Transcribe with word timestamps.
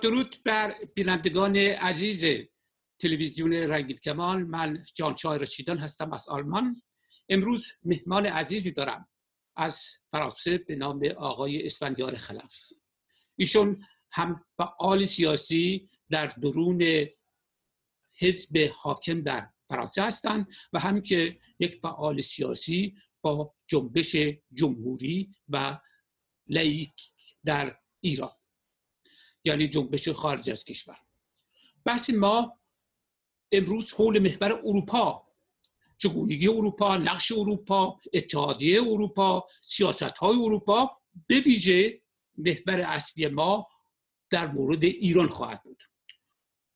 درود 0.00 0.36
بر 0.44 0.74
بینندگان 0.94 1.56
عزیز 1.56 2.48
تلویزیون 2.98 3.52
رنگین 3.52 3.96
کمال. 3.96 4.42
من 4.42 4.84
جانچای 4.94 5.38
رشیدان 5.38 5.78
هستم 5.78 6.12
از 6.12 6.28
آلمان. 6.28 6.82
امروز 7.28 7.72
مهمان 7.84 8.26
عزیزی 8.26 8.72
دارم 8.72 9.08
از 9.56 9.82
فرانسه 10.10 10.58
به 10.58 10.76
نام 10.76 11.00
آقای 11.16 11.66
اسفندیار 11.66 12.16
خلف. 12.16 12.54
ایشون 13.36 13.84
هم 14.12 14.44
فعال 14.56 15.04
سیاسی 15.04 15.90
در 16.10 16.26
درون 16.26 17.06
حزب 18.18 18.70
حاکم 18.76 19.20
در 19.20 19.48
فرانسه 19.68 20.02
هستند 20.02 20.46
و 20.72 20.78
هم 20.78 21.00
که 21.00 21.38
یک 21.58 21.80
فعال 21.82 22.20
سیاسی 22.20 22.94
با 23.20 23.54
جنبش 23.66 24.16
جمهوری 24.52 25.34
و 25.48 25.80
لایک 26.46 27.02
در 27.44 27.76
ایران. 28.00 28.30
یعنی 29.46 29.68
جنبش 29.68 30.08
خارج 30.08 30.50
از 30.50 30.64
کشور. 30.64 30.98
بحث 31.84 32.10
ما 32.10 32.58
امروز 33.52 33.94
حول 33.94 34.18
محور 34.18 34.52
اروپا 34.52 35.26
چگونگی 35.98 36.48
اروپا 36.48 36.96
نقش 36.96 37.32
اروپا 37.32 38.00
اتحادیه 38.12 38.82
اروپا 38.82 39.46
سیاست 39.62 40.02
های 40.02 40.36
اروپا 40.36 41.00
به 41.28 41.40
ویژه 41.40 42.02
محور 42.38 42.80
اصلی 42.80 43.26
ما 43.26 43.68
در 44.30 44.46
مورد 44.46 44.84
ایران 44.84 45.28
خواهد 45.28 45.62
بود. 45.62 45.82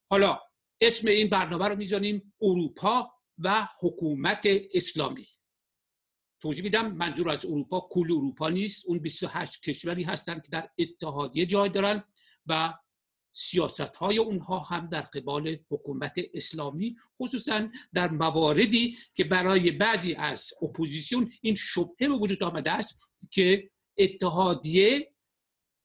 حالا 0.09 0.39
اسم 0.81 1.07
این 1.07 1.29
برنامه 1.29 1.67
رو 1.67 1.75
می‌زنیم 1.75 2.33
اروپا 2.41 3.11
و 3.37 3.67
حکومت 3.79 4.47
اسلامی. 4.73 5.27
توضیح 6.39 6.63
میدم 6.63 6.91
منظور 6.91 7.29
از 7.29 7.45
اروپا 7.45 7.87
کل 7.91 8.11
اروپا 8.11 8.49
نیست. 8.49 8.85
اون 8.85 8.99
28 8.99 9.61
کشوری 9.61 10.03
هستند 10.03 10.43
که 10.43 10.49
در 10.49 10.69
اتحادیه 10.77 11.45
جای 11.45 11.69
دارن. 11.69 12.03
و 12.51 12.73
سیاست 13.33 13.81
های 13.81 14.17
اونها 14.17 14.59
هم 14.59 14.89
در 14.89 15.01
قبال 15.01 15.57
حکومت 15.69 16.13
اسلامی 16.33 16.95
خصوصا 17.19 17.67
در 17.93 18.11
مواردی 18.11 18.97
که 19.15 19.23
برای 19.23 19.71
بعضی 19.71 20.13
از 20.13 20.53
اپوزیسیون 20.61 21.31
این 21.41 21.55
شبهه 21.55 22.07
به 22.07 22.15
وجود 22.15 22.43
آمده 22.43 22.71
است 22.71 23.15
که 23.31 23.69
اتحادیه 23.97 25.11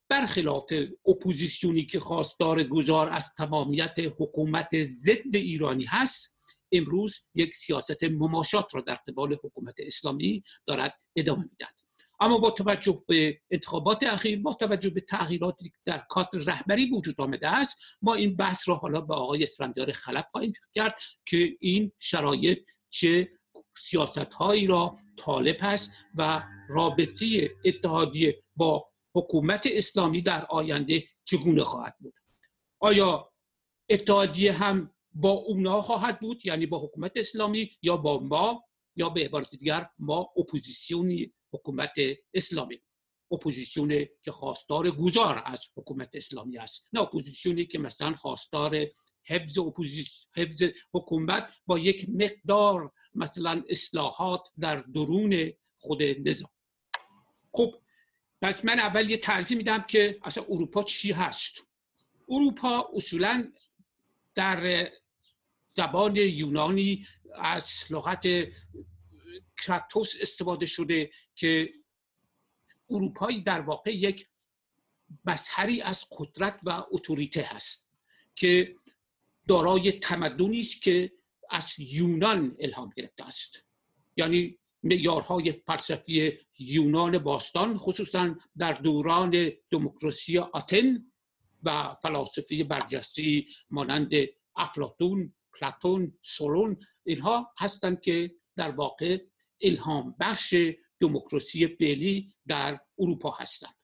برخلاف 0.09 0.73
اپوزیسیونی 1.07 1.87
که 1.87 2.01
خواستار 2.01 2.63
گذار 2.63 3.09
از 3.09 3.35
تمامیت 3.39 3.95
حکومت 3.99 4.83
ضد 4.83 5.37
ایرانی 5.37 5.85
هست 5.85 6.37
امروز 6.73 7.27
یک 7.35 7.55
سیاست 7.55 8.05
مماشات 8.05 8.75
را 8.75 8.81
در 8.81 8.95
قبال 8.95 9.37
حکومت 9.45 9.75
اسلامی 9.79 10.43
دارد 10.67 10.95
ادامه 11.17 11.43
می‌دهد. 11.43 11.86
اما 12.21 12.39
با 12.39 12.51
توجه 12.51 13.03
به 13.09 13.41
انتخابات 13.51 14.03
اخیر 14.03 14.43
با 14.43 14.53
توجه 14.53 14.91
به 14.91 15.01
تغییراتی 15.01 15.73
در 15.85 16.05
کادر 16.09 16.39
رهبری 16.39 16.91
وجود 16.91 17.21
آمده 17.21 17.49
است 17.49 17.79
ما 18.03 18.15
این 18.15 18.37
بحث 18.37 18.69
را 18.69 18.75
حالا 18.75 19.01
به 19.01 19.15
آقای 19.15 19.43
اسفندیار 19.43 19.93
خلق 19.93 20.27
خواهیم 20.31 20.53
کرد 20.75 20.99
که 21.29 21.57
این 21.61 21.93
شرایط 21.99 22.59
چه 22.89 23.29
سیاست 23.79 24.19
هایی 24.19 24.67
را 24.67 24.97
طالب 25.17 25.57
است 25.61 25.91
و 26.15 26.43
رابطه 26.69 27.51
اتحادیه 27.65 28.43
با 28.57 28.91
حکومت 29.15 29.69
اسلامی 29.73 30.23
در 30.23 30.47
آینده 30.51 31.05
چگونه 31.25 31.65
خواهد 31.65 31.95
بود. 32.01 32.15
آیا 32.81 33.33
اتحادیه 33.91 34.53
هم 34.53 34.95
با 35.13 35.31
اونا 35.31 35.81
خواهد 35.81 36.21
بود؟ 36.21 36.47
یعنی 36.47 36.67
با 36.67 36.79
حکومت 36.79 37.13
اسلامی 37.17 37.71
یا 37.83 37.97
با 37.97 38.19
ما 38.19 38.65
یا 38.97 39.09
به 39.09 39.25
عبارت 39.25 39.51
دیگر 39.51 39.89
ما 39.99 40.29
اپوزیسیونی 40.37 41.33
حکومت 41.57 41.95
اسلامی. 42.35 42.81
اپوزیسیونی 43.33 44.09
که 44.23 44.33
خواستار 44.33 44.91
گذار 44.91 45.43
از 45.47 45.61
حکومت 45.77 46.11
اسلامی 46.15 46.59
است. 46.59 46.89
نه 46.93 47.01
اپوزیسیونی 47.01 47.67
که 47.67 47.79
مثلا 47.79 48.15
خواستار 48.15 48.87
حفظ, 49.25 49.59
حفظ 50.37 50.63
حکومت 50.95 51.49
با 51.67 51.79
یک 51.79 52.07
مقدار 52.09 52.93
مثلا 53.15 53.63
اصلاحات 53.69 54.43
در 54.59 54.77
درون 54.81 55.53
خود 55.79 56.03
نظام. 56.03 56.51
خب 57.53 57.75
پس 58.43 58.65
من 58.65 58.79
اول 58.79 59.11
یه 59.11 59.17
ترجیح 59.17 59.57
میدم 59.57 59.83
که 59.83 60.19
اصلا 60.23 60.45
اروپا 60.49 60.83
چی 60.83 61.13
هست. 61.13 61.67
اروپا 62.29 62.91
اصولا 62.95 63.53
در 64.35 64.91
زبان 65.77 66.17
یونانی 66.17 67.07
از 67.35 67.85
لغت 67.91 68.27
کراتوس 69.57 70.15
استفاده 70.21 70.67
شده 70.67 71.11
که 71.35 71.73
اروپایی 72.91 73.43
در 73.43 73.61
واقع 73.61 73.97
یک 73.97 74.27
مظهری 75.25 75.83
از 75.83 76.05
قدرت 76.19 76.61
و 76.65 76.85
اتوریته 76.91 77.43
هست 77.43 77.89
که 78.35 78.75
دارای 79.49 79.93
تمدنی 79.93 80.61
است 80.61 80.83
که 80.83 81.13
از 81.51 81.75
یونان 81.79 82.57
الهام 82.61 82.93
گرفته 82.97 83.27
است. 83.27 83.67
یعنی 84.17 84.59
معیارهای 84.83 85.53
فلسفی 85.53 86.39
یونان 86.59 87.19
باستان 87.19 87.79
خصوصا 87.79 88.35
در 88.59 88.73
دوران 88.73 89.53
دموکراسی 89.71 90.39
آتن 90.39 91.13
و 91.63 91.97
فلاسفه 92.03 92.65
برجسته 92.65 93.45
مانند 93.71 94.11
افلاطون 94.57 95.35
پلاتون 95.61 96.19
سولون 96.23 96.77
اینها 97.05 97.53
هستند 97.59 98.01
که 98.01 98.35
در 98.57 98.71
واقع 98.71 99.19
الهام 99.61 100.17
بخش 100.21 100.55
دموکراسی 101.01 101.67
فعلی 101.67 102.35
در 102.47 102.81
اروپا 102.99 103.31
هستند. 103.31 103.75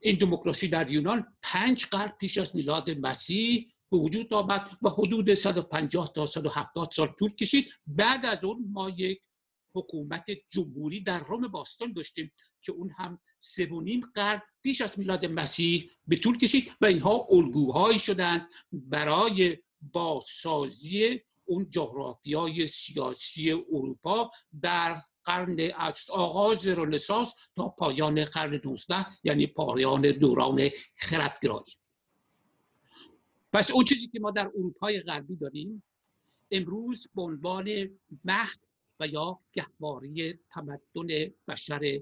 این 0.00 0.18
دموکراسی 0.18 0.68
در 0.68 0.90
یونان 0.90 1.36
پنج 1.42 1.86
قرن 1.86 2.12
پیش 2.20 2.38
از 2.38 2.56
میلاد 2.56 2.90
مسیح 2.90 3.72
به 3.90 3.96
وجود 3.96 4.34
آمد 4.34 4.70
و 4.82 4.88
حدود 4.88 5.34
150 5.34 6.12
تا 6.14 6.26
170 6.26 6.90
سال 6.92 7.12
طول 7.18 7.34
کشید. 7.34 7.68
بعد 7.86 8.26
از 8.26 8.44
اون 8.44 8.68
ما 8.72 8.90
یک 8.90 9.22
حکومت 9.74 10.24
جمهوری 10.50 11.00
در 11.00 11.24
روم 11.24 11.48
باستان 11.48 11.92
داشتیم 11.92 12.32
که 12.62 12.72
اون 12.72 12.90
هم 12.98 13.20
سه 13.40 13.66
و 13.66 13.80
نیم 13.80 14.00
قرن 14.14 14.42
پیش 14.62 14.80
از 14.80 14.98
میلاد 14.98 15.26
مسیح 15.26 15.90
به 16.08 16.16
طول 16.16 16.38
کشید 16.38 16.72
و 16.80 16.86
اینها 16.86 17.26
الگوهایی 17.30 17.98
شدند 17.98 18.48
برای 18.72 19.58
بازسازی 19.80 21.20
اون 21.46 21.70
جغرافیای 21.70 22.66
سیاسی 22.66 23.52
اروپا 23.52 24.30
در 24.62 25.00
قرن 25.24 25.56
از 25.76 26.10
آغاز 26.12 26.66
رنسانس 26.66 27.34
تا 27.56 27.68
پایان 27.68 28.24
قرن 28.24 28.60
19 28.64 28.96
یعنی 29.24 29.46
پایان 29.46 30.02
دوران 30.02 30.68
خردگرایی. 30.98 31.72
پس 33.52 33.70
اون 33.70 33.84
چیزی 33.84 34.08
که 34.08 34.20
ما 34.20 34.30
در 34.30 34.46
اروپای 34.46 35.00
غربی 35.00 35.36
داریم 35.36 35.82
امروز 36.50 37.08
به 37.14 37.22
عنوان 37.22 37.64
مهد 38.24 38.58
و 39.00 39.06
یا 39.06 39.40
گهواری 39.52 40.34
تمدن 40.52 41.32
بشر 41.48 42.00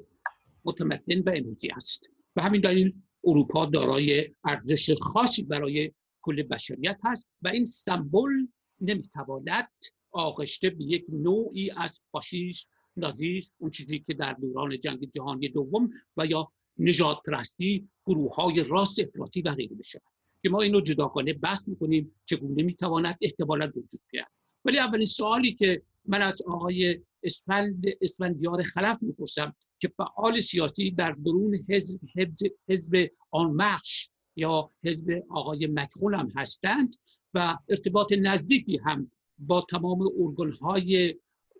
متمدن 0.64 1.20
و 1.20 1.30
امروزی 1.36 1.70
است. 1.70 2.10
و 2.36 2.42
همین 2.42 2.60
دلیل 2.60 2.94
اروپا 3.24 3.66
دارای 3.66 4.34
ارزش 4.44 4.94
خاصی 5.00 5.42
برای 5.42 5.92
کل 6.22 6.42
بشریت 6.42 6.98
هست 7.04 7.28
و 7.42 7.48
این 7.48 7.64
سمبل 7.64 8.46
نمی‌تواند 8.80 9.68
آغشته 10.10 10.70
به 10.70 10.84
یک 10.84 11.04
نوعی 11.08 11.70
از 11.70 12.00
فاشیسم 12.12 12.68
نازیست 12.96 13.54
اون 13.58 13.70
چیزی 13.70 13.98
که 13.98 14.14
در 14.14 14.32
دوران 14.32 14.80
جنگ 14.80 15.10
جهانی 15.10 15.48
دوم 15.48 15.90
و 16.16 16.26
یا 16.26 16.52
نجات 16.78 17.18
پرستی 17.26 17.88
گروه 18.06 18.34
های 18.34 18.64
راست 18.64 19.00
افراطی 19.00 19.42
و 19.42 19.54
غیره 19.54 19.76
بشه 19.76 20.02
که 20.42 20.48
ما 20.48 20.60
اینو 20.60 20.80
جداگانه 20.80 21.32
بحث 21.32 21.68
می‌کنیم 21.68 22.14
چگونه 22.24 22.62
می‌تواند 22.62 23.18
احتمالا 23.20 23.66
وجود 23.66 24.00
بیاد 24.10 24.26
ولی 24.64 24.78
اولین 24.78 25.06
سوالی 25.06 25.52
که 25.52 25.82
من 26.04 26.22
از 26.22 26.42
آقای 26.42 27.00
اسفند 27.22 27.84
اسفندیار 28.00 28.62
خلف 28.62 28.98
می‌پرسم 29.02 29.54
که 29.78 29.88
فعال 29.88 30.40
سیاسی 30.40 30.90
در 30.90 31.12
درون 31.12 31.64
حزب, 31.68 32.00
حزب, 32.16 32.50
حزب 32.68 33.10
آنمخش 33.30 34.08
یا 34.36 34.70
حزب 34.84 35.22
آقای 35.30 35.66
مکخول 35.66 36.14
هم 36.14 36.32
هستند 36.36 36.96
و 37.34 37.58
ارتباط 37.68 38.12
نزدیکی 38.12 38.76
هم 38.84 39.10
با 39.38 39.66
تمام 39.70 40.00
ارگان 40.18 40.52
های 40.52 41.14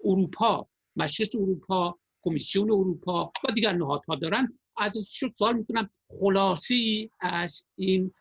اروپا 0.04 0.68
مجلس 0.96 1.36
اروپا 1.36 1.98
کمیسیون 2.22 2.70
اروپا 2.70 3.32
و 3.48 3.52
دیگر 3.52 3.72
نهادها 3.72 4.14
دارن. 4.14 4.58
از 4.76 5.08
شد 5.12 5.32
سوال 5.38 5.56
می‌کنم 5.56 5.90
خلاصی 6.08 7.10
از 7.20 7.66
این 7.76 8.12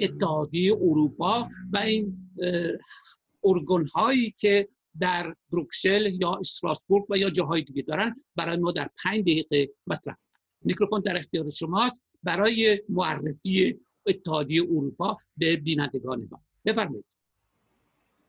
اتحادیه 0.00 0.72
اروپا 0.72 1.48
و 1.72 1.78
این 1.78 2.30
ارگان 3.44 3.86
هایی 3.86 4.30
که 4.30 4.68
در 5.00 5.34
بروکسل 5.52 6.12
یا 6.20 6.34
استراسبورگ 6.34 7.04
و 7.10 7.18
یا 7.18 7.30
جاهای 7.30 7.62
دیگه 7.62 7.82
دارن 7.82 8.24
برای 8.36 8.56
ما 8.56 8.72
در 8.72 8.90
پنج 9.04 9.20
دقیقه 9.20 9.70
مطرح. 9.86 10.16
میکروفون 10.64 11.00
در 11.00 11.16
اختیار 11.16 11.50
شماست. 11.50 12.02
برای 12.22 12.82
معرفی 12.88 13.80
اتحادیه 14.08 14.62
اروپا 14.62 15.18
به 15.36 15.56
بینندگان 15.56 16.28
ما. 16.30 16.40
بفرمایید. 16.64 17.04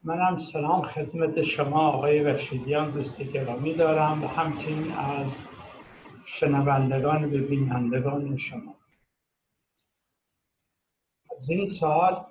منم 0.03 0.39
سلام 0.39 0.81
خدمت 0.81 1.41
شما 1.41 1.87
آقای 1.89 2.23
رشیدیان 2.23 2.91
دوست 2.91 3.21
گرامی 3.21 3.73
دارم 3.73 4.23
و 4.23 4.27
همچنین 4.27 4.91
از 4.91 5.27
شنوندگان 6.25 7.29
به 7.29 7.41
بینندگان 7.41 8.37
شما. 8.37 8.75
این 11.49 11.69
سال 11.69 12.25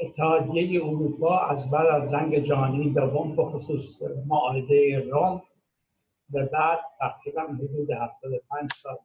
اتحادیه 0.00 0.84
اروپا 0.84 1.38
از 1.38 1.70
بعد 1.70 1.86
از 1.86 2.10
جنگ 2.10 2.38
جهانی 2.38 2.92
دوم 2.92 3.36
به 3.36 3.44
خصوص 3.44 4.02
معاهده 4.26 4.98
روم 5.10 5.42
به 6.30 6.44
بعد 6.44 6.78
تقریبا 6.98 7.42
حدود 7.42 7.90
75 7.90 8.70
سال 8.82 8.96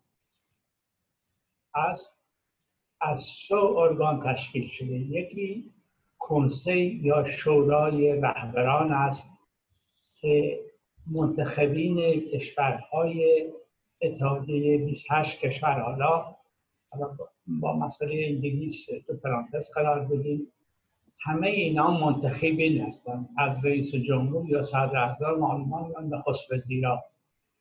است. 1.74 2.19
از 3.02 3.20
سه 3.48 3.56
ارگان 3.56 4.34
تشکیل 4.34 4.68
شده. 4.68 4.98
یکی 4.98 5.72
کنسی 6.20 7.00
یا 7.04 7.30
شورای 7.30 8.22
رهبران 8.22 8.92
است 8.92 9.30
که 10.22 10.60
منتخبین 11.12 12.20
کشورهای 12.20 13.46
اتحادیه 14.02 14.78
28 14.78 15.40
کشور. 15.40 15.80
حالا 15.80 16.36
با 17.62 17.74
مسئله 17.78 18.26
انگلیس 18.26 18.86
تو 19.08 19.18
پرانتز 19.24 19.72
قرار 19.76 20.06
بدیم. 20.06 20.48
همه 21.22 21.48
اینا 21.48 21.92
منتخبین 21.92 22.82
هستند 22.82 23.30
از 23.38 23.66
رئیس 23.66 23.96
جمهور 23.96 24.50
یا 24.50 24.64
صدر 24.64 24.98
احضار 24.98 25.38
معلومان 25.38 25.92
یا 25.92 26.00
نخست 26.00 26.54
وزیرا. 26.54 27.04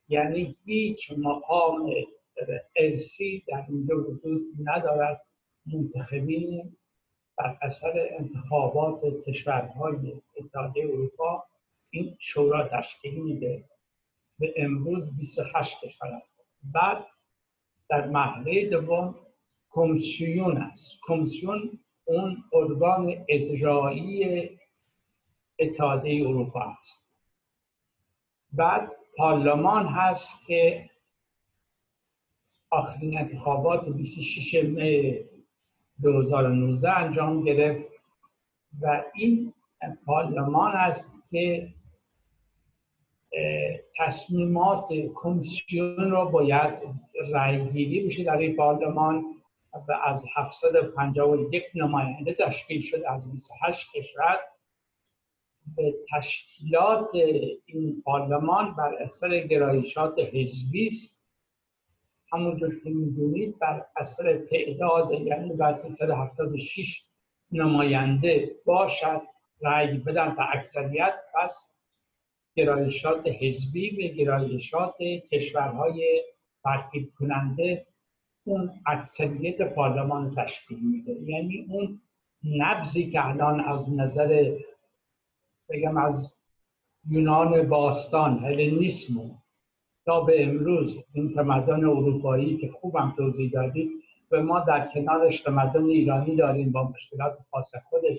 یعنی 0.09 0.57
هیچ 0.65 1.13
مقام 1.19 1.91
ارسی 2.77 3.45
در 3.49 3.65
اینجا 3.69 3.97
وجود 3.97 4.43
ندارد. 4.65 5.21
منتخبین 5.73 6.77
بر 7.39 7.59
اثر 7.63 8.09
انتخابات 8.19 9.01
کشورهای 9.27 10.13
اتحادیه 10.37 10.85
اروپا 10.85 11.45
این 11.91 12.17
شورا 12.19 12.69
تشکیل 12.69 13.23
میده. 13.23 13.65
به 14.39 14.55
امروز 14.57 15.17
28 15.17 15.85
کشور 15.85 16.09
است. 16.09 16.41
بعد 16.73 17.07
در 17.89 18.07
مرحله 18.07 18.69
دوم 18.69 19.15
کمیسیون 19.71 20.57
است. 20.57 20.93
کمیسیون 21.03 21.79
اون 22.05 22.45
ارگان 22.53 23.25
اجرایی 23.29 24.51
اتحادیه 25.59 26.29
اروپا 26.29 26.61
است. 26.61 27.03
بعد 28.53 28.93
پارلمان 29.17 29.87
هست 29.87 30.47
که 30.47 30.91
آخرین 32.71 33.19
انتخابات 33.19 33.89
26 33.89 34.65
می 34.65 35.28
2019 36.03 36.91
انجام 36.91 37.45
گرفت 37.45 37.89
و 38.81 39.05
این 39.15 39.53
پارلمان 40.07 40.73
است 40.73 41.13
که 41.31 41.69
تصمیمات 43.99 44.89
کمیسیون 45.15 46.11
را 46.11 46.25
باید 46.25 46.75
رأی 47.33 47.69
گیری 47.71 48.09
بشه 48.09 48.25
در 48.25 48.37
این 48.37 48.57
پارلمان 48.57 49.25
و 49.89 49.93
از 50.05 50.25
751 50.37 51.65
نماینده 51.75 52.35
تشکیل 52.35 52.83
شد 52.83 53.03
از 53.09 53.33
28 53.33 53.93
کشور. 53.95 54.39
به 55.77 55.95
تشکیلات 56.13 57.09
این 57.67 58.03
پارلمان 58.05 58.75
بر 58.75 58.95
اثر 58.95 59.41
گرایشات 59.41 60.19
حزبی 60.19 60.87
است. 60.87 61.18
همونجور 62.33 62.81
که 62.85 62.91
می‌دونید 62.91 63.59
بر 63.59 63.87
اثر 63.97 64.39
تعداد 64.39 65.11
یعنی 65.13 65.57
بعد 65.57 65.79
376 65.79 67.03
نماینده 67.53 68.57
باشد 68.65 69.23
رأی 69.63 69.99
بدن 69.99 70.35
به 70.35 70.57
اکثریت 70.57 71.15
پس 71.35 71.71
گرایشات 72.57 73.27
حزبی 73.27 73.91
به 73.97 74.09
گرایشات 74.09 74.95
کشورهای 75.33 76.23
ترکیب 76.65 77.13
کننده 77.19 77.87
اون 78.45 78.71
اکثریت 78.87 79.63
پارلمان 79.75 80.31
تشکیل 80.31 80.79
میده. 80.79 81.13
یعنی 81.13 81.67
اون 81.69 82.01
نبزی 82.45 83.11
که 83.11 83.27
الان 83.27 83.61
از 83.61 83.91
نظر 83.91 84.59
بگم 85.69 85.97
از 85.97 86.35
یونان 87.09 87.69
باستان 87.69 88.39
هلنیسم 88.39 89.15
تا 90.09 90.21
به 90.21 90.45
امروز 90.45 90.99
این 91.13 91.35
تمدن 91.35 91.85
اروپایی 91.85 92.57
که 92.57 92.71
خوبم 92.81 93.15
توضیح 93.17 93.51
دادید 93.51 93.91
و 94.31 94.43
ما 94.43 94.61
در 94.61 94.89
کنارش 94.95 95.41
تمدن 95.41 95.85
ایرانی 95.85 96.37
داریم 96.37 96.73
با 96.73 96.89
مشکلات 96.89 97.39
خاص 97.51 97.75
خودش. 97.91 98.19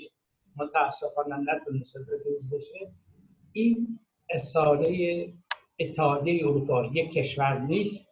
متاسفانه 0.57 1.36
نتونسته 1.53 2.00
روز 2.25 2.50
بشه. 2.53 2.91
این 3.53 4.00
اصاره 4.30 5.27
اتحادیه 5.80 6.47
اروپا 6.47 6.86
یک 6.86 7.12
کشور 7.12 7.59
نیست 7.59 8.07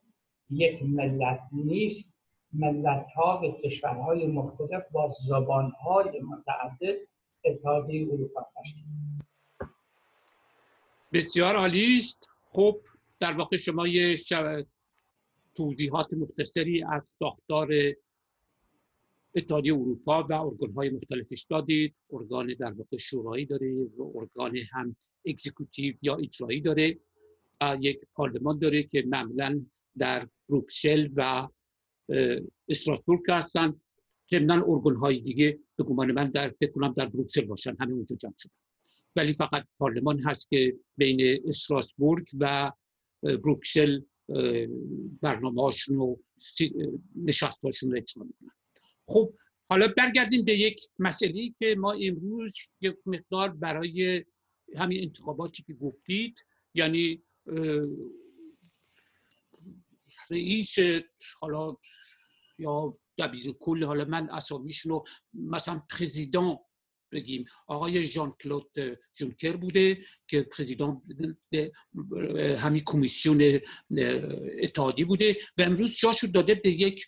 یک 0.49 0.83
ملت 0.83 1.39
نیست. 1.51 2.13
ملت 2.53 3.05
ها 3.15 3.41
و 3.43 3.67
کشورهای 3.67 4.27
مختلف 4.27 4.83
با 4.91 5.11
زبان 5.27 5.71
های 5.71 6.21
متعدد 6.21 6.97
اتحادیه 7.45 8.07
اروپا 8.13 8.47
تشکیل 8.55 8.83
بسیار 11.13 11.55
عالی 11.55 11.97
است. 11.97 12.29
خب 12.51 12.77
در 13.19 13.33
واقع 13.33 13.57
شما 13.57 13.87
یه 13.87 14.15
توضیحات 15.55 16.13
مختصری 16.13 16.83
از 16.83 17.13
ساختار 17.19 17.69
اتحادیه 19.35 19.73
اروپا 19.73 20.23
و 20.23 20.33
ارگان 20.33 20.71
های 20.71 20.89
مختلفش 20.89 21.45
دادید. 21.49 21.95
ارگان 22.11 22.55
در 22.59 22.71
واقع 22.71 22.97
شورایی 22.97 23.45
داره 23.45 23.87
و 23.97 24.17
ارگان 24.17 24.57
هم 24.71 24.95
اکزیکوتیو 25.25 25.95
یا 26.01 26.15
اجرایی 26.15 26.61
داره 26.61 26.97
یک 27.79 27.99
پارلمان 28.13 28.59
داره 28.59 28.83
که 28.83 29.03
معمولا 29.07 29.65
در 29.97 30.27
بروکسل 30.49 31.09
و 31.15 31.47
استراسبورگ 32.69 33.21
هستن. 33.29 33.81
ضمن 34.31 34.51
ارگان 34.51 34.95
های 34.95 35.19
دیگه 35.19 35.59
به 35.75 35.83
گمان 35.83 36.11
من 36.11 36.29
در 36.29 36.49
فکر 36.49 36.71
کنم 36.71 36.93
در 36.97 37.05
بروکسل 37.05 37.45
باشن 37.45 37.75
همه 37.79 37.93
اونجا 37.93 38.15
جمع 38.15 38.33
شدن. 38.37 38.53
ولی 39.15 39.33
فقط 39.33 39.67
پارلمان 39.79 40.19
هست 40.19 40.49
که 40.49 40.75
بین 40.97 41.41
استراسبورگ 41.45 42.27
و 42.39 42.71
بروکسل 43.35 44.01
برنامه 45.21 45.61
هاشون 45.61 45.97
و 45.97 46.15
نشست 47.15 47.59
هاشون 47.63 47.91
رو 48.15 48.27
خب 49.07 49.33
حالا 49.69 49.87
برگردیم 49.97 50.45
به 50.45 50.59
یک 50.59 50.81
مسئله 50.99 51.49
که 51.59 51.75
ما 51.77 51.91
امروز 51.91 52.55
یک 52.81 52.95
مقدار 53.05 53.49
برای 53.49 54.25
همین 54.75 55.03
انتخاباتی 55.03 55.63
که 55.63 55.73
گفتید 55.73 56.45
یعنی 56.73 57.23
رئیس 60.31 60.75
حالا 61.39 61.75
یا 62.59 62.97
دبیر 63.17 63.51
کل 63.59 63.83
حالا 63.83 64.05
من 64.05 64.29
اسامیشون 64.29 64.91
رو 64.91 65.05
مثلا 65.33 65.81
پرزیدان 65.99 66.57
بگیم. 67.11 67.45
آقای 67.67 68.03
ژان 68.03 68.35
کلود 68.43 68.71
جونکر 69.13 69.55
بوده 69.55 69.97
که 70.27 70.41
پرزیدان 70.41 71.01
همین 72.59 72.81
کمیسیون 72.85 73.59
اتحادی 74.61 75.03
بوده 75.03 75.37
و 75.57 75.61
امروز 75.61 75.97
جاشو 75.97 76.27
داده 76.27 76.55
به 76.55 76.69
یک 76.69 77.05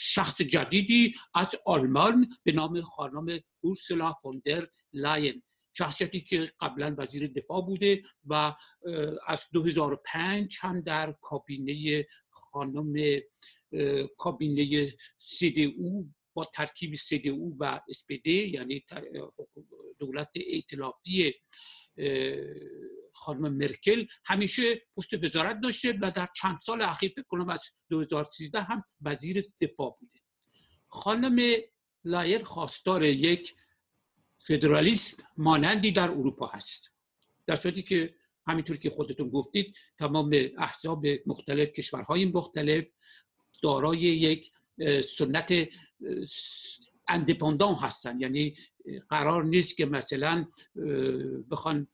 شخص 0.00 0.42
جدیدی 0.42 1.14
از 1.34 1.54
آلمان 1.66 2.28
به 2.44 2.52
نام 2.52 2.80
خانم 2.80 3.40
اورسولا 3.60 4.12
فوندر 4.22 4.66
لاین. 4.92 5.42
شخصیتی 5.72 6.20
که 6.20 6.52
قبلا 6.60 6.94
وزیر 6.98 7.26
دفاع 7.26 7.62
بوده 7.62 8.02
و 8.24 8.54
از 9.26 9.46
2005 9.52 10.56
هم 10.60 10.80
در 10.80 11.14
کابینه 11.20 12.06
خانم 12.30 13.20
کابینه 14.16 14.88
او 15.76 16.10
با 16.34 16.44
ترکیب 16.44 16.94
او 17.26 17.56
و 17.60 17.80
اسپیده 17.88 18.30
یعنی 18.30 18.84
دولت 19.98 20.30
ائتلافی 20.36 21.34
خانم 23.12 23.52
مرکل 23.52 24.04
همیشه 24.24 24.82
پست 24.96 25.24
وزارت 25.24 25.60
داشته 25.60 25.98
و 26.02 26.10
در 26.10 26.28
چند 26.36 26.58
سال 26.62 26.82
اخیر 26.82 27.12
فکر 27.16 27.26
کنم 27.28 27.48
از 27.48 27.70
2013 27.90 28.60
هم 28.60 28.84
وزیر 29.00 29.52
دفاع 29.60 29.96
بوده. 30.00 30.20
خانم 30.88 31.56
لایر 32.04 32.44
خواستار 32.44 33.04
یک 33.04 33.54
فدرالیسم 34.46 35.22
مانندی 35.36 35.92
در 35.92 36.10
اروپا 36.10 36.46
هست. 36.46 36.92
در 37.46 37.56
صورتی 37.56 37.82
که 37.82 38.14
همینطور 38.46 38.76
که 38.76 38.90
خودتون 38.90 39.28
گفتید 39.28 39.74
تمام 39.98 40.30
احزاب 40.58 41.06
مختلف 41.26 41.68
کشورهای 41.68 42.24
مختلف 42.24 42.86
دارای 43.62 43.98
یک 43.98 44.50
سنت 45.04 45.68
اندپندان 47.08 47.74
هستن. 47.74 48.20
یعنی 48.20 48.56
قرار 49.08 49.44
نیست 49.44 49.76
که 49.76 49.86
مثلا 49.86 50.46
بخوان 51.50 51.88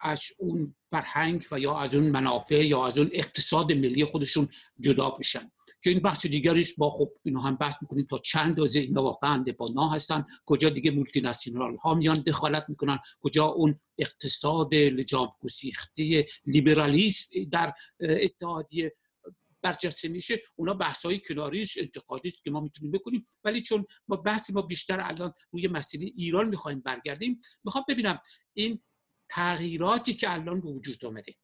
از 0.00 0.22
اون 0.38 0.74
فرهنگ 0.90 1.46
و 1.50 1.58
یا 1.58 1.78
از 1.78 1.94
اون 1.94 2.10
منافع 2.10 2.66
یا 2.66 2.86
از 2.86 2.98
اون 2.98 3.10
اقتصاد 3.12 3.72
ملی 3.72 4.04
خودشون 4.04 4.48
جدا 4.80 5.10
بشن. 5.10 5.50
که 5.82 5.90
این 5.90 6.00
بحث 6.00 6.26
دیگری 6.26 6.60
است. 6.60 6.78
با 6.78 6.90
خب 6.90 7.12
اینو 7.22 7.40
هم 7.40 7.56
بحث 7.56 7.76
می‌کنیم 7.82 8.04
تا 8.04 8.18
چند 8.18 8.56
دوزه 8.56 8.80
اینا 8.80 9.02
واقعا 9.02 9.44
نا 9.74 9.88
هستن. 9.88 10.24
کجا 10.46 10.68
دیگه 10.68 10.90
مولتی 10.90 11.20
ناسیونال 11.20 11.76
ها 11.76 11.94
میان 11.94 12.20
دخالت 12.20 12.64
می‌کنن؟ 12.68 12.98
کجا 13.20 13.44
اون 13.44 13.80
اقتصاد 13.98 14.74
لجام 14.74 15.32
گسیخته 15.40 16.26
لیبرالیسم 16.46 17.44
در 17.52 17.72
اتحادیه 18.00 18.96
برجسته 19.62 20.08
میشه 20.08 20.42
اونا 20.56 20.74
بحث 20.74 21.06
های 21.06 21.20
کناریش 21.20 21.78
انتقادی 21.78 22.28
است 22.28 22.44
که 22.44 22.50
ما 22.50 22.60
می‌تونیم 22.60 22.92
بکنیم. 22.92 23.24
ولی 23.44 23.62
چون 23.62 23.86
ما 24.08 24.16
بحث 24.16 24.50
ما 24.50 24.62
بیشتر 24.62 25.00
الان 25.00 25.32
روی 25.50 25.68
مسئله 25.68 26.04
ایران 26.04 26.48
می‌خوایم 26.48 26.80
برگردیم 26.80 27.40
می‌خوام 27.64 27.84
ببینم 27.88 28.18
این 28.54 28.82
تغییراتی 29.30 30.14
که 30.14 30.32
الان 30.32 30.60
به 30.60 30.68
وجود 30.68 31.04
آمده 31.04 31.34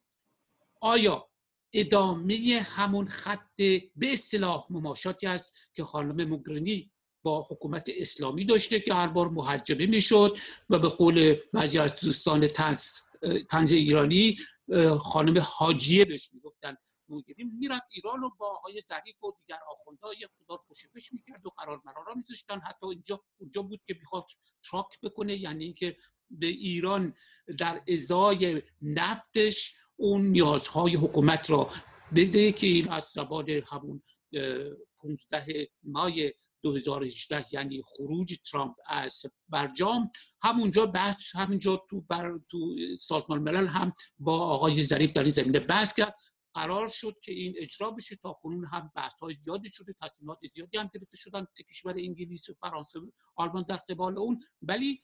آیا 0.81 1.29
ادامه 1.73 2.67
همون 2.69 3.09
خط 3.09 3.57
به 3.97 4.13
اصطلاح 4.13 4.67
مماشاتی 4.71 5.27
است 5.27 5.55
که 5.75 5.85
خانم 5.85 6.35
مگرنی 6.35 6.91
با 7.23 7.47
حکومت 7.51 7.91
اسلامی 7.97 8.45
داشته 8.45 8.81
که 8.81 8.95
هر 8.95 9.09
بار 9.09 9.29
محجبه 9.29 9.87
می‌شد 9.87 10.37
و 10.71 10.79
به 10.79 10.89
قول 10.89 11.37
بعضی 11.55 11.79
از 11.79 12.01
دوستان 12.01 12.49
تنز 13.49 13.73
ایرانی 13.73 14.39
خانم 15.01 15.45
حاجیه 15.47 16.05
بهش 16.05 16.31
می‌گفتن 17.09 17.15
موگیریم 17.15 17.59
می‌رفت 17.59 17.87
ایران 17.91 18.25
و 18.25 18.31
با 18.39 18.47
آقای 18.47 18.83
ظریف 18.89 19.25
و 19.25 19.37
دیگر 19.41 19.59
آخوندها 19.71 20.13
یک 20.13 20.29
خدار 20.39 20.59
خوشبش 20.59 21.13
می‌کرد 21.13 21.47
و 21.47 21.51
قرار 21.51 21.83
مرارا 21.85 22.15
میذاشتن. 22.15 22.61
حتی 22.61 22.87
اینجا 22.87 23.25
اونجا 23.41 23.63
بود 23.63 23.81
که 23.87 23.95
می‌خواد 24.01 24.27
تراک 24.71 25.01
بکنه. 25.03 25.37
یعنی 25.37 25.65
اینکه 25.65 25.97
به 26.31 26.47
ایران 26.47 27.15
در 27.59 27.83
ازای 27.89 28.63
نفتش 28.83 29.75
اون 29.97 30.27
نیازهای 30.27 30.97
حکومت 30.97 31.51
را 31.51 31.71
بده 32.17 32.53
که 32.53 32.67
این 32.67 32.89
از 32.89 33.05
زبان 33.05 33.49
همون 33.49 34.03
15 34.99 35.69
مای 35.83 36.33
2018 36.63 37.45
یعنی 37.53 37.83
خروج 37.87 38.39
ترامپ 38.51 38.77
از 38.87 39.23
برجام. 39.49 40.11
همونجا 40.43 40.87
بحث 40.87 41.37
همونجا 41.37 41.77
تو 41.91 42.01
بر 42.01 42.41
تو 42.51 42.77
سازمان 43.01 43.39
ملل 43.39 43.67
هم 43.67 43.93
با 44.19 44.39
آقای 44.39 44.83
ظریف 44.83 45.13
در 45.13 45.23
این 45.23 45.33
زمینه 45.33 45.61
بحث 45.61 45.95
کرد. 45.95 46.15
قرار 46.55 46.89
شد 46.89 47.17
که 47.23 47.33
این 47.33 47.55
اجرا 47.59 47.91
بشه 47.91 48.17
تا 48.17 48.33
کنون 48.33 48.65
هم 48.67 48.93
بحث 48.97 49.21
های 49.21 49.37
زیادی 49.41 49.71
شده 49.71 49.95
تصمیمات 50.03 50.39
زیادی 50.53 50.79
هم 50.79 50.91
گرفته 50.95 51.17
شدن 51.17 51.47
سه 51.53 51.65
کشور 51.65 51.95
انگلیس 51.99 52.51
و 52.51 52.55
فرانسه 52.61 52.99
و 52.99 53.11
آلمان 53.37 53.65
در 53.69 53.77
قبال 53.77 54.19
اون. 54.19 54.43
ولی 54.63 55.03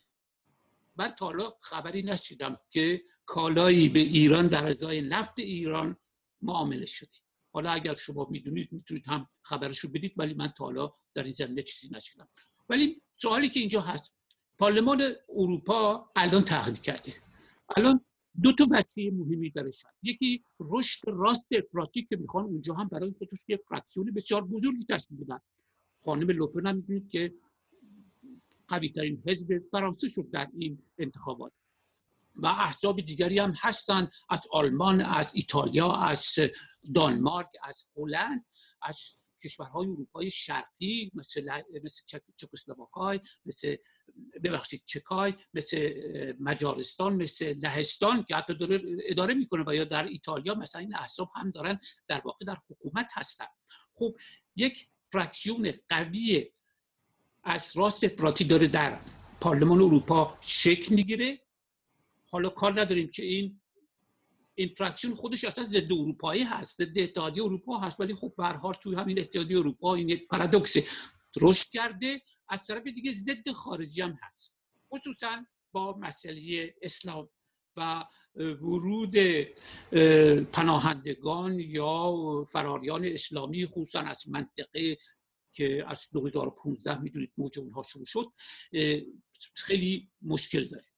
من 0.96 1.08
تا 1.08 1.26
حالا 1.26 1.52
خبری 1.60 2.02
نشیدم 2.02 2.58
که 2.70 3.02
کالایی 3.26 3.88
به 3.88 4.00
ایران 4.00 4.46
در 4.46 4.66
ازای 4.66 5.00
نفت 5.00 5.38
ایران 5.38 5.96
معامله 6.42 6.86
شده. 6.86 7.18
حالا 7.52 7.70
اگر 7.70 7.94
شما 7.94 8.26
می‌دونید 8.30 8.72
می‌تونید 8.72 9.08
هم 9.08 9.28
خبرشو 9.42 9.88
بدید 9.88 10.14
ولی 10.16 10.34
من 10.34 10.48
تا 10.48 10.64
حالا 10.64 10.92
در 11.14 11.22
این 11.22 11.32
زمینه 11.32 11.62
چیزی 11.62 11.94
نشیدم. 11.94 12.28
ولی 12.68 13.02
سوالی 13.16 13.48
که 13.48 13.60
اینجا 13.60 13.80
هست 13.80 14.12
پارلمان 14.58 15.02
اروپا 15.28 16.10
الان 16.16 16.44
تغییر 16.44 16.78
کرده. 16.78 17.14
الان 17.76 18.04
دو 18.42 18.52
تا 18.52 18.64
بچه 18.72 19.10
مهمی 19.10 19.50
داره 19.50 19.70
یکی 20.02 20.44
رشد 20.60 21.00
راست 21.06 21.48
افراطی 21.52 22.02
که 22.02 22.16
می‌خوان 22.16 22.44
اونجا 22.44 22.74
هم 22.74 22.88
برای 22.88 23.14
خودش 23.18 23.38
یک 23.48 23.60
فرکسیون 23.68 24.12
بسیار 24.16 24.44
بزرگی 24.44 24.84
تشکیل 24.88 25.24
بدن. 25.24 25.38
خانم 26.04 26.30
لوپن 26.30 26.66
هم 26.66 26.76
می‌دونید 26.76 27.08
که 27.08 27.34
قوی 28.68 28.88
ترین 28.88 29.22
حزب 29.26 29.62
فرانسه 29.70 30.08
شد 30.08 30.30
در 30.30 30.48
این 30.58 30.82
انتخابات. 30.98 31.52
و 32.36 32.46
احزاب 32.46 33.00
دیگری 33.00 33.38
هم 33.38 33.54
هستند 33.56 34.12
از 34.28 34.46
آلمان 34.52 35.00
از 35.00 35.34
ایتالیا 35.34 35.92
از 35.92 36.34
دانمارک 36.94 37.48
از 37.62 37.86
هلند 37.96 38.44
از 38.82 39.29
کشورهای 39.44 39.86
اروپای 39.86 40.30
شرقی 40.30 41.10
مثل 41.14 41.62
مثل 41.84 42.18
چکسلواکای 42.36 43.20
مثل 43.46 43.76
ببخشید 44.44 44.82
چکای 44.84 45.34
مثل 45.54 45.92
مجارستان 46.40 47.16
مثل 47.22 47.52
لهستان 47.52 48.24
که 48.24 48.36
حتی 48.36 48.54
داره 48.54 48.82
اداره 49.04 49.34
می‌کنه 49.34 49.64
و 49.66 49.74
یا 49.74 49.84
در 49.84 50.04
ایتالیا 50.04 50.54
مثلا 50.54 50.80
این 50.80 50.94
احزاب 50.94 51.30
هم 51.34 51.50
دارن 51.50 51.78
در 52.08 52.20
واقع 52.24 52.44
در 52.44 52.56
حکومت 52.70 53.10
هستن. 53.14 53.46
خب 53.94 54.14
یک 54.56 54.88
فرکسیون 55.12 55.72
قوی 55.88 56.52
از 57.44 57.76
راست 57.76 58.04
افراطی 58.04 58.44
داره 58.44 58.66
در 58.66 58.98
پارلمان 59.40 59.78
اروپا 59.78 60.38
شکل 60.42 60.94
می‌گیره. 60.94 61.40
حالا 62.30 62.48
کار 62.48 62.80
نداریم 62.80 63.10
که 63.10 63.24
این 63.24 63.59
این 64.60 64.74
فرکسیون 64.78 65.14
خودش 65.14 65.44
اصلا 65.44 65.64
ضد 65.64 65.92
اروپایی 65.92 66.42
هست 66.42 66.84
ضد 66.84 66.98
اتحادیه 66.98 67.44
اروپا 67.44 67.78
هست 67.78 68.00
ولی 68.00 68.14
خب 68.14 68.34
به 68.38 68.44
هر 68.44 68.74
توی 68.74 68.94
همین 68.94 69.18
اتحادیه 69.18 69.58
اروپا 69.58 69.94
این 69.94 70.08
یک 70.08 70.26
پارادوکس 70.26 70.76
رشد 71.42 71.68
کرده 71.68 72.22
از 72.48 72.66
طرف 72.66 72.82
دیگه 72.82 73.12
ضد 73.12 73.50
خارجی 73.50 74.02
هم 74.02 74.18
هست. 74.22 74.60
خصوصا 74.92 75.44
با 75.72 75.98
مسئله 75.98 76.74
اسلام 76.82 77.28
و 77.76 78.04
ورود 78.34 79.16
پناهندگان 80.52 81.60
یا 81.60 82.14
فراریان 82.52 83.04
اسلامی 83.04 83.66
خصوصا 83.66 84.00
از 84.00 84.28
منطقه 84.28 84.98
که 85.52 85.84
از 85.88 86.08
2015 86.12 87.00
می‌دونید 87.00 87.32
موج 87.36 87.58
اونها 87.58 87.82
شروع 87.82 88.06
شد 88.06 88.26
خیلی 89.54 90.10
مشکل 90.22 90.64
داره. 90.64 90.89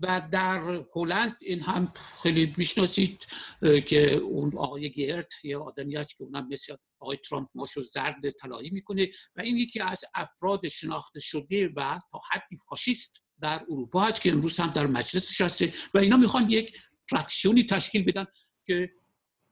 و 0.00 0.28
در 0.32 0.84
هلند 0.94 1.36
این 1.40 1.62
هم 1.62 1.88
خیلی 2.22 2.54
می‌شناسید 2.56 3.26
که 3.60 4.14
اون 4.14 4.52
آقای 4.56 4.90
گرت 4.90 5.44
یه 5.44 5.58
آدمی 5.58 5.96
هست 5.96 6.16
که 6.16 6.24
اونم 6.24 6.48
مثل 6.48 6.76
آقای 6.98 7.16
ترامپ 7.16 7.48
ماشو 7.54 7.82
زرد 7.82 8.30
طلایی 8.30 8.70
می‌کنه 8.70 9.08
و 9.36 9.40
این 9.40 9.56
یکی 9.56 9.80
از 9.80 10.04
افراد 10.14 10.68
شناخته 10.68 11.20
شده 11.20 11.68
و 11.76 12.00
تا 12.12 12.20
حدی 12.30 12.58
فاشیست 12.68 13.22
در 13.40 13.62
اروپا 13.70 14.00
هست 14.00 14.22
که 14.22 14.32
امروز 14.32 14.60
هم 14.60 14.70
در 14.70 14.86
مجلس 14.86 15.40
هسته 15.40 15.72
و 15.94 15.98
اینا 15.98 16.16
می‌خوان 16.16 16.50
یک 16.50 16.76
فرکسیونی 17.10 17.64
تشکیل 17.64 18.04
بدن 18.04 18.26
که 18.66 18.90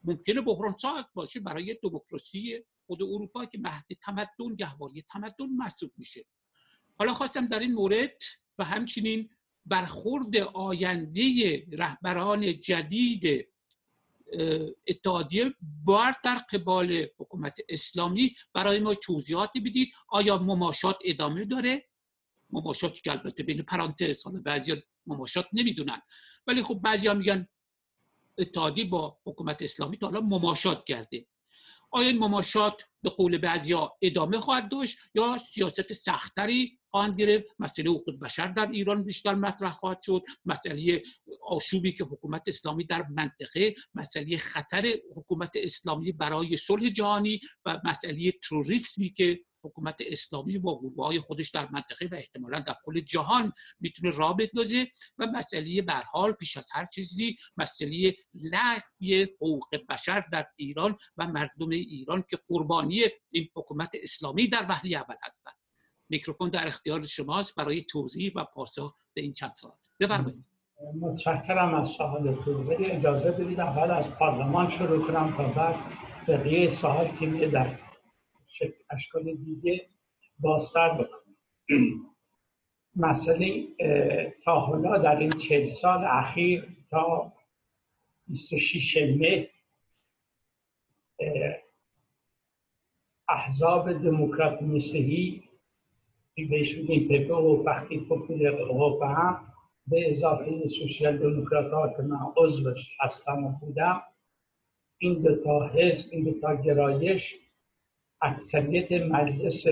ممکنه 0.04 0.40
بحران 0.40 0.76
ساعت 0.76 1.06
باشه 1.14 1.40
برای 1.40 1.78
دموکراسی 1.82 2.64
خود 2.86 3.02
اروپا 3.02 3.44
که 3.44 3.58
مهد 3.58 3.86
تمدن 4.02 4.56
گهواری 4.58 5.04
تمدن 5.12 5.46
محسوب 5.56 5.92
میشه. 5.96 6.24
حالا 6.98 7.14
خواستم 7.14 7.46
در 7.46 7.58
این 7.58 7.74
مورد 7.74 8.22
و 8.58 8.64
همچنین 8.64 9.30
برخورد 9.68 10.36
آینده 10.36 11.22
رهبران 11.72 12.60
جدید 12.60 13.48
اتحادیه 14.86 15.54
باید 15.84 16.14
در 16.24 16.38
قبال 16.38 17.06
حکومت 17.18 17.58
اسلامی 17.68 18.34
برای 18.52 18.80
ما 18.80 18.94
توضیحاتی 18.94 19.60
بدید. 19.60 19.92
آیا 20.08 20.38
مماشات 20.38 20.98
ادامه 21.04 21.44
داره؟ 21.44 21.88
مماشاتی 22.50 23.00
که 23.00 23.10
البته 23.10 23.42
بین 23.42 23.62
پرانتز 23.62 24.24
حالا 24.24 24.40
بعضی 24.40 24.82
مماشات 25.06 25.46
نمی‌دونن. 25.52 26.02
ولی 26.46 26.62
خب 26.62 26.74
بعضی 26.74 27.08
ها 27.08 27.14
میگن 27.14 27.48
اتحادی 28.38 28.84
با 28.84 29.18
حکومت 29.24 29.62
اسلامی 29.62 29.96
تا 29.96 30.06
حالا 30.06 30.20
مماشات 30.20 30.84
کرده. 30.84 31.26
آیا 31.90 32.08
این 32.08 32.18
مماشات 32.18 32.82
به 33.02 33.10
قول 33.10 33.38
بعضیا 33.38 33.92
ادامه 34.02 34.40
خواهد 34.40 34.70
داشت 34.70 34.98
یا 35.14 35.38
سیاست 35.38 35.92
سختری 35.92 36.78
خواهند 36.90 37.20
گرفت؟ 37.20 37.46
مسئله 37.58 37.90
حقوق 37.90 38.18
بشر 38.18 38.46
در 38.46 38.68
ایران 38.70 39.04
بیشتر 39.04 39.34
مطرح 39.34 39.72
خواهد 39.72 40.00
شد. 40.00 40.22
مسئله 40.44 41.02
آشوبی 41.42 41.92
که 41.92 42.04
حکومت 42.04 42.42
اسلامی 42.46 42.84
در 42.84 43.02
منطقه 43.02 43.74
مسئله 43.94 44.36
خطر 44.36 44.94
حکومت 45.16 45.50
اسلامی 45.54 46.12
برای 46.12 46.56
صلح 46.56 46.88
جهانی 46.88 47.40
و 47.64 47.80
مسئله 47.84 48.32
تروریسمی 48.32 49.10
که 49.10 49.40
حکومت 49.62 49.96
اسلامی 50.00 50.58
با 50.58 50.78
گروه 50.80 51.06
های 51.06 51.20
خودش 51.20 51.50
در 51.50 51.68
منطقه 51.70 52.06
و 52.06 52.14
احتمالا 52.14 52.60
در 52.60 52.74
کل 52.84 53.00
جهان 53.00 53.52
می‌تونه 53.80 54.16
راه 54.16 54.36
بندازه 54.36 54.86
و 55.18 55.26
مسئله 55.26 55.82
به 55.82 55.92
حال 55.92 56.32
پیش 56.32 56.56
از 56.56 56.66
هر 56.72 56.84
چیزی 56.84 57.36
مسئله 57.56 58.16
لغوی 58.34 59.22
حقوق 59.22 59.76
بشر 59.88 60.24
در 60.32 60.46
ایران 60.56 60.96
و 61.16 61.26
مردم 61.26 61.68
ایران 61.68 62.24
که 62.30 62.38
قربانی 62.48 63.04
این 63.30 63.48
حکومت 63.56 63.90
اسلامی 64.02 64.48
در 64.48 64.66
وهله 64.68 64.96
اول 64.96 65.16
هستند. 65.22 65.54
میکروفون 66.08 66.48
در 66.48 66.68
اختیار 66.68 67.06
شماست 67.06 67.54
برای 67.54 67.82
توضیح 67.82 68.32
و 68.36 68.44
پاسخ 68.44 68.96
به 69.14 69.20
این 69.20 69.32
چند 69.32 69.52
ساعت 69.52 69.78
بفرمایید. 70.00 70.44
متشکرم 71.00 71.74
از 71.74 71.88
سوالتون 71.88 72.66
ولی 72.66 72.86
اجازه 72.86 73.30
بدید 73.30 73.60
اول 73.60 73.90
از 73.90 74.10
پارلمان 74.10 74.70
شروع 74.70 75.06
کنم 75.06 75.34
تا 75.36 75.48
بعد 75.48 75.74
بقیه 76.28 76.68
سوال 76.68 77.08
که 77.16 77.46
در 77.46 77.87
اشکال 78.90 79.34
دیگه 79.34 79.86
بازتر 80.38 80.88
بکنم. 80.88 81.34
مسئله 82.96 83.66
تا 84.44 84.60
حالا 84.60 84.98
در 84.98 85.18
این 85.18 85.30
چهل 85.30 85.68
سال 85.68 86.04
اخیر 86.04 86.64
تا 86.90 87.32
26 88.26 88.96
مه 88.96 89.48
احزاب 93.28 93.92
دموکرات 93.92 94.62
مسیحی 94.62 95.42
بهش 96.34 96.74
میگیم 96.78 97.08
پپه 97.08 97.34
و 97.34 97.64
وقتی 97.64 97.98
پاپولر 97.98 98.60
و 98.60 99.04
هم 99.04 99.52
به 99.86 100.10
اضافه 100.10 100.68
سوسیال 100.68 101.18
دموکرات 101.18 101.72
ها 101.72 101.88
که 101.88 102.02
من 102.02 102.18
عضوش 102.36 102.90
هستم 103.00 103.44
و 103.44 103.52
بودم 103.60 104.02
این 104.98 105.22
دوتا 105.22 105.68
حزب 105.68 106.08
این 106.12 106.24
دوتا 106.24 106.54
گرایش 106.54 107.34
اکثریت 108.22 108.92
مجلس 108.92 109.66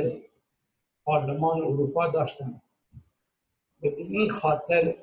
پارلمان 1.04 1.58
اروپا 1.58 2.06
داشتن. 2.06 2.60
به 3.80 3.94
این 3.96 4.30
خاطر 4.30 4.94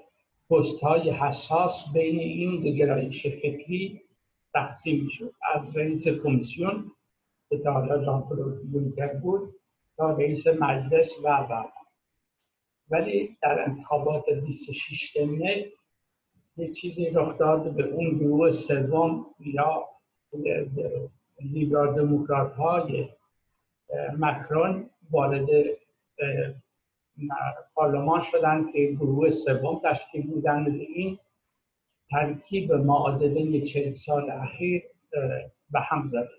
پست 0.49 0.79
های 0.79 1.09
حساس 1.09 1.85
بین 1.93 2.19
این 2.19 2.63
دو 2.63 2.71
گرایش 2.71 3.27
فکری 3.27 4.01
تقسیم 4.53 5.07
شد 5.11 5.33
از 5.55 5.77
رئیس 5.77 6.07
کمیسیون 6.07 6.91
که 7.49 7.57
تا 7.57 7.73
حالا 7.73 8.05
جان 8.05 8.21
بود 9.21 9.55
تا 9.97 10.11
رئیس 10.11 10.47
مجلس 10.47 11.13
و 11.23 11.27
و 11.27 11.63
ولی 12.89 13.37
در 13.41 13.63
انتخابات 13.67 14.29
26 14.29 15.17
مه 15.17 15.71
یک 16.57 16.75
چیزی 16.75 17.09
رخ 17.09 17.37
داد 17.37 17.75
به 17.75 17.83
اون 17.83 18.17
گروه 18.17 18.51
سوم 18.51 19.25
یا 19.39 19.85
لیبرال 21.41 21.95
دموکرات 21.95 22.53
های 22.53 23.09
مکرون 24.17 24.89
وارد 25.11 25.47
پارلمان 27.75 28.21
شدن 28.21 28.71
که 28.73 28.91
گروه 28.99 29.29
سوم 29.29 29.81
تشکیل 29.83 30.27
بودن 30.27 30.65
این 30.71 31.19
ترکیب 32.09 32.73
معادله 32.73 33.61
چهل 33.61 33.95
سال 33.95 34.29
اخیر 34.29 34.83
به 35.71 35.79
هم 35.79 36.09
زده 36.09 36.29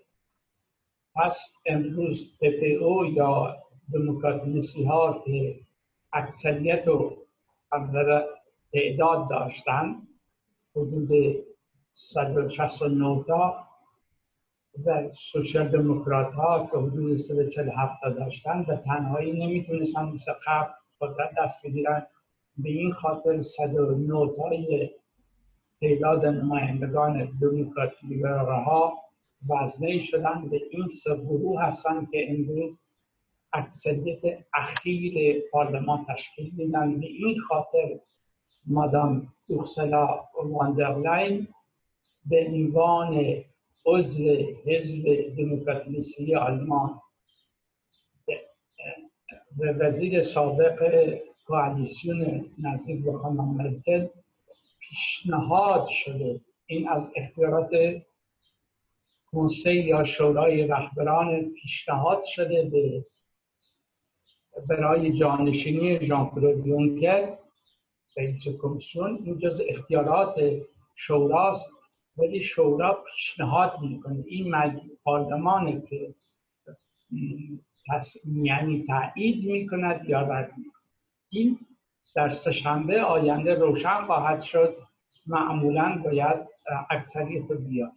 پس 1.15 1.53
امروز 1.65 2.39
او 2.81 3.05
یا 3.05 3.57
دموکرات 3.93 4.41
ها 4.87 5.23
که 5.25 5.59
اکثریت 6.13 6.87
و 6.87 7.17
تعداد 8.73 9.29
داشتن 9.29 9.95
حدود 10.75 11.09
169 11.91 13.23
تا 13.27 13.64
و 14.85 15.09
سوشال 15.11 15.67
دموکرات 15.67 16.33
ها 16.33 16.69
که 16.71 16.77
حدود 16.77 17.17
147 17.17 18.01
تا 18.01 18.09
داشتن 18.09 18.63
به 18.63 18.75
تنهایی 18.85 19.31
نمی‌تونستن 19.31 20.05
مثل 20.05 20.31
قبل 20.47 20.71
قدرت 21.01 21.29
دست 21.37 21.57
بگیرن. 21.63 22.07
به 22.57 22.69
این 22.69 22.91
خاطر 22.91 23.41
109 23.41 24.33
تای 24.37 24.89
تعداد 25.81 26.25
نمایندگان 26.25 27.29
دموکرات 27.41 27.91
لیبرال 28.03 28.63
ها 28.63 28.93
وزنه 29.49 30.05
شدن. 30.05 30.47
به 30.49 30.61
این 30.71 30.87
سه 30.87 31.15
گروه 31.15 31.61
هستن 31.61 32.07
که 32.11 32.31
امروز 32.31 32.77
اکثریت 33.53 34.19
اخیر 34.53 35.41
پارلمان 35.51 36.05
تشکیل 36.09 36.53
میدن. 36.57 36.99
به 36.99 37.05
این 37.05 37.39
خاطر 37.39 37.99
مادام 38.65 39.27
اورسولا 39.47 40.19
واندرلاین 40.43 41.47
به 42.25 42.47
عنوان 42.47 43.43
عضو 43.85 44.37
حزب 44.65 45.03
دموکراسی 45.37 46.35
آلمان. 46.35 47.01
و 49.59 49.65
وزیر 49.65 50.21
سابق 50.21 50.79
کوالیسیون 51.47 52.45
نزدیک 52.63 53.03
به 53.03 53.17
خانم 53.17 53.55
مرکل 53.55 54.07
پیشنهاد 54.79 55.87
شده. 55.87 56.41
این 56.65 56.89
از 56.89 57.11
اختیارات 57.15 57.69
کنسی 59.31 59.73
یا 59.73 60.03
شورای 60.05 60.67
رهبران 60.67 61.51
پیشنهاد 61.61 62.23
شده 62.23 62.63
به 62.63 63.05
برای 64.69 65.19
جانشینی 65.19 66.05
ژان 66.05 66.29
کلود 66.29 66.67
یونکر 66.67 67.37
رئیس 68.17 68.47
کمیسیون. 68.61 69.19
این 69.25 69.39
جز 69.39 69.61
اختیارات 69.69 70.35
شوراست. 70.95 71.74
ولی 72.17 72.43
شورا 72.43 73.03
پیشنهاد 73.03 73.81
می‌کنه. 73.81 74.23
این 74.27 74.55
پارلمانی 75.03 75.81
که 75.89 76.13
یعنی 78.25 78.85
تایید 78.87 79.51
می‌کند 79.51 80.09
یا 80.09 80.21
رد 80.21 80.51
این 81.29 81.59
در 82.15 82.29
سهشنبه 82.29 83.01
آینده 83.01 83.53
روشن 83.53 84.05
خواهد 84.05 84.41
شد. 84.41 84.77
معمولا 85.27 86.01
باید 86.03 86.37
اکثریت 86.89 87.51
بیاد. 87.51 87.91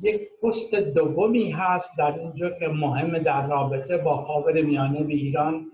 یک 0.00 0.28
پست 0.42 0.74
دومی 0.74 1.50
هست 1.50 1.98
در 1.98 2.18
اینجا 2.18 2.50
که 2.50 2.68
مهم 2.68 3.18
در 3.18 3.46
رابطه 3.46 3.98
با 3.98 4.24
خاور 4.24 4.62
میانه 4.62 5.04
به 5.04 5.12
ایران. 5.14 5.66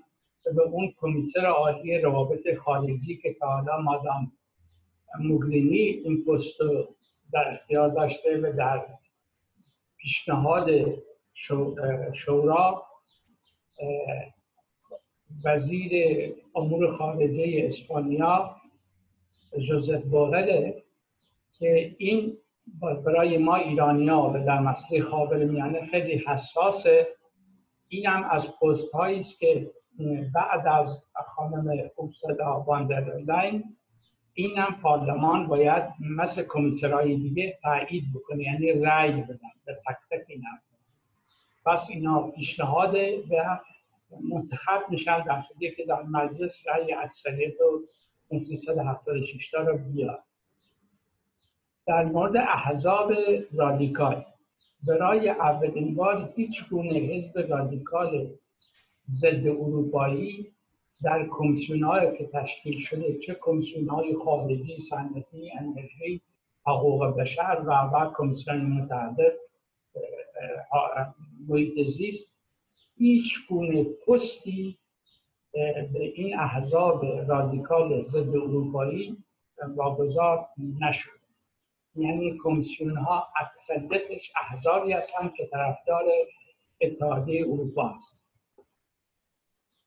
به 0.57 0.63
اون 0.63 0.93
کمیسر 1.01 1.47
عالی 1.47 1.99
روابط 1.99 2.55
خارجی 2.65 3.17
که 3.17 3.35
تا 3.41 3.47
حالا 3.47 3.79
مادام 3.79 4.33
موگلینی 5.21 5.79
این 5.79 6.25
پست 6.25 6.61
در 7.33 7.53
اختیار 7.55 7.89
داشته 7.89 8.41
و 8.41 8.53
در 8.57 8.87
پیشنهاد 9.97 10.71
شورا 12.15 12.87
وزیر 15.45 15.93
امور 16.55 16.97
خارجه 16.97 17.65
اسپانیا 17.67 18.57
جوزف 19.69 20.03
بورله 20.03 20.83
که 21.53 21.95
این 21.99 22.39
برای 23.05 23.39
ما 23.39 23.57
ایرانی 23.57 24.09
ها 24.09 24.33
و 24.35 24.45
در 24.47 24.61
مسئله 24.61 25.03
خاور 25.03 25.45
میانه 25.45 25.87
خیلی 25.87 26.25
حساسه. 26.27 27.07
این 27.89 28.07
هم 28.07 28.25
از 28.31 28.49
پست 28.61 28.95
است 28.95 29.41
که 29.41 29.71
بعد 30.35 30.67
از 30.67 31.05
خانم 31.37 31.91
اورسولا 31.97 32.65
واندرلاین 32.67 33.65
این 34.35 34.59
هم 34.59 34.81
پارلمان 34.83 35.47
باید 35.47 35.83
مثل 36.01 36.43
کمیسرهای 36.43 37.17
دیگه 37.17 37.59
تایید 37.63 38.05
بکنه 38.15 38.43
یعنی 38.43 38.73
رأی 38.73 39.13
بدن. 39.13 39.39
به 39.65 39.75
تک 39.75 39.97
تک 40.11 40.25
این 40.29 40.43
پس 41.67 41.89
اینا 41.91 42.23
پیشنهاد 42.31 42.95
و 43.31 43.61
منتخب 44.31 44.91
میشن. 44.91 45.25
در 45.25 45.43
صورتی 45.43 45.77
که 45.77 45.85
در 45.85 46.03
مجلس 46.03 46.67
رأی 46.67 46.93
اکثریت 46.93 47.61
و 47.61 47.87
376 48.45 49.51
تا 49.51 49.59
رو 49.59 49.79
بیاد 49.79 50.25
در 51.87 52.05
مورد 52.05 52.37
احزاب 52.37 53.13
رادیکال. 53.53 54.25
برای 54.89 55.29
اولین 55.29 55.95
بار 55.95 56.33
هیچ 56.37 56.69
گونه 56.69 56.99
حزب 56.99 57.39
رادیکال 57.53 58.31
ضد 59.09 59.47
اروپایی 59.47 60.53
در 61.05 61.27
کمیسیون 61.31 62.17
که 62.19 62.27
تشکیل 62.33 62.81
شده 62.81 63.19
چه 63.19 63.37
کمیسیون 63.41 63.89
های 63.89 64.15
خارجی 64.25 64.81
صنعتی 64.81 65.51
انرژی 65.59 66.21
حقوق 66.67 67.21
بشر 67.21 67.63
و 67.67 67.71
و 67.73 68.13
کمیسیون 68.17 68.61
متعدد 68.61 69.33
محیط 71.49 71.89
زیست 71.89 72.37
هیچ 72.97 73.49
گونه 73.49 73.85
پستی 73.85 74.79
به 75.93 76.13
این 76.15 76.39
احزاب 76.39 77.05
رادیکال 77.05 78.05
ضد 78.05 78.29
اروپایی 78.29 79.17
واگذار 79.77 80.47
نشد. 80.81 81.23
یعنی 81.97 82.39
کمیسیون 82.45 82.97
ها 82.97 83.27
اکثریتش 83.41 84.33
احزابی 84.41 84.93
هستند 84.93 85.35
که 85.35 85.47
طرفدار 85.47 86.05
اتحادیه 86.81 87.47
اروپا 87.47 87.89
است 87.89 88.23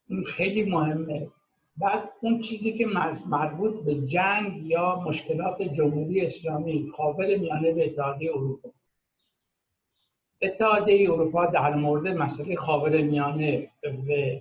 این 0.07 0.23
خیلی 0.23 0.63
مهمه. 0.63 1.27
بعد 1.77 2.09
اون 2.21 2.41
چیزی 2.41 2.73
که 2.73 2.85
مربوط 3.25 3.83
به 3.85 3.95
جنگ 3.95 4.65
یا 4.65 4.95
مشکلات 4.95 5.61
جمهوری 5.61 6.25
اسلامی 6.25 6.91
قابل 6.97 7.37
میانه 7.39 7.73
به 7.73 7.85
اتحادیه 7.85 8.31
اروپا. 8.31 8.69
اتحادیه 10.41 11.11
اروپا 11.11 11.45
در 11.45 11.75
مورد 11.75 12.07
مسئله 12.07 12.55
خاور 12.55 13.01
میانه 13.01 13.71
و 13.83 14.39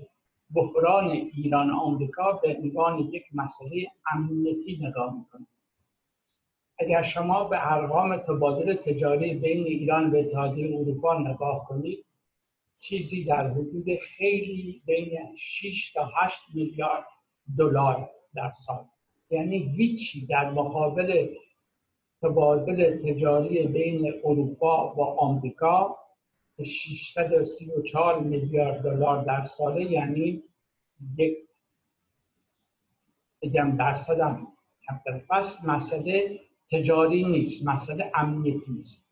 بحران 0.55 1.11
ایران 1.11 1.71
آمریکا 1.71 2.33
به 2.33 2.57
عنوان 2.63 2.99
یک 2.99 3.25
مسئله 3.35 3.87
امنیتی 4.15 4.79
نگاه 4.83 5.15
می‌کنه. 5.19 5.47
اگر 6.79 7.03
شما 7.03 7.45
به 7.45 7.73
ارقام 7.73 8.17
تبادل 8.17 8.75
تجاری 8.75 9.35
بین 9.35 9.65
ایران 9.65 10.11
و 10.11 10.17
اتحادیه 10.17 10.77
اروپا 10.77 11.19
نگاه 11.19 11.67
کنید 11.69 12.04
چیزی 12.89 13.25
در 13.25 13.51
حدود 13.51 13.85
خیلی 13.99 14.83
بین 14.87 15.37
6 15.37 15.93
تا 15.93 16.11
8 16.17 16.39
میلیارد 16.55 17.05
دلار 17.59 18.11
در 18.35 18.53
سال. 18.67 18.85
یعنی 19.31 19.59
هیچی 19.59 20.27
در 20.27 20.51
مقابل 20.51 21.35
تبادل 22.23 22.99
تجاری 22.99 23.67
بین 23.67 24.15
اروپا 24.25 24.95
و 24.95 25.01
آمریکا 25.01 25.97
634 26.65 28.21
میلیارد 28.21 28.83
دلار 28.83 29.25
در 29.25 29.45
ساله 29.45 29.93
یعنی 29.93 30.43
یک 31.17 31.39
بگم 33.43 33.77
درصدم 33.77 34.47
پس 35.31 35.65
مسئله 35.65 36.41
تجاری 36.73 37.25
نیست 37.25 37.67
مسئله 37.67 38.13
امنیتی 38.15 38.79
است. 38.79 39.04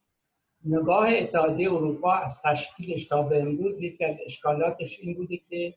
نگاه 0.64 1.08
اتحادیه 1.08 1.72
اروپا 1.72 2.12
از 2.12 2.42
تشکیلش 2.42 3.06
تا 3.06 3.22
به 3.22 3.42
امروز 3.42 3.80
یکی 3.80 4.04
از 4.04 4.16
اشکالاتش 4.26 4.98
این 5.00 5.14
بوده 5.14 5.36
که 5.36 5.74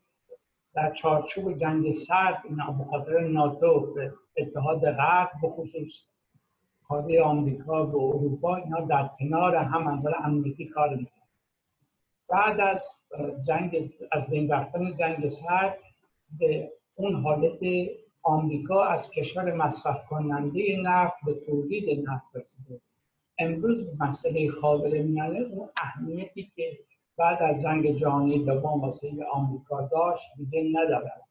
در 0.73 0.93
چارچوب 0.93 1.57
جنگ 1.57 1.91
سرد 1.91 2.43
اینا 2.49 2.71
به 3.05 3.21
ناتو 3.21 3.93
به 3.93 4.13
اتحاد 4.37 4.91
غرب 4.91 5.31
به 5.41 5.49
خصوص 5.49 5.93
کاری 6.87 7.19
آمریکا 7.19 7.87
و 7.87 8.15
اروپا 8.15 8.55
اینا 8.55 8.81
در 8.81 9.09
کنار 9.19 9.55
هم 9.55 9.83
منظر 9.83 10.11
امنیتی 10.23 10.65
کار 10.65 10.89
می‌کنن. 10.89 11.11
بعد 12.29 12.59
از 12.59 12.81
جنگ 13.47 13.93
از 14.11 14.27
بین 14.27 14.51
رفتن 14.51 14.95
جنگ 14.95 15.29
سرد 15.29 15.77
به 16.39 16.71
اون 16.95 17.15
حالت 17.15 17.59
آمریکا 18.23 18.83
از 18.83 19.11
کشور 19.11 19.53
مصرف 19.53 20.07
کننده 20.07 20.81
نفت 20.83 21.15
به 21.25 21.33
تولید 21.33 22.09
نفت 22.09 22.35
رسیده. 22.35 22.81
امروز 23.37 23.87
مسئله 23.99 24.49
خاور 24.49 25.01
میانه 25.01 25.39
اون 25.39 25.69
اهمیتی 25.81 26.51
که 26.55 26.79
بعد 27.17 27.43
از 27.43 27.61
جنگ 27.63 27.99
جهانی 27.99 28.45
دوم 28.45 28.81
واسه 28.81 29.11
آمریکا 29.31 29.89
داشت 29.91 30.25
دیگه 30.37 30.79
ندارد 30.79 31.21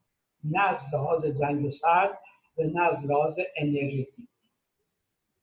نه 0.45 0.69
از 0.69 0.85
لحاظ 0.93 1.27
جنگ 1.27 1.69
سرد 1.69 2.19
و 2.59 2.63
نه 2.63 2.83
از 2.83 3.05
لحاظ 3.05 3.39
انرژیتی 3.57 4.29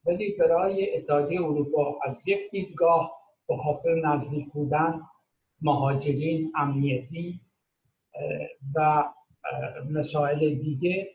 ولی 0.05 0.35
برای 0.39 0.97
اتحادیه 0.97 1.41
اروپا 1.41 1.99
از 2.05 2.27
یک 2.27 2.51
دیدگاه 2.51 3.11
به 3.47 3.57
خاطر 3.57 3.95
نزدیک 3.95 4.51
بودن 4.53 5.01
مهاجرین 5.61 6.51
امنیتی 6.55 7.41
و 8.75 9.03
مسائل 9.89 10.55
دیگه 10.55 11.07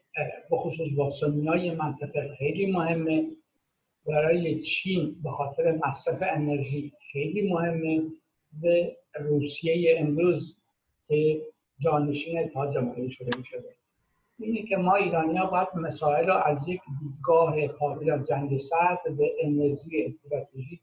به 0.51 0.57
خصوص 0.57 0.89
با 0.97 1.11
های 1.51 1.75
منطقه 1.75 2.35
خیلی 2.39 2.73
مهمه. 2.73 3.36
برای 4.09 4.61
چین 4.61 5.17
به 5.23 5.31
خاطر 5.31 5.79
مصرف 5.87 6.23
انرژی 6.31 6.93
خیلی 7.13 7.51
مهمه 7.51 8.03
و 8.63 8.67
روسیه 9.21 9.97
امروز 10.01 10.57
که 11.07 11.43
جانشین 11.79 12.39
اتحاد 12.39 12.75
جماهیر 12.75 13.11
شده 13.11 13.43
شده 13.45 13.75
اینه 14.39 14.63
که 14.63 14.77
ما 14.77 14.95
ایرانی 14.95 15.37
ها 15.37 15.47
باید 15.47 15.69
مسائل 15.75 16.27
رو 16.27 16.35
از 16.35 16.69
یک 16.69 16.81
دیدگاه 17.01 17.67
قابل 17.67 18.23
جنگ 18.23 18.59
سرد 18.59 19.17
به 19.17 19.33
انرژی 19.43 20.05
استراتژیک 20.05 20.81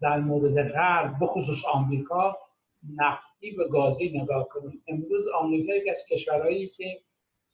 در 0.00 0.20
مورد 0.20 0.68
غرب 0.72 1.14
بخصوص 1.20 1.64
آمریکا 1.72 2.38
نفتی 2.96 3.56
و 3.56 3.68
گازی 3.68 4.18
نگاه 4.18 4.48
کنیم. 4.48 4.82
امروز 4.88 5.24
آمریکا 5.40 5.74
یک 5.74 5.88
از 5.90 6.06
کشورهایی 6.10 6.68
که 6.68 7.00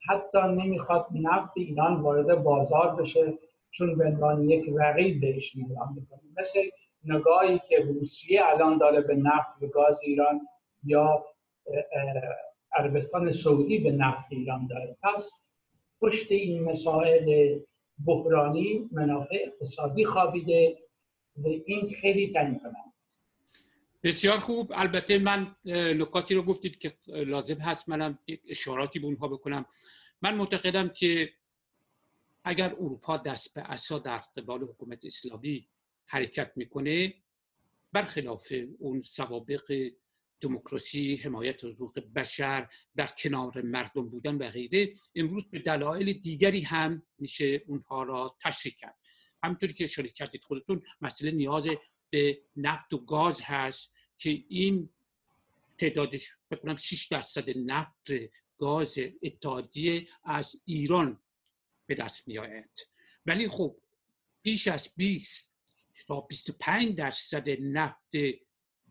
حتی 0.08 0.38
نمی‌خواد 0.38 1.06
نفت 1.14 1.52
ایران 1.56 2.00
وارد 2.00 2.42
بازار 2.42 2.96
بشه. 2.96 3.38
چون 3.70 3.98
به 3.98 4.05
عنوان 4.05 4.50
یک 4.50 4.64
رقیب 4.79 5.20
بهش 5.20 5.57
نگاه 5.57 5.94
می‌کنه 5.94 6.20
مثل 6.38 6.61
نگاهی 7.05 7.61
که 7.68 7.79
روسیه 7.79 8.46
الان 8.46 8.79
داره 8.79 9.00
به 9.00 9.14
نفت 9.14 9.62
و 9.62 9.66
گاز 9.66 10.00
ایران 10.02 10.40
یا 10.85 11.24
عربستان 12.72 13.33
سعودی 13.33 13.79
به 13.79 13.90
نفت 13.90 14.26
ایران 14.31 14.66
داره. 14.66 14.96
پس 15.02 15.31
پشت 16.00 16.33
این 16.33 16.62
مسائل 16.62 17.59
بحرانی 18.07 18.88
منافع 18.92 19.37
اقتصادی 19.46 20.05
خوابیده 20.05 20.79
و 21.37 21.48
این 21.66 21.94
خیلی 22.00 22.33
تعیین 22.33 22.61
بسیار 24.05 24.37
خوب. 24.37 24.72
البته 24.74 25.18
من 25.18 25.57
نکاتی 25.98 26.35
رو 26.35 26.42
گفتید 26.42 26.79
که 26.79 26.92
لازم 27.07 27.59
هست 27.59 27.88
منم 27.88 28.18
اشاراتی 28.48 28.98
به 28.98 29.07
اونها 29.07 29.29
بکنم. 29.29 29.66
من 30.22 30.37
معتقدم 30.37 30.88
که 30.88 31.31
اگر 32.48 32.74
اروپا 32.74 33.16
دست 33.16 33.54
به 33.54 33.61
اسا 33.61 33.98
در 33.98 34.18
قبال 34.18 34.62
حکومت 34.62 35.04
اسلامی 35.04 35.68
حرکت 36.06 36.52
می‌کنه 36.56 37.14
برخلاف 37.92 38.52
اون 38.78 39.02
سوابق 39.02 39.90
دموکراسی 40.40 41.16
حمایت 41.16 41.64
حقوق 41.64 41.98
بشر 41.98 42.68
در 42.96 43.06
کنار 43.06 43.62
مردم 43.62 44.09
بودن 44.09 44.35
و 44.35 44.50
غیره 44.50 44.94
امروز 45.14 45.50
به 45.50 45.59
دلایل 45.59 46.12
دیگری 46.12 46.61
هم 46.61 47.02
میشه 47.18 47.62
اونها 47.66 48.02
را 48.02 48.37
تشریح 48.40 48.74
کرد. 48.74 48.96
همینطوری 49.42 49.72
که 49.72 49.85
اشاره 49.85 50.09
کردید 50.09 50.44
خودتون 50.44 50.82
مسئله 51.00 51.30
نیاز 51.30 51.68
به 52.11 52.38
نفت 52.56 52.92
و 52.92 52.98
گاز 52.98 53.42
هست 53.42 53.92
که 54.18 54.44
این 54.48 54.90
تعدادش 55.78 56.28
بکنم 56.50 56.76
6 56.76 57.06
درصد 57.06 57.50
نفت 57.56 58.09
گاز 58.59 58.98
اتحادیه 59.22 60.09
از 60.24 60.56
ایران 60.64 61.20
به 61.87 61.94
دست 61.94 62.29
می 62.29 62.38
آید 62.38 62.88
ولی 63.27 63.49
خب 63.49 63.77
بیش 64.42 64.68
از 64.68 64.88
20 64.96 65.57
تا 66.07 66.20
25 66.20 66.94
درصد 66.94 67.49
نفت 67.61 68.11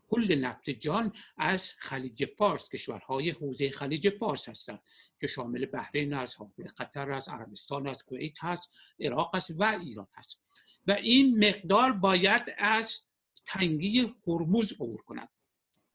کل 0.08 0.34
نفت 0.34 0.70
جان 0.70 1.12
از 1.36 1.74
خلیج 1.78 2.24
فارس 2.38 2.68
کشورهای 2.68 3.30
حوزه 3.30 3.70
خلیج 3.70 4.10
فارس 4.10 4.48
هستند 4.48 4.82
که 5.20 5.26
شامل 5.26 5.66
بحرین 5.66 6.14
است 6.14 6.38
حافظ 6.38 6.72
قطر 6.78 7.12
است 7.12 7.28
عربستان 7.28 7.86
است 7.86 8.04
کویت 8.04 8.44
هست 8.44 8.70
عراق 9.00 9.34
است 9.34 9.50
و 9.58 9.64
ایران 9.64 10.08
هست. 10.14 10.40
و 10.86 10.92
این 10.92 11.44
مقدار 11.48 11.92
باید 11.92 12.42
از 12.58 13.02
تنگی 13.46 14.14
هرموز 14.26 14.72
عبور 14.72 15.02
کنند 15.02 15.28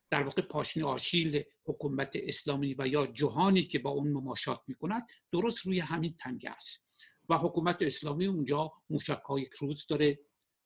در 0.10 0.24
واقع 0.24 0.42
پاشنه 0.42 0.86
آشیل 0.86 1.44
حکومت 1.66 2.12
اسلامی 2.14 2.76
و 2.78 2.88
یا 2.88 3.08
جهانی 3.08 3.64
که 3.64 3.80
با 3.80 3.90
اون 3.90 4.12
مماشات 4.12 4.62
می 4.68 4.76
کند 4.76 5.08
درست 5.32 5.66
روی 5.66 5.80
همین 5.80 6.16
تنگه 6.20 6.50
است. 6.50 6.91
و 7.32 7.38
حکومت 7.38 7.82
اسلامی 7.82 8.26
اونجا 8.26 8.74
موشک 8.90 9.22
های 9.30 9.46
کروز 9.46 9.88
داره 9.88 10.20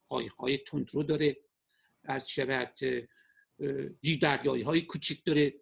قایق 0.09 0.33
های 0.33 0.57
تندرو 0.57 1.03
داره 1.03 1.37
از 2.03 2.29
شبت 2.29 2.79
جی 4.01 4.17
دریایی 4.21 4.63
های 4.63 4.81
کوچیک 4.81 5.23
داره. 5.25 5.53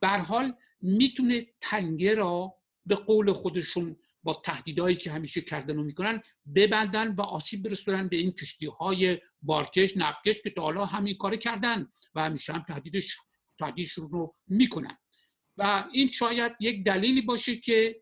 به 0.00 0.08
حال 0.08 0.56
می‌تونه 0.80 1.46
تنگه 1.60 2.14
را 2.14 2.54
به 2.86 2.94
قول 2.94 3.32
خودشون 3.32 3.96
با 4.22 4.42
تهدیدهایی 4.44 4.96
که 4.96 5.10
همیشه 5.10 5.40
کردن 5.40 5.78
و 5.78 5.82
می‌کنن 5.82 6.22
ببندن 6.54 7.14
و 7.14 7.20
آسیب 7.20 7.62
برسونن 7.62 8.08
به 8.08 8.16
این 8.16 8.32
کشتی 8.32 8.66
های 8.66 9.18
بارکش 9.42 9.96
نفتکش 9.96 10.42
که 10.42 10.50
تا 10.50 10.62
حالا 10.62 10.84
همین 10.84 11.16
کار 11.16 11.36
کردن 11.36 11.88
و 12.14 12.24
همیشه 12.24 12.52
هم 12.52 12.64
تهدیدش 12.68 13.16
تهدیدشون 13.58 14.10
رو 14.10 14.34
می‌کنن. 14.46 14.98
و 15.56 15.84
این 15.92 16.08
شاید 16.08 16.52
یک 16.60 16.84
دلیلی 16.84 17.22
باشه 17.22 17.56
که 17.56 18.01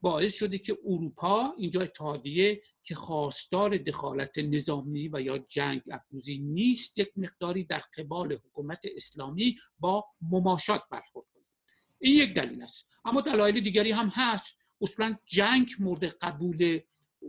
باعث 0.00 0.34
شده 0.34 0.58
که 0.58 0.78
اروپا 0.86 1.54
اینجا 1.58 1.80
اتحادیه 1.80 2.62
که 2.84 2.94
خواستار 2.94 3.76
دخالت 3.76 4.38
نظامی 4.38 5.08
و 5.08 5.20
یا 5.20 5.38
جنگ 5.38 5.82
افروزی 5.90 6.38
نیست 6.38 6.98
یک 6.98 7.12
مقداری 7.16 7.64
در 7.64 7.82
قبال 7.98 8.32
حکومت 8.32 8.86
اسلامی 8.96 9.56
با 9.78 10.04
مماشات 10.22 10.82
برخورد 10.90 11.26
کنه. 11.34 11.44
این 11.98 12.16
یک 12.16 12.34
دلیل 12.34 12.62
است. 12.62 12.88
اما 13.04 13.20
دلایل 13.20 13.60
دیگری 13.60 13.90
هم 13.90 14.08
هست. 14.14 14.58
اصلا 14.80 15.16
جنگ 15.26 15.70
مورد 15.78 16.04
قبول 16.04 16.80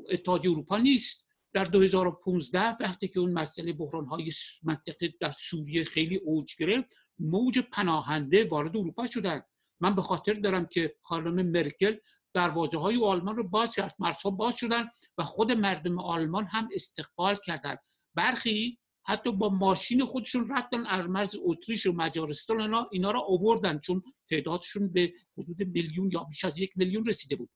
اتحادیه 0.09 0.51
اروپا 0.51 0.77
نیست. 0.77 1.27
در 1.53 1.65
2015 1.65 2.77
وقتی 2.79 3.07
که 3.07 3.19
اون 3.19 3.33
مسئله 3.33 3.73
بحران 3.73 4.05
های 4.05 4.31
منطقه 4.63 5.13
در 5.19 5.31
سوریه 5.31 5.83
خیلی 5.83 6.15
اوج 6.15 6.55
گرفت 6.59 6.95
موج 7.19 7.59
پناهنده 7.59 8.45
وارد 8.45 8.77
اروپا 8.77 9.07
شدن. 9.07 9.41
من 9.79 9.95
به 9.95 10.01
خاطر 10.01 10.33
دارم 10.33 10.65
که 10.65 10.95
خانم 11.01 11.45
مرکل 11.45 11.95
دروازه 12.33 12.79
های 12.79 13.03
آلمان 13.03 13.35
رو 13.35 13.49
باز 13.49 13.75
کرد. 13.75 13.95
مرزها 13.99 14.29
باز 14.29 14.57
شدن 14.57 14.89
و 15.17 15.23
خود 15.23 15.51
مردم 15.51 15.99
آلمان 15.99 16.45
هم 16.45 16.69
استقبال 16.73 17.37
کردن. 17.45 17.75
برخی 18.15 18.77
حتی 19.03 19.31
با 19.31 19.49
ماشین 19.49 20.05
خودشون 20.05 20.49
رفتن. 20.49 20.85
از 20.85 21.05
مرز 21.05 21.35
اتریش 21.45 21.85
و 21.85 21.91
مجارستان 21.91 22.61
اینا, 22.61 22.87
اینا 22.91 23.11
را 23.11 23.21
آوردن 23.21 23.79
چون 23.79 24.03
تعدادشون 24.29 24.93
به 24.93 25.13
حدود 25.37 25.61
میلیون 25.61 26.09
یا 26.13 26.23
بیش 26.23 26.45
از 26.45 26.59
یک 26.59 26.71
میلیون 26.75 27.05
رسیده 27.05 27.35
بود. 27.35 27.49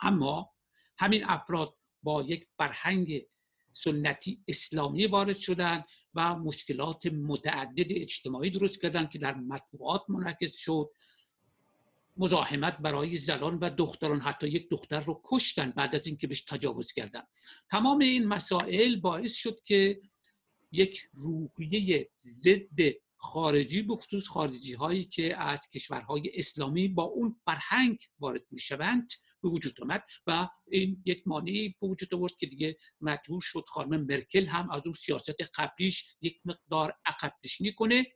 اما 0.00 0.52
همین 0.98 1.24
افراد 1.24 1.76
با 2.02 2.22
یک 2.22 2.46
فرهنگ 2.58 3.22
سنتی 3.72 4.42
اسلامی 4.48 5.06
وارد 5.06 5.36
شدن 5.36 5.84
و 6.14 6.34
مشکلات 6.34 7.06
متعدد 7.06 7.86
اجتماعی 7.92 8.50
درست 8.50 8.82
کردن 8.82 9.06
که 9.06 9.18
در 9.18 9.34
مطبوعات 9.34 10.02
منعکس 10.08 10.56
شد. 10.56 10.90
مزاحمت 12.16 12.78
برای 12.78 13.16
زنان 13.16 13.58
و 13.58 13.70
دختران 13.70 14.20
حتی 14.20 14.48
یک 14.48 14.70
دختر 14.70 15.00
رو 15.00 15.20
کشتن 15.24 15.70
بعد 15.70 15.94
از 15.94 16.06
اینکه 16.06 16.26
بهش 16.26 16.40
تجاوز 16.40 16.92
کردن. 16.92 17.22
تمام 17.70 17.98
این 17.98 18.28
مسائل 18.28 19.00
باعث 19.00 19.34
شد 19.34 19.60
که 19.64 20.00
یک 20.72 21.00
روحیه 21.14 22.10
ضد 22.20 23.02
خارجی 23.22 23.82
به 23.82 23.96
خصوص 23.96 24.28
خارجی 24.28 24.74
هایی 24.74 25.04
که 25.04 25.42
از 25.42 25.68
کشورهای 25.68 26.30
اسلامی 26.34 26.88
با 26.88 27.02
اون 27.02 27.40
فرهنگ 27.44 27.98
وارد 28.18 28.42
می 28.50 28.60
شوند 28.60 29.12
به 29.42 29.48
وجود 29.48 29.80
آمد 29.82 30.04
و 30.26 30.48
این 30.68 31.02
یک 31.04 31.22
مانعی 31.26 31.74
به 31.80 31.86
وجود 31.86 32.14
آورد 32.14 32.32
که 32.38 32.46
دیگه 32.46 32.76
مجبور 33.00 33.40
شد 33.40 33.64
خانم 33.68 34.00
مرکل 34.00 34.46
هم 34.46 34.70
از 34.70 34.82
اون 34.84 34.94
سیاست 34.94 35.42
قبلیش 35.54 36.16
یک 36.20 36.40
مقدار 36.44 36.94
عقب 37.06 37.34
نشینی 37.44 37.72
کنه 37.72 38.06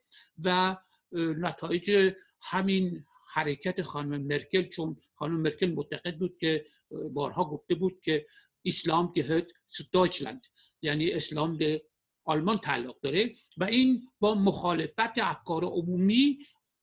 و 0.45 0.77
نتایج 1.13 2.13
همین 2.43 3.05
حرکت 3.37 3.83
خانم 3.83 4.23
مرکل 4.23 4.63
چون 4.63 4.97
خانم 5.15 5.41
مرکل 5.41 5.71
معتقد 5.71 6.19
بود 6.19 6.39
که 6.41 6.67
بارها 7.13 7.45
گفته 7.45 7.75
بود 7.75 8.01
که 8.01 8.27
اسلام 8.65 9.13
گهت 9.13 9.47
سو 9.67 9.85
دایچلند 9.93 10.47
یعنی 10.83 11.11
اسلام 11.11 11.59
به 11.59 11.83
آلمان 12.25 12.59
تعلق 12.59 13.01
داره 13.01 13.35
و 13.57 13.65
این 13.65 14.09
با 14.21 14.35
مخالفت 14.35 15.19
افکار 15.19 15.65
عمومی 15.65 16.39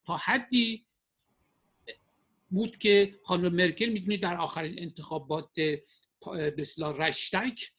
تا 0.05 0.17
حدی 0.17 0.85
بود 2.49 2.77
که 2.77 3.15
خانم 3.23 3.55
مرکل 3.55 3.89
می‌دونید 3.89 4.21
در 4.21 4.37
آخرین 4.37 4.79
انتخابات 4.79 5.59
بسلا 6.57 6.91
رشتک 6.91 7.71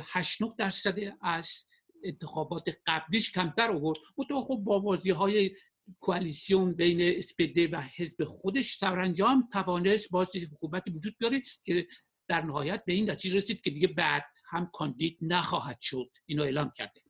8 0.00 0.38
درصد 0.58 0.98
از 1.22 1.66
انتخابات 2.04 2.80
قبلیش 2.86 3.32
کمتر 3.32 3.70
آورد. 3.70 3.98
منتها 4.18 4.40
خب 4.40 4.56
با 4.56 4.78
بازی 4.78 5.10
های 5.10 5.50
کوالیسیون 6.00 6.74
بین 6.74 7.18
اسپده 7.18 7.68
و 7.68 7.82
حزب 7.96 8.24
خودش 8.24 8.76
سرانجام 8.76 9.48
توانست 9.52 10.10
باز 10.10 10.36
حکومتی 10.36 10.90
وجود 10.90 11.16
بیاره 11.18 11.42
که 11.64 11.86
در 12.28 12.42
نهایت 12.42 12.84
به 12.84 12.92
این 12.92 13.10
نتیجه 13.10 13.36
رسید 13.36 13.60
که 13.60 13.70
دیگه 13.70 13.88
بعد 13.88 14.24
هم 14.50 14.70
کاندید 14.72 15.18
نخواهد 15.20 15.80
شد. 15.80 16.10
اینو 16.26 16.42
اعلام 16.42 16.72
کرده. 16.76 17.02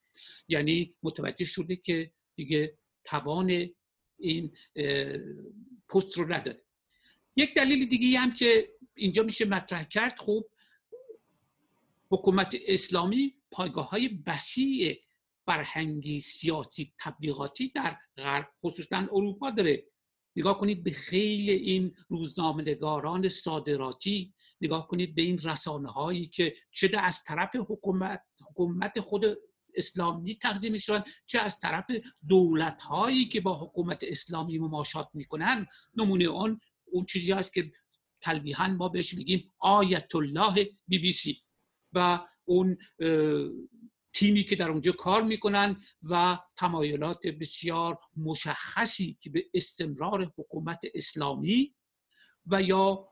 یعنی 0.49 0.95
متوجه 1.03 1.45
شده 1.45 1.77
که 1.77 2.13
دیگه 2.37 2.79
توان 3.05 3.69
این 4.19 4.57
پست 5.89 6.19
رو 6.19 6.33
نداره. 6.33 6.63
یک 7.37 7.55
دلیل 7.55 7.89
دیگه 7.89 8.19
هم 8.19 8.35
که 8.35 8.71
اینجا 8.95 9.23
میشه 9.23 9.45
مطرح 9.45 9.85
کرد 9.85 10.19
خوب 10.19 10.51
حکومت 12.11 12.57
اسلامی 12.67 13.35
پایگاه 13.51 13.91
های 13.91 14.19
وسیع 14.27 15.01
فرهنگی 15.51 16.21
سیاسی 16.21 16.93
تبلیغاتی 17.01 17.69
در 17.69 17.97
غرب 18.17 18.49
خصوصا 18.65 18.97
اروپا 18.97 19.51
داره. 19.51 19.85
نگاه 20.37 20.59
کنید 20.59 20.85
به 20.85 20.91
خیلی 20.91 21.51
این 21.51 21.95
روزنامه‌نگاران 22.09 23.29
صادراتی 23.29 24.35
نگاه 24.61 24.89
کنید 24.89 25.15
به 25.15 25.23
این 25.23 25.39
رسانه 25.39 25.89
هایی 25.89 26.27
که 26.27 26.55
چه 26.71 26.91
از 26.99 27.25
طرف 27.25 27.57
حکومت 27.57 28.23
حکومت 28.51 29.01
خود 29.01 29.25
اسلامی 29.75 30.35
تقدیم 30.35 30.73
میشن 30.73 31.05
چه 31.27 31.41
از 31.41 31.61
طرف 31.61 31.85
دولت 32.29 32.83
هایی 32.83 33.25
که 33.25 33.41
با 33.41 33.59
حکومت 33.59 34.05
اسلامی 34.09 34.59
مماشات 34.59 35.09
می‌کنن. 35.15 35.67
نمونه 35.97 36.25
اون 36.25 36.61
اون 36.85 37.05
چیزی 37.05 37.33
هست 37.33 37.55
که 37.55 37.73
تلویحا 38.21 38.69
ما 38.69 38.89
بهش 38.89 39.15
میگیم 39.15 39.53
آیت 39.59 40.15
الله 40.15 40.71
بی 40.89 40.99
بی 40.99 41.13
سی. 41.13 41.43
و 41.93 42.27
اون 42.45 42.77
تیمی 44.13 44.45
که 44.45 44.57
در 44.57 44.71
اونجا 44.71 44.93
کار 44.93 45.23
می‌کنن 45.23 45.83
و 46.11 46.39
تمایلات 46.57 47.27
بسیار 47.27 47.99
مشخصی 48.17 49.19
که 49.21 49.31
به 49.31 49.45
استمرار 49.55 50.33
حکومت 50.39 50.81
اسلامی 50.95 51.75
و 52.47 52.63
یا 52.63 53.09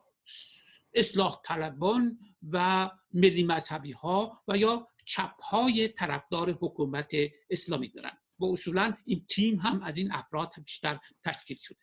اصلاح 0.95 1.41
طلبان 1.45 2.19
و 2.53 2.91
ملی 3.15 3.45
مذهبی 3.45 3.93
ها 3.93 4.43
و 4.49 4.59
یا 4.59 4.89
چپ 5.07 5.43
های 5.43 5.89
طرفدار 5.89 6.51
حکومت 6.51 7.13
اسلامی 7.51 7.89
دارن. 7.89 8.19
و 8.39 8.45
اصولا 8.45 8.97
این 9.05 9.27
تیم 9.29 9.57
هم 9.57 9.83
از 9.83 9.99
این 9.99 10.13
افراد 10.13 10.53
بیشتر 10.65 10.99
تشکیل 11.25 11.57
شده. 11.61 11.79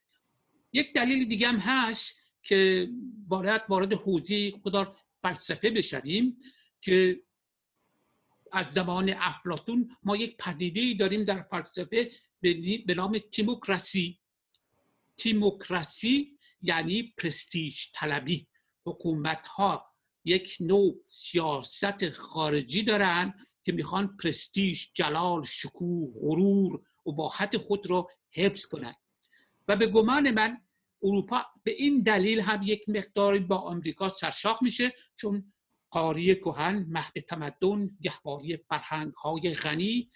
یک 0.73 0.93
دلیل 0.93 1.27
دیگه 1.27 1.47
هم 1.47 1.57
هست 1.57 2.19
که 2.43 2.89
باید 3.27 3.61
وارد 3.69 3.93
حوزه 3.93 4.51
خودار 4.51 4.97
فلسفه 5.21 5.69
بشویم 5.69 6.37
که 6.81 7.21
از 8.51 8.65
زمان 8.73 9.13
افلاتون 9.17 9.97
ما 10.03 10.15
یک 10.15 10.37
پدیده 10.37 10.93
داریم 10.99 11.23
در 11.23 11.41
فلسفه 11.41 12.11
به 12.85 12.93
نام 12.95 13.17
تیموکراسی. 13.17 14.19
تیموکراسی 15.17 16.37
یعنی 16.61 17.13
پرستیج 17.17 17.79
طلبی. 17.93 18.47
حکومت 18.85 19.47
ها 19.47 19.85
یک 20.25 20.57
نوع 20.59 20.95
سیاست 21.07 22.09
خارجی 22.09 22.83
دارن 22.83 23.33
که 23.63 23.71
می‌خوان 23.71 24.17
پرستیج 24.17 24.87
جلال 24.93 25.43
شکوه 25.43 26.13
غرور 26.21 26.81
باحت 27.05 27.57
خود 27.57 27.89
را 27.89 28.07
حفظ 28.31 28.65
کنند 28.65 28.95
و 29.67 29.75
به 29.75 29.87
گمان 29.87 30.31
من 30.31 30.61
اروپا 31.03 31.45
به 31.63 31.71
این 31.71 32.01
دلیل 32.01 32.39
هم 32.39 32.63
یک 32.63 32.89
مقداری 32.89 33.39
با 33.39 33.57
آمریکا 33.57 34.09
سرشاخ 34.09 34.63
میشه 34.63 34.93
چون 35.15 35.53
قاری 35.95 36.35
کهن 36.35 36.85
مهد 36.89 37.19
تمدن 37.19 37.97
گهواری 38.01 38.57
فرهنگ 38.57 39.13
های 39.13 39.53
غنی 39.53 40.09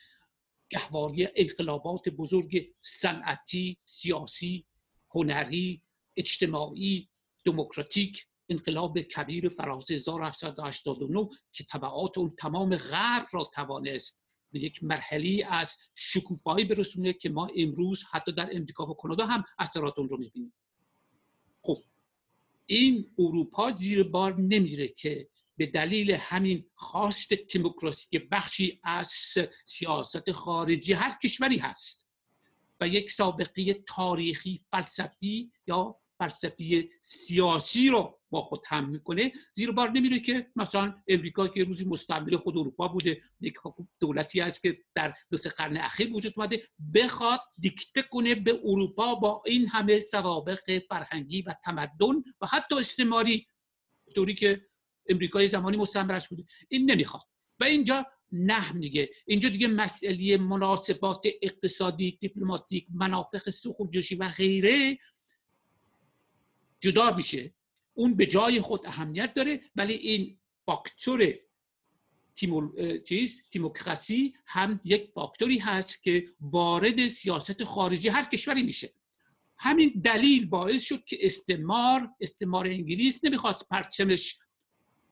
گهواری 0.69 1.27
انقلابات 1.35 2.09
بزرگ 2.09 2.73
صنعتی 2.81 3.77
سیاسی 3.83 4.65
هنری 5.15 5.81
اجتماعی 6.17 7.09
دموکراتیک 7.45 8.27
انقلاب 8.49 9.01
کبیر 9.01 9.49
فراز 9.49 9.91
1789 9.91 11.29
که 11.51 11.63
طبعات 11.63 12.17
اون 12.17 12.35
تمام 12.39 12.75
غرب 12.75 13.27
را 13.31 13.43
توانست 13.43 14.21
به 14.51 14.59
یک 14.59 14.83
مرحله 14.83 15.45
از 15.49 15.77
شکوفایی 15.95 16.65
برسونه 16.65 17.13
که 17.13 17.29
ما 17.29 17.47
امروز 17.55 18.03
حتی 18.11 18.31
در 18.31 18.49
امریکا 18.53 18.85
و 18.85 18.93
کانادا 18.93 19.25
هم 19.25 19.43
اثرات 19.59 19.99
اون 19.99 20.09
رو 20.09 20.17
می‌بینیم. 20.17 20.53
خب 21.61 21.83
این 22.65 23.11
اروپا 23.19 23.71
زیر 23.71 24.03
بار 24.03 24.41
نمیره 24.41 24.87
که 24.87 25.29
به 25.59 25.65
دلیل 25.65 26.11
همین 26.11 26.65
خواست 26.75 27.33
دموکراسی 27.33 28.07
که 28.11 28.27
بخشی 28.31 28.79
از 28.83 29.11
سیاست 29.65 30.31
خارجی 30.31 30.93
هر 30.93 31.17
کشوری 31.23 31.57
هست 31.57 32.05
و 32.81 32.87
یک 32.87 33.11
سابقه 33.11 33.73
تاریخی 33.73 34.61
فلسفی 34.71 35.51
یا 35.67 35.99
فلسفی 36.19 36.89
سیاسی 37.01 37.89
رو 37.89 38.19
با 38.29 38.41
خود 38.41 38.61
هم 38.67 38.89
می‌کنه 38.89 39.31
زیر 39.53 39.71
بار 39.71 39.89
نمیره 39.89 40.19
که 40.19 40.51
مثلا 40.55 40.95
امریکا 41.07 41.47
که 41.47 41.63
روزی 41.63 41.85
مستعمره 41.85 42.37
خود 42.37 42.57
اروپا 42.57 42.87
بوده 42.87 43.21
یک 43.41 43.55
دولتی 43.99 44.41
است 44.41 44.63
که 44.63 44.77
در 44.95 45.13
دو 45.31 45.37
سه 45.37 45.49
قرن 45.49 45.77
اخیر 45.77 46.13
وجود 46.13 46.33
اومده 46.37 46.63
بخواد 46.93 47.39
دیکته 47.57 48.01
کنه 48.01 48.35
به 48.35 48.61
اروپا 48.65 49.15
با 49.15 49.43
این 49.45 49.67
همه 49.67 49.99
سوابق 49.99 50.81
فرهنگی 50.89 51.41
و 51.41 51.55
تمدن 51.65 52.23
و 52.41 52.47
حتی 52.47 52.75
استعماری 52.79 53.47
طوری 54.15 54.33
که 54.33 54.68
امریکای 55.09 55.47
زمانی 55.47 55.77
مستعمرش 55.77 56.27
بوده. 56.27 56.45
این 56.67 56.91
نمی‌خواد. 56.91 57.23
و 57.59 57.63
اینجا 57.63 58.05
نه 58.31 58.71
میگه. 58.71 59.09
اینجا 59.25 59.49
دیگه 59.49 59.67
مسئله 59.67 60.37
مناسبات 60.37 61.27
اقتصادی 61.41 62.17
دیپلماتیک 62.21 62.87
منافق 62.93 63.49
سوخ 63.49 63.79
و 64.19 64.29
غیره 64.37 64.99
جدا 66.79 67.15
میشه. 67.15 67.53
اون 67.93 68.15
به 68.15 68.25
جای 68.25 68.61
خود 68.61 68.85
اهمیت 68.85 69.33
داره 69.33 69.61
ولی 69.75 69.93
این 69.93 70.39
فاکتور 70.65 71.33
چیز 73.05 73.43
تیموکراسی 73.51 74.33
هم 74.45 74.79
یک 74.83 75.11
فاکتوری 75.15 75.57
هست 75.57 76.03
که 76.03 76.25
وارد 76.41 77.07
سیاست 77.07 77.63
خارجی 77.63 78.09
هر 78.09 78.23
کشوری 78.23 78.63
میشه. 78.63 78.93
همین 79.57 80.01
دلیل 80.03 80.45
باعث 80.45 80.83
شد 80.83 81.05
که 81.05 81.17
استعمار 81.21 82.09
استعمار 82.21 82.67
انگلیس 82.67 83.23
نمی‌خواست 83.23 83.67
پرچمش 83.69 84.37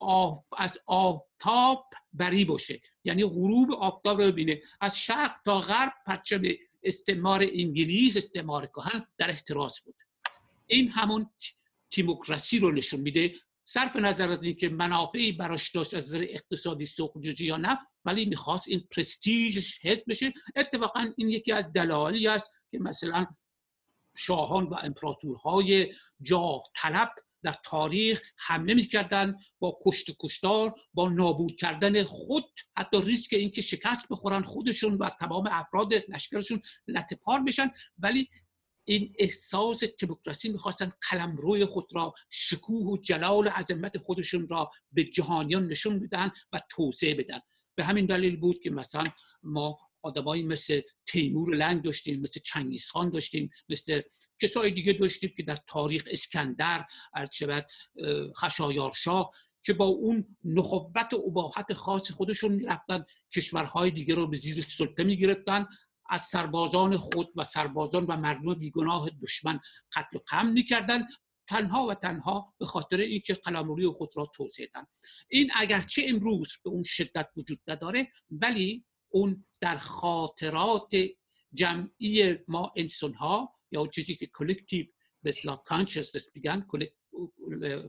آف 0.00 0.44
از 0.56 0.78
آفتاب 0.86 1.90
بری 2.12 2.44
باشه. 2.44 2.80
یعنی 3.04 3.24
غروب 3.24 3.72
آفتاب 3.72 4.20
رو 4.22 4.32
ببینه. 4.32 4.62
از 4.80 4.98
شرق 4.98 5.40
تا 5.44 5.60
غرب 5.60 5.92
پرچم 6.06 6.42
استعمار 6.82 7.40
انگلیس 7.52 8.16
استعمار 8.16 8.66
کهن 8.66 9.06
در 9.18 9.30
احتراز 9.30 9.80
بود. 9.84 9.94
این 10.66 10.88
همون 10.88 11.30
تیموکراسی 11.90 12.58
رو 12.58 12.72
نشون 12.72 13.00
میده. 13.00 13.34
صرف 13.64 13.96
نظر 13.96 14.32
از 14.32 14.42
اینکه 14.42 14.68
منافعی 14.68 15.32
براش 15.32 15.70
داشت 15.70 15.94
از 15.94 16.02
نظر 16.02 16.26
اقتصادی 16.28 16.86
سوق 16.86 17.40
یا 17.40 17.56
نه 17.56 17.78
ولی 18.04 18.24
می‌خواست 18.24 18.68
این 18.68 18.88
پرستیژش 18.90 19.78
حفظ 19.82 20.02
بشه. 20.08 20.32
اتفاقا 20.56 21.12
این 21.16 21.28
یکی 21.28 21.52
از 21.52 21.72
دلایلی 21.72 22.28
است 22.28 22.52
که 22.70 22.78
مثلا 22.78 23.26
شاهان 24.16 24.64
و 24.64 24.74
امپراتورهای 24.74 25.94
جاه 26.22 26.60
طلب 26.76 27.14
در 27.42 27.54
تاریخ 27.64 28.22
حمله 28.36 28.74
می‌کردن 28.74 29.36
با 29.58 29.78
کشت 29.84 30.10
کشتار 30.20 30.74
با 30.94 31.08
نابود 31.08 31.56
کردن 31.56 32.04
خود 32.04 32.60
حتی 32.76 33.00
ریسک 33.00 33.34
اینکه 33.34 33.62
شکست 33.62 34.08
بخورن 34.10 34.42
خودشون 34.42 34.94
و 34.94 35.08
تمام 35.08 35.46
افراد 35.50 35.94
لشکرشون 36.08 36.62
لطپار 36.88 37.40
بشن. 37.40 37.70
ولی 37.98 38.28
این 38.84 39.14
احساس 39.18 39.84
دموکراسی 39.84 40.48
می‌خواستن 40.48 40.92
روی 41.36 41.64
خود 41.64 41.88
را 41.92 42.14
شکوه 42.30 42.86
و 42.86 42.96
جلال 42.96 43.46
و 43.46 43.50
عظمت 43.50 43.98
خودشون 43.98 44.48
را 44.48 44.70
به 44.92 45.04
جهانیان 45.04 45.66
نشون 45.66 46.00
بدن 46.00 46.30
و 46.52 46.58
توسعه 46.70 47.14
بدن. 47.14 47.38
به 47.74 47.84
همین 47.84 48.06
دلیل 48.06 48.36
بود 48.36 48.60
که 48.60 48.70
مثلا 48.70 49.04
ما 49.42 49.78
آدمایی 50.02 50.42
مثل 50.42 50.80
تیمور 51.06 51.56
لنگ 51.56 51.82
داشتیم 51.82 52.20
مثل 52.20 52.40
چنگیزخان 52.40 53.10
داشتیم 53.10 53.50
مثل 53.68 54.02
کسای 54.42 54.70
دیگه 54.70 54.92
داشتیم 54.92 55.34
که 55.36 55.42
در 55.42 55.56
تاریخ 55.66 56.04
اسکندر 56.10 56.86
ارچبت 57.14 57.72
خشایارشاه 58.36 59.30
که 59.62 59.72
با 59.72 59.84
اون 59.84 60.36
نخبت 60.44 61.14
و 61.14 61.24
اباحت 61.26 61.72
خاص 61.72 62.10
خودشون 62.10 62.52
می‌رفتن 62.52 63.04
کشورهای 63.34 63.90
دیگه 63.90 64.14
رو 64.14 64.26
به 64.26 64.36
زیر 64.36 64.60
سلطه 64.60 65.04
می‌گرفتن 65.04 65.66
از 66.10 66.24
سربازان 66.24 66.96
خود 66.96 67.32
و 67.36 67.44
سربازان 67.44 68.04
و 68.04 68.16
مردم 68.16 68.54
بیگناه 68.54 69.10
دشمن 69.22 69.60
قتل 69.92 70.16
و 70.16 70.20
قم 70.26 70.46
می‌کردن 70.46 71.06
تنها 71.48 71.86
و 71.86 71.94
تنها 71.94 72.54
به 72.58 72.66
خاطر 72.66 72.96
اینکه 72.96 73.34
قلمروی 73.34 73.88
خود 73.88 74.10
را 74.16 74.30
توسعه 74.34 74.68
دن 74.74 74.86
این 75.28 75.50
اگرچه 75.54 76.02
امروز 76.08 76.52
به 76.64 76.70
اون 76.70 76.82
شدت 76.82 77.28
وجود 77.36 77.60
نداره 77.68 78.12
ولی 78.30 78.84
اون 79.08 79.46
در 79.60 79.78
خاطرات 79.78 80.94
جمعی 81.52 82.38
ما 82.48 82.72
انسان 82.76 83.14
ها 83.14 83.54
یا 83.70 83.86
چیزی 83.86 84.14
که 84.14 84.26
collective 84.26 84.86
به 85.22 85.30
اصطلاح 85.30 85.62
consciousness 85.64 86.28
میگن 86.34 86.66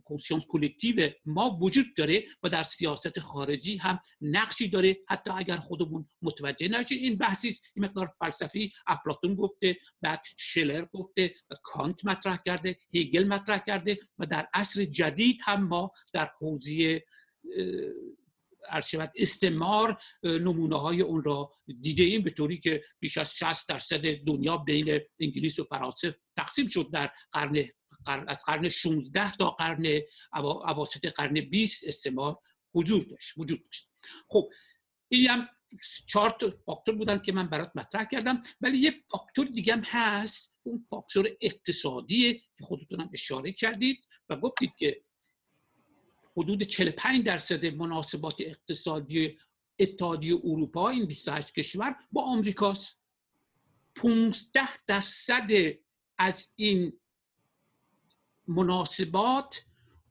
conscience 0.06 0.46
collective 0.48 1.10
ما 1.26 1.60
وجود 1.62 1.86
داره 1.98 2.24
و 2.44 2.50
در 2.50 2.64
سیاست 2.64 3.20
خارجی 3.20 3.78
هم 3.78 4.00
نقشی 4.22 4.68
داره. 4.68 4.98
حتی 5.08 5.32
اگر 5.32 5.58
خودمون 5.58 6.10
متوجه 6.22 6.68
نشیم 6.68 7.04
این 7.04 7.18
بحثی 7.18 7.48
این 7.76 7.86
مقدار 7.86 8.14
فلسفی 8.20 8.72
افلاطون 8.88 9.36
گفته 9.36 9.78
بعد 10.02 10.22
شلر 10.38 10.86
گفته 10.86 11.36
و 11.50 11.56
کانت 11.64 12.06
مطرح 12.06 12.40
کرده 12.46 12.78
هگل 12.92 13.28
مطرح 13.28 13.58
کرده 13.68 14.00
و 14.20 14.26
در 14.26 14.48
عصر 14.54 14.86
جدید 14.86 15.38
هم 15.44 15.68
ما 15.68 15.92
در 16.14 16.32
حوزه 16.40 17.04
شود 18.82 19.12
استعمار 19.16 20.02
نمونه 20.24 20.80
های 20.80 21.02
اون 21.02 21.24
را 21.24 21.52
دیده 21.82 22.04
ایم 22.04 22.24
به 22.24 22.30
طوری 22.30 22.58
که 22.58 22.84
بیش 23.00 23.18
از 23.18 23.36
60 23.36 23.70
درصد 23.70 24.16
دنیا 24.16 24.58
بین 24.58 25.00
انگلیس 25.20 25.60
و 25.60 25.64
فرانسه 25.64 26.16
تقسیم 26.38 26.68
شد 26.68 26.90
در 26.94 27.12
قرن 27.32 27.66
از 28.28 28.44
قرن 28.46 28.70
16 28.70 29.32
تا 29.32 29.50
قرن 29.50 29.86
اواسط 30.64 31.06
قرن 31.06 31.42
20 31.42 31.84
استعمار 31.88 32.38
حضور 32.74 33.04
داشت 33.04 33.38
وجود 33.38 33.64
داشت. 33.64 33.90
خب 34.30 34.50
این 35.12 35.30
هم 35.30 35.48
چهار 36.08 36.38
فاکتور 36.66 36.96
بودن 36.96 37.20
که 37.20 37.32
من 37.32 37.50
برات 37.50 37.72
مطرح 37.76 38.04
کردم 38.04 38.42
ولی 38.62 38.78
یه 38.78 39.04
فاکتور 39.12 39.46
دیگه 39.46 39.74
هم 39.74 39.82
هست 39.86 40.58
اون 40.64 40.86
فاکتور 40.90 41.30
اقتصادی 41.42 42.34
که 42.34 42.64
خودتون 42.64 43.10
اشاره 43.14 43.52
کردید 43.52 43.98
و 44.30 44.36
گفتید 44.36 44.72
که 44.80 45.04
حدود 46.40 46.64
45 46.64 47.26
درصد 47.26 47.66
مناسبات 47.66 48.42
اقتصادی 48.42 49.38
اتحادیه 49.80 50.36
اروپا 50.44 50.90
این 50.90 51.06
28 51.06 51.54
کشور 51.54 51.96
با 52.12 52.24
آمریکاست. 52.24 53.00
15 53.96 54.62
درصد 54.88 55.50
از 56.18 56.54
این 56.56 56.94
مناسبات 58.48 59.66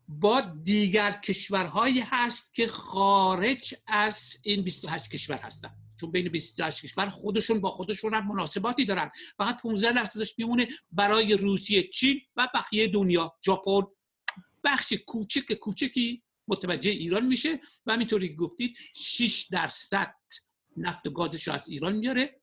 با 0.08 0.40
دیگر 0.40 1.12
کشورهایی 1.12 2.00
هست 2.00 2.54
که 2.54 2.66
خارج 2.66 3.74
از 3.86 4.38
این 4.42 4.62
28 4.62 5.10
کشور 5.10 5.36
هستن. 5.36 5.70
چون 6.00 6.10
بین 6.10 6.28
28 6.28 6.82
کشور 6.82 7.10
خودشون 7.10 7.60
با 7.60 7.70
خودشون 7.70 8.14
هم 8.14 8.28
مناسباتی 8.28 8.84
دارن. 8.84 9.10
فقط 9.38 9.62
15 9.62 9.92
درصدش 9.92 10.34
میمونه 10.38 10.68
برای 10.92 11.34
روسیه 11.34 11.82
چین 11.82 12.20
و 12.36 12.48
بقیه 12.54 12.88
دنیا. 12.88 13.36
ژاپن 13.44 13.82
بخش 14.64 14.92
کوچک 15.06 15.52
کوچکی 15.52 16.22
متوجه 16.48 16.90
ایران 16.90 17.26
میشه 17.26 17.60
و 17.86 17.92
همینطوری 17.92 18.28
که 18.28 18.34
گفتید 18.34 18.78
6 18.94 19.48
درصد 19.50 20.14
نفت 20.76 21.06
و 21.06 21.10
گازش 21.10 21.48
از 21.48 21.68
ایران 21.68 21.96
میاره 21.96 22.40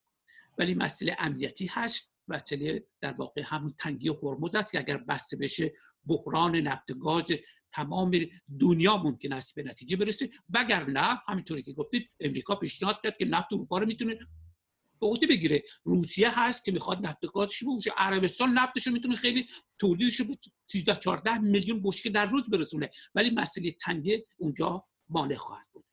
ولی 0.57 0.73
مسئله 0.73 1.15
امنیتی 1.19 1.65
هست 1.65 2.11
مسئله 2.27 2.87
در 3.01 3.13
واقع 3.13 3.41
همون 3.45 3.75
تنگی 3.79 4.09
هرمز 4.09 4.55
است 4.55 4.71
که 4.71 4.79
اگر 4.79 4.97
بسته 4.97 5.37
بشه 5.37 5.73
بحران 6.05 6.55
نفت 6.55 6.97
گاز 6.99 7.25
تمام 7.71 8.11
دنیا 8.59 8.97
ممکن 8.97 9.33
است 9.33 9.55
به 9.55 9.63
نتیجه 9.63 9.97
برسه. 9.97 10.29
وگرنه 10.49 11.21
همینطوری 11.27 11.63
که 11.63 11.73
گفتید 11.73 12.09
امریکا 12.19 12.55
پیشنهاد 12.55 13.01
کرد 13.03 13.17
که 13.17 13.25
نفت 13.25 13.53
اروپا 13.53 13.77
رو 13.77 13.85
می‌تونه 13.85 14.19
عهده 15.05 15.27
بگیره. 15.27 15.63
روسیه 15.83 16.39
هست 16.39 16.65
که 16.65 16.71
می‌خواد 16.71 17.05
نفت 17.05 17.25
گازش 17.33 17.63
بوشه 17.63 17.91
عربستان 17.97 18.49
نفتش 18.53 18.87
رو 18.87 18.93
می‌تونه 18.93 19.15
خیلی 19.15 19.47
تولیدش 19.79 20.15
رو 20.15 20.25
13 20.67 20.95
14 20.95 21.37
میلیون 21.37 21.81
بشکه 21.83 22.09
در 22.09 22.25
روز 22.25 22.49
برسونه. 22.49 22.91
ولی 23.15 23.29
مسئله 23.29 23.71
تنگه 23.71 24.25
اونجا 24.37 24.85
مانع 25.09 25.35
خواهد 25.35 25.67
بود. 25.73 25.85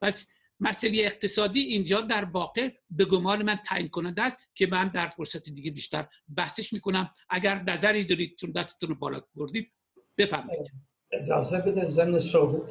پس 0.00 0.28
مسئله 0.60 1.02
اقتصادی 1.04 1.60
اینجا 1.60 2.00
در 2.00 2.24
واقع 2.24 2.68
به 2.90 3.04
گمان 3.04 3.42
من 3.42 3.54
تعیین 3.54 3.88
کننده 3.88 4.22
است 4.22 4.38
که 4.54 4.66
من 4.66 4.88
در 4.88 5.08
فرصت 5.08 5.48
دیگه 5.48 5.70
بیشتر 5.70 6.08
بحثش 6.36 6.72
می‌کنم. 6.72 7.10
اگر 7.28 7.62
نظری 7.62 8.04
دارید 8.04 8.36
چون 8.36 8.50
دستتون 8.50 8.88
رو 8.88 8.94
بالا 8.94 9.20
بردید 9.34 9.72
بفرمایید. 10.18 10.72
اجازه 11.12 11.58
بده 11.58 11.88
زن 11.88 12.20
صحبت 12.20 12.70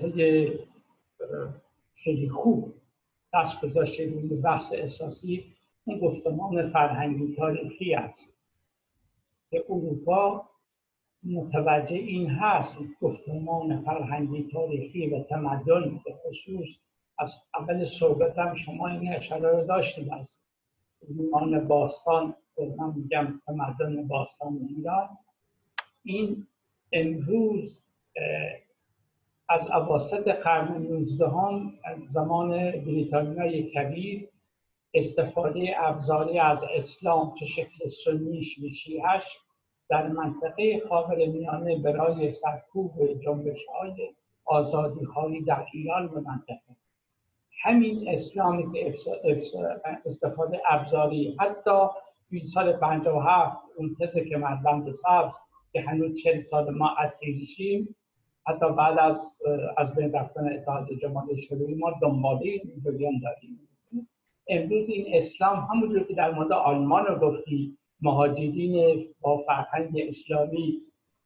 خیلی 2.03 2.29
خوب 2.29 2.81
دست 3.33 3.61
گذاشته 3.61 4.05
روی 4.05 4.27
بحث 4.27 4.73
اساسی 4.73 5.55
اون 5.89 5.99
گفتمان 5.99 6.69
فرهنگی 6.69 7.35
تاریخی 7.35 7.93
است 7.93 8.33
که 9.49 9.65
اروپا 9.69 10.49
متوجه 11.23 11.95
این 11.95 12.29
هست. 12.29 12.77
گفتمان 13.01 13.81
فرهنگی 13.81 14.49
تاریخی 14.51 15.07
و 15.07 15.23
تمدن 15.23 16.01
به 16.05 16.13
خصوص 16.13 16.67
از 17.19 17.33
اول 17.53 17.85
صحبت 17.85 18.39
هم 18.39 18.55
شما 18.55 18.87
این 18.87 19.13
اشاره 19.13 19.49
رو 19.49 19.65
داشتید. 19.65 20.13
از 20.13 20.37
یونان 21.09 21.67
باستان 21.67 22.35
من 22.77 22.93
میگم 22.95 23.41
تمدن 23.45 24.07
باستان 24.07 24.59
ایران. 24.69 25.09
این 26.03 26.47
امروز 26.91 27.83
از 29.49 29.71
اواسط 29.71 30.27
قرن 30.27 30.81
19 30.81 31.29
هم 31.29 31.73
زمان 32.05 32.71
بریتانیای 32.71 33.63
کبیر 33.63 34.29
استفاده 34.93 35.73
ابزاری 35.77 36.39
از 36.39 36.63
اسلام 36.75 37.35
که 37.39 37.45
شکل 37.45 37.89
سنیش 38.05 38.59
و 38.59 38.69
شیعش 38.69 39.23
در 39.89 40.07
منطقه 40.07 40.81
خاور 40.89 41.25
میانه 41.25 41.77
برای 41.77 42.31
سرکوب 42.31 42.91
جنبش 43.23 43.65
های 43.65 44.09
آزادی 44.45 45.05
خواهی 45.05 45.41
در 45.41 45.65
ایران 45.73 46.05
و 46.05 46.21
منطقه. 46.21 46.75
همین 47.63 48.09
اسلامی 48.09 48.73
که 48.73 48.93
استفاده 50.05 50.61
ابزاری 50.69 51.37
حتی 51.39 51.87
توی 52.29 52.45
سال 52.45 52.73
57 52.73 53.57
اون 53.77 53.95
تزه 53.99 54.25
که 54.25 54.37
مردم 54.37 54.91
سبز 54.91 55.33
که 55.73 55.81
هنوز 55.81 56.21
چل 56.23 56.41
سال 56.41 56.77
ما 56.77 56.95
اسیرشیم 56.97 57.95
حتی 58.47 58.73
بعد 58.77 58.99
از 58.99 59.41
از 59.77 59.95
بین 59.95 60.13
رفتن 60.13 60.53
اتحاد 60.53 60.87
جماهیر 61.01 61.39
شروعی 61.39 61.75
ما 61.75 61.91
دنباله 62.01 62.45
این 62.45 62.81
داریم. 63.23 63.68
امروز 64.49 64.89
این 64.89 65.05
اسلام 65.17 65.55
همونجور 65.55 66.03
که 66.03 66.13
در 66.13 66.31
مورد 66.31 66.51
آلمان 66.51 67.05
رو 67.05 67.19
گفتی 67.19 67.77
مهاجرین 68.01 69.05
با 69.21 69.37
فرهنگ 69.37 70.03
اسلامی 70.07 70.79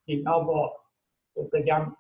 اینا 0.06 0.40
با 0.40 0.76
بگم 1.54 1.96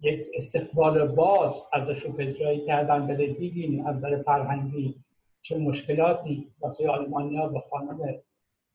یک 0.00 0.26
استقبال 0.34 1.06
باز 1.06 1.62
ازش 1.72 2.06
پذیرایی 2.06 2.66
کردن 2.66 3.06
بله 3.06 3.26
دیدیم 3.26 3.86
از 3.86 4.00
در 4.00 4.22
فرهنگی 4.22 4.94
چه 5.42 5.58
مشکلاتی 5.58 6.52
واسه 6.60 6.90
آلمانیا 6.90 7.48
با 7.48 7.60
خانم 7.60 8.22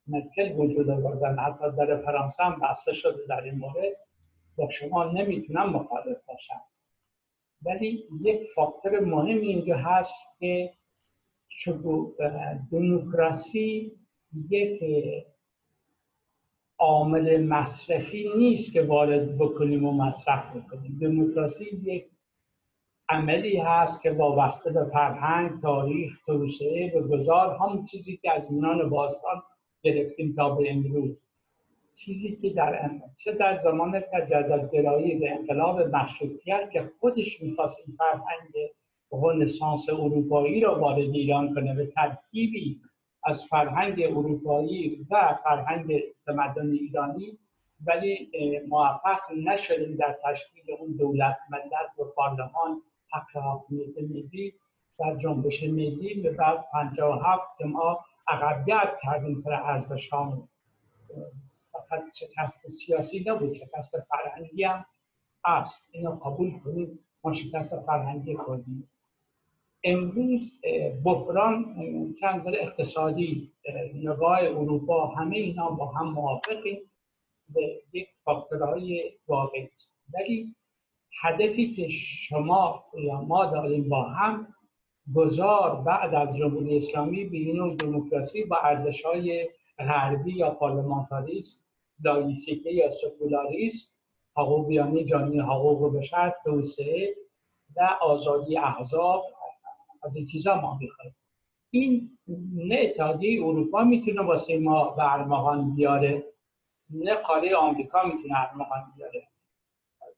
مرکل 0.06 0.52
وجود 0.56 0.90
آوردن. 0.90 1.38
حتی 1.38 1.76
در 1.76 1.96
فرانسه 1.96 2.44
هم 2.44 2.60
بسته 2.60 2.92
شده 2.92 3.26
در 3.28 3.40
این 3.40 3.54
مورد. 3.54 3.96
با 4.56 4.70
شما 4.70 5.04
نمی‌تونم 5.04 5.70
مخالف 5.70 6.16
باشم. 6.26 6.60
ولی 7.66 8.04
یک 8.24 8.40
فاکتور 8.54 9.00
مهم 9.00 9.40
اینجا 9.40 9.76
هست 9.76 10.38
که 10.38 10.70
دموکراسی 12.72 13.92
یک 14.50 14.80
عامل 16.78 17.46
مصرفی 17.46 18.30
نیست 18.36 18.72
که 18.72 18.82
وارد 18.82 19.38
بکنیم 19.38 19.84
و 19.84 19.92
مصرف 19.92 20.56
بکنیم. 20.56 20.98
دموکراسی 21.00 21.64
یک 21.82 22.06
عملی 23.08 23.56
هست 23.56 24.02
که 24.02 24.10
وابسته 24.10 24.72
به 24.72 24.84
فرهنگ 24.84 25.62
تاریخ 25.62 26.24
توسعه 26.26 26.92
و 26.96 27.08
گذار 27.08 27.56
هم 27.60 27.84
چیزی 27.84 28.16
که 28.16 28.32
از 28.32 28.50
یونان 28.50 28.90
باستان 28.90 29.42
گرفتیم 29.82 30.34
تا 30.36 30.54
به 30.54 30.70
امروز. 30.70 31.16
چیزی 31.98 32.36
که 32.36 32.50
در 32.50 32.90
چه 33.16 33.32
در 33.32 33.58
زمان 33.58 34.00
تجددگرایی 34.00 35.14
به 35.14 35.30
انقلاب 35.30 35.80
مشروطیت 35.80 36.70
که 36.72 36.90
خودش 37.00 37.42
می‌خواست 37.42 37.78
این 37.86 37.96
فرهنگ 37.96 38.70
رنسانس 39.12 39.88
اروپایی 39.88 40.60
را 40.60 40.80
وارد 40.80 40.98
ایران 40.98 41.54
کنه 41.54 41.74
به 41.74 41.86
ترکیبی 41.86 42.80
از 43.24 43.44
فرهنگ 43.44 44.02
اروپایی 44.02 45.06
و 45.10 45.38
فرهنگ 45.44 46.00
تمدن 46.26 46.70
ایرانی 46.70 47.38
ولی 47.86 48.30
موفق 48.68 49.20
نشدیم 49.44 49.96
در 49.96 50.16
تشکیل 50.24 50.64
اون 50.78 50.96
دولت 50.96 51.36
ملت 51.50 51.98
و 51.98 52.04
پارلمان 52.04 52.82
حق 53.12 53.42
حاکمیت 53.42 53.98
ملی 53.98 54.54
در 54.98 55.16
جنبش 55.16 55.62
ملی. 55.62 56.20
به 56.22 56.30
بعد 56.30 56.64
57 56.72 57.42
که 57.58 57.64
ما 57.64 58.04
عقبیت 58.28 58.92
کردیم 59.02 59.38
سر 59.38 59.52
ارزش 59.52 60.08
فقط 61.72 62.02
شکست 62.14 62.68
سیاسی 62.68 63.24
نبود 63.26 63.52
شکست 63.52 64.00
فرهنگی 64.00 64.64
هم 64.64 64.84
است 65.44 65.88
اینو 65.92 66.10
قبول 66.10 66.58
کنیم 66.58 66.98
ما 67.24 67.32
شکست 67.32 67.80
فرهنگی 67.80 68.34
کنیم 68.34 68.90
امروز 69.84 70.52
بحران 71.04 71.74
چند 72.20 72.42
اقتصادی 72.46 73.52
نگاه 73.94 74.38
اروپا 74.38 75.06
همه 75.06 75.36
اینا 75.36 75.70
با 75.70 75.86
هم 75.86 76.10
موافقیم 76.10 76.78
به 77.54 77.82
یک 77.92 78.08
فاکتورهای 78.24 79.12
واقعی 79.28 79.68
ولی 80.14 80.54
هدفی 81.22 81.74
که 81.74 81.88
شما 81.88 82.84
یا 82.98 83.20
ما 83.20 83.46
داریم 83.46 83.88
با 83.88 84.02
هم 84.02 84.54
گذار 85.14 85.82
بعد 85.82 86.14
از 86.14 86.36
جمهوری 86.36 86.76
اسلامی 86.76 87.24
به 87.24 87.76
دموکراسی 87.76 88.44
با 88.44 88.56
ارزش 88.56 89.04
های 89.04 89.48
غربی 89.78 90.32
یا 90.32 90.50
پارلمانتاریسم 90.50 91.60
لایسیته 92.04 92.72
یا 92.72 92.90
سکولاریسم 92.90 93.98
حقوقیانی 94.36 95.04
جانی 95.04 95.38
حقوق 95.40 95.96
بشر 95.96 96.34
توسعه 96.44 97.14
و 97.76 97.88
آزادی 98.00 98.58
احزاب 98.58 99.24
از 100.02 100.16
این 100.16 100.26
چیزا 100.26 100.60
ما 100.60 100.78
این 101.70 102.10
نه 102.54 102.78
اتحادیه 102.82 103.44
اروپا 103.44 103.84
می‌تونه 103.84 104.22
واسه 104.22 104.58
ما 104.58 104.90
به 104.90 105.12
ارمغان 105.12 105.74
بیاره 105.74 106.24
نه 106.90 107.14
قاره 107.14 107.56
آمریکا 107.56 108.02
می‌تونه 108.02 108.38
ارمغان 108.38 108.92
بیاره. 108.96 109.28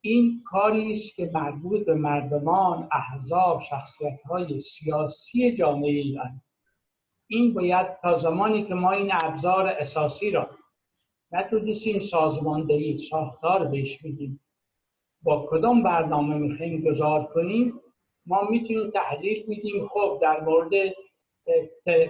این 0.00 0.42
کاری 0.44 0.92
است 0.92 1.16
که 1.16 1.30
مربوط 1.34 1.86
به 1.86 1.94
مردمان 1.94 2.88
احزاب 2.92 3.62
شخصیت 3.62 4.22
های 4.22 4.60
سیاسی 4.60 5.56
جامعه 5.56 5.90
ایران. 5.90 6.42
این 7.32 7.54
باید 7.54 7.86
تا 8.02 8.18
زمانی 8.18 8.64
که 8.64 8.74
ما 8.74 8.90
این 8.90 9.10
ابزار 9.22 9.66
اساسی 9.66 10.30
را 10.30 10.50
نتونستیم 11.32 11.98
سازماندهی 11.98 12.98
ساختار 12.98 13.64
بهش 13.64 14.04
میدیم. 14.04 14.40
با 15.24 15.46
کدام 15.50 15.82
برنامه 15.82 16.34
می‌خوایم 16.34 16.82
گذار 16.82 17.24
کنیم؟ 17.24 17.80
ما 18.26 18.48
می‌تونیم 18.50 18.90
تحلیل 18.90 19.44
میدیم. 19.48 19.88
خب 19.88 20.18
در 20.22 20.40
مورد 20.40 20.70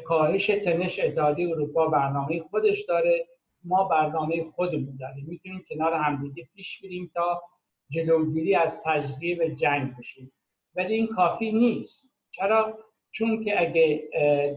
کاهش 0.05 0.47
تنش 0.47 1.01
اتحادیه 1.01 1.51
اروپا 1.51 1.87
برنامه 1.87 2.41
خودش 2.51 2.85
داره. 2.85 3.27
ما 3.65 3.85
برنامه 3.85 4.51
خودمون 4.57 4.97
داریم. 5.01 5.27
می‌تونیم 5.29 5.65
کنار 5.69 5.95
همدیگه 5.95 6.49
پیش 6.55 6.81
بریم 6.83 7.11
تا 7.15 7.43
جلوگیری 7.91 8.55
از 8.55 8.83
تجزیه 8.85 9.37
به 9.37 9.55
جنگ 9.55 9.97
بشیم. 9.99 10.33
ولی 10.75 10.95
این 10.95 11.07
کافی 11.07 11.53
نیست. 11.53 12.15
چرا؟ 12.31 12.79
چون 13.13 13.45
که 13.45 13.61
اگه 13.61 14.09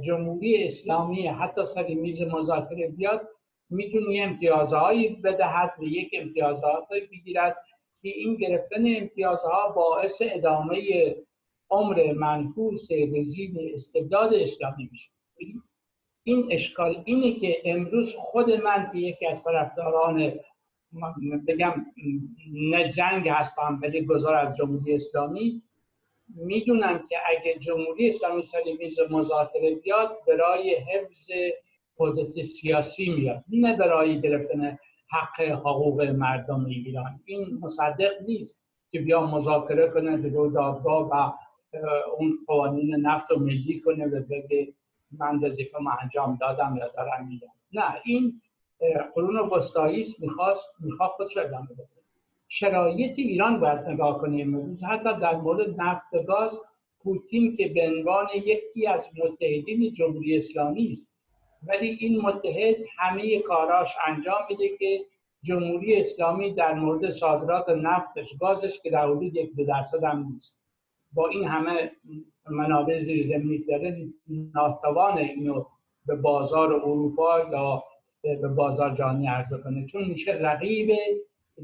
جمهوری 0.05 0.63
اسلامی 0.63 1.27
حتی 1.27 1.65
سر 1.65 1.87
میز 1.87 2.21
مذاکره 2.21 2.87
بیاد 2.87 3.29
می‌تونه 3.69 4.21
امتیازهایی 4.21 5.09
بدهد 5.09 5.73
و 5.79 5.83
یک 5.83 6.09
امتیازهایی 6.13 7.07
بگیرد 7.11 7.57
که 8.01 8.09
این 8.09 8.35
گرفتن 8.35 8.83
امتیازها 8.97 9.71
باعث 9.75 10.21
ادامه 10.25 10.77
عمر 11.69 12.13
منحوس 12.13 12.91
رژیم 12.91 13.57
استبداد 13.73 14.33
اسلامی 14.33 14.89
میشه. 14.91 15.09
این 16.23 16.47
اشکال 16.51 17.03
اینه 17.05 17.39
که 17.39 17.61
امروز 17.65 18.15
خود 18.15 18.51
من 18.51 18.89
که 18.93 18.97
یکی 18.97 19.27
از 19.27 19.43
طرفداران 19.43 20.33
بگم 21.47 21.85
نه 22.53 22.91
جنگ 22.91 23.29
هستم 23.29 23.79
ولی 23.83 24.05
گذار 24.05 24.35
از 24.35 24.57
جمهوری 24.57 24.95
اسلامی 24.95 25.61
می‌دونم 26.35 27.03
که 27.09 27.17
اگه 27.25 27.59
جمهوری 27.59 28.07
اسلامی 28.07 28.43
سر 28.43 28.59
میز 28.79 28.99
مذاکره 29.11 29.75
بیاد 29.75 30.17
برای 30.27 30.75
حفظ 30.75 31.31
قدرت 31.97 32.41
سیاسی 32.41 33.09
میاد. 33.09 33.43
نه 33.49 33.77
برای 33.77 34.21
گرفتن 34.21 34.77
حق 35.09 35.41
حقوق 35.41 36.01
مردم 36.01 36.65
ایران. 36.65 37.19
این 37.25 37.59
مصدق 37.61 38.21
نیست 38.27 38.63
که 38.89 38.99
بیا 38.99 39.25
مذاکره 39.25 39.89
کنه 39.89 40.17
جلو 40.17 40.51
دادگاه 40.51 41.09
و 41.09 41.31
اون 42.17 42.37
قوانین 42.47 42.95
نفت 42.95 43.31
و 43.31 43.39
ملی 43.39 43.79
کنه 43.79 44.05
و 44.05 44.23
بگه 44.29 44.73
من 45.19 45.39
وظیفه 45.39 45.77
انجام 46.01 46.37
دادم 46.41 46.75
یا 46.77 46.87
دارم 46.87 47.27
میدم 47.27 47.53
نه 47.73 48.01
این 48.05 48.41
قرون 49.15 49.35
وسطایی 49.35 50.01
است 50.01 50.21
می‌خواست 50.21 50.69
می‌خواد 50.79 51.09
خودش 51.09 51.37
ادامه 51.37 51.67
شرایط 52.55 53.19
ایران 53.19 53.59
باید 53.59 53.79
نگاه 53.79 54.17
کنیم. 54.17 54.77
حتی 54.89 55.19
در 55.19 55.35
مورد 55.35 55.81
نفت 55.81 56.25
گاز 56.27 56.61
پوتین 57.03 57.55
که 57.55 57.67
به 57.67 57.87
عنوان 57.87 58.27
یکی 58.35 58.87
از 58.87 59.05
متحدین 59.23 59.93
جمهوری 59.93 60.37
اسلامی 60.37 60.89
است. 60.89 61.19
ولی 61.67 61.87
این 61.87 62.21
متحد 62.21 62.75
همه 62.97 63.39
کاراش 63.39 63.89
انجام 64.07 64.41
میده 64.49 64.77
که 64.77 65.05
جمهوری 65.43 65.95
اسلامی 65.95 66.53
در 66.53 66.73
مورد 66.73 67.11
صادرات 67.11 67.69
نفتش 67.69 68.29
گازش 68.39 68.79
که 68.83 68.89
در 68.89 69.07
حدود 69.07 69.35
یک 69.35 69.55
دو 69.55 69.65
درصد 69.65 70.03
هم 70.03 70.27
نیست. 70.33 70.59
با 71.13 71.27
این 71.27 71.43
همه 71.47 71.91
منابع 72.49 72.99
زیرزمینی 72.99 73.63
داره 73.63 74.07
ناتوان 74.55 75.17
اینو 75.17 75.65
به 76.05 76.15
بازار 76.15 76.73
اروپا 76.73 77.39
یا 77.51 77.83
به 78.23 78.47
بازار 78.47 78.95
جهانی 78.95 79.27
عرضه 79.27 79.57
کنه. 79.57 79.87
چون 79.87 80.03
میشه 80.03 80.31
رقیب 80.31 80.91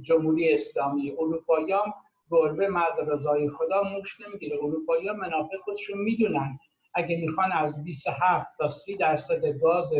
جمهوری 0.02 0.54
اسلامی 0.54 1.12
اروپاییان 1.12 1.94
گربه 2.32 2.68
مرز 2.68 3.00
رضای 3.08 3.50
خدا 3.50 3.84
موش 3.84 4.22
نمی‌گیره. 4.22 4.58
اروپایی 4.58 5.12
منافع 5.12 5.58
خودشون 5.64 5.98
می‌دونن. 5.98 6.60
اگه 6.94 7.18
می‌خوان 7.22 7.52
از 7.52 7.84
27 7.84 8.48
تا 8.58 8.68
30 8.68 8.98
درصد 8.98 9.46
گاز 9.46 9.92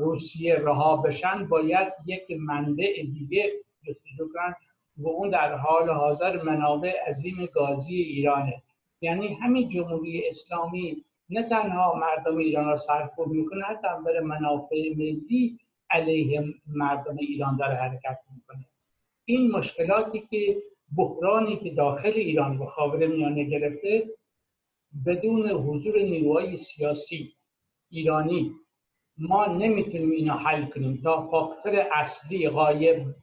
روسیه 0.00 0.54
رها 0.54 0.96
بشن 0.96 1.48
باید 1.48 1.92
یک 2.06 2.22
منبع 2.38 3.02
دیگه 3.02 3.52
جستجو 3.86 4.28
کنن 4.34 4.54
و 4.98 5.08
اون 5.08 5.30
در 5.30 5.54
حال 5.54 5.90
حاضر 5.90 6.42
منابع 6.42 6.92
عظیم 7.08 7.46
گازی 7.54 7.94
ایرانه. 7.94 8.62
یعنی 9.00 9.34
همین 9.34 9.68
جمهوری 9.68 10.28
اسلامی 10.28 11.04
نه 11.30 11.48
تنها 11.48 11.94
مردم 11.94 12.36
ایران 12.36 12.66
را 12.66 12.76
سرکوب 12.76 13.28
می‌کنه 13.28 13.64
حتی 13.64 13.88
منافع 14.22 14.76
ملی 14.96 15.58
علیه 15.90 16.44
مردم 16.66 17.16
ایران 17.16 17.56
داره 17.56 17.74
حرکت 17.74 18.18
می‌کنه. 18.34 18.64
این 19.24 19.50
مشکلاتی 19.50 20.22
که 20.30 20.56
بحرانی 20.96 21.56
که 21.56 21.70
داخل 21.70 22.12
ایران 22.14 22.58
و 22.58 22.66
خاور 22.66 23.06
میانه 23.06 23.44
گرفته 23.44 24.10
بدون 25.06 25.50
حضور 25.50 25.98
نیروهای 25.98 26.56
سیاسی 26.56 27.32
ایرانی 27.90 28.52
ما 29.18 29.46
نمی‌تونیم 29.46 30.10
اینو 30.10 30.32
حل 30.32 30.66
کنیم 30.66 31.00
تا 31.02 31.28
فاکتور 31.30 31.86
اصلی 31.92 32.48
غایب 32.48 33.14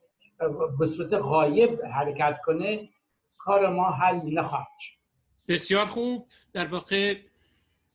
به 0.79 0.87
صورت 0.87 1.13
غایب 1.13 1.81
حرکت 1.85 2.39
کنه 2.45 2.89
کار 3.37 3.69
ما 3.69 3.91
حل 3.91 4.39
نخواهد 4.39 4.67
بسیار 5.47 5.85
خوب. 5.85 6.27
در 6.53 6.67
واقع 6.67 7.15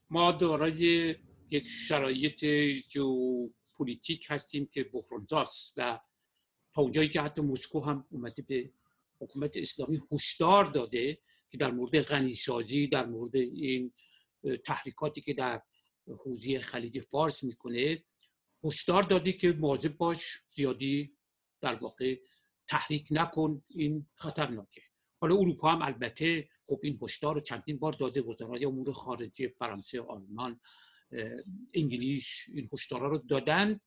ما 0.09 0.31
دارای 0.31 1.15
یک 1.51 1.67
شرایط 1.67 2.45
جو 2.89 3.49
پولیتیک 3.79 4.25
هستیم 4.29 4.65
که 4.65 4.83
بحرانزاست 4.83 5.73
و 5.77 5.99
تا 6.73 6.81
اونجایی 6.81 7.09
که 7.09 7.21
حتی 7.21 7.41
مسکو 7.41 7.79
هم 7.79 8.07
اومده 8.11 8.41
به 8.41 8.71
حکومت 9.19 9.57
اسلامی 9.57 10.01
هشدار 10.11 10.65
داده 10.65 11.19
که 11.51 11.57
در 11.57 11.71
مورد 11.71 12.01
غنیسازی 12.01 12.87
در 12.87 13.05
مورد 13.05 13.35
این 13.35 13.93
تحریکاتی 14.65 15.21
که 15.21 15.33
در 15.33 15.61
حوزه 16.07 16.59
خلیج 16.59 16.99
فارس 16.99 17.43
می‌کنه 17.43 18.03
هشدار 18.63 19.03
دادی 19.03 19.33
که 19.33 19.53
مواظب 19.53 19.97
باش 19.97 20.41
زیادی 20.55 21.17
در 21.61 21.75
واقع 21.75 22.15
تحریک 22.67 23.07
نکن 23.11 23.63
این 23.69 24.07
خطرناکه. 24.15 24.81
حالا 25.21 25.35
اروپا 25.35 25.71
هم 25.71 25.81
البته 25.81 26.49
خب 26.67 26.79
این 26.83 26.99
هشدار 27.01 27.35
رو 27.35 27.41
چندین 27.41 27.79
بار 27.79 27.93
داده 27.93 28.21
وزرای 28.21 28.65
امور 28.65 28.91
خارجه 28.91 29.47
فرانسه 29.59 30.01
آلمان 30.01 30.59
انگلیس 31.73 32.45
این 32.53 32.69
هشدارا 32.73 33.09
رو 33.09 33.17
دادن 33.17 33.79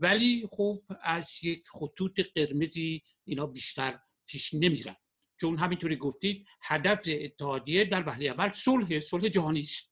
ولی 0.00 0.46
خب 0.50 0.82
از 1.02 1.30
یک 1.42 1.62
خطوط 1.68 2.20
قرمزی 2.34 3.02
اینا 3.24 3.46
بیشتر 3.46 3.98
پیش 4.26 4.54
نمیرن. 4.54 4.96
چون 5.40 5.58
همینطوری 5.58 5.96
گفتید 5.96 6.46
هدف 6.62 7.08
اتحادیه 7.08 7.84
در 7.84 8.08
وحلی 8.08 8.28
اول 8.28 8.52
صلح 8.52 9.00
صلح 9.00 9.28
جهانی 9.28 9.60
است. 9.60 9.90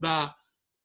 و 0.00 0.34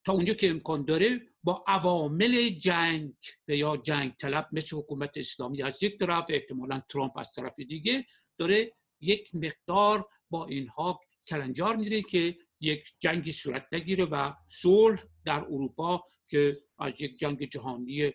تا 0.06 0.14
اونجا 0.14 0.34
که 0.34 0.50
امکان 0.50 0.86
داره 0.86 1.22
با 1.44 1.64
عوامل 1.68 2.50
جنگ 2.50 3.14
و 3.48 3.56
یا 3.56 3.78
جنگ 3.78 4.14
طلب 4.20 4.50
مثل 4.52 4.78
حکومت 4.78 5.18
اسلامی 5.18 5.64
از 5.64 5.84
یک 5.84 6.00
طرف 6.00 6.26
احتمالا 6.30 6.82
ترامپ 6.90 7.18
از 7.18 7.32
طرف 7.32 7.60
دیگه 7.60 8.06
داره 8.38 8.74
یک 9.02 9.36
مقدار 9.36 10.08
با 10.30 10.46
اینها 10.46 11.00
کلنجار 11.28 11.76
میره 11.76 12.02
که 12.02 12.38
یک 12.60 12.94
جنگی 13.00 13.32
صورت 13.32 13.68
نگیره 13.72 14.06
و 14.06 14.34
صلح 14.48 15.04
در 15.26 15.40
اروپا 15.40 16.04
که 16.28 16.62
از 16.80 17.02
یک 17.02 17.20
جنگ 17.20 17.50
جهانی 17.50 18.12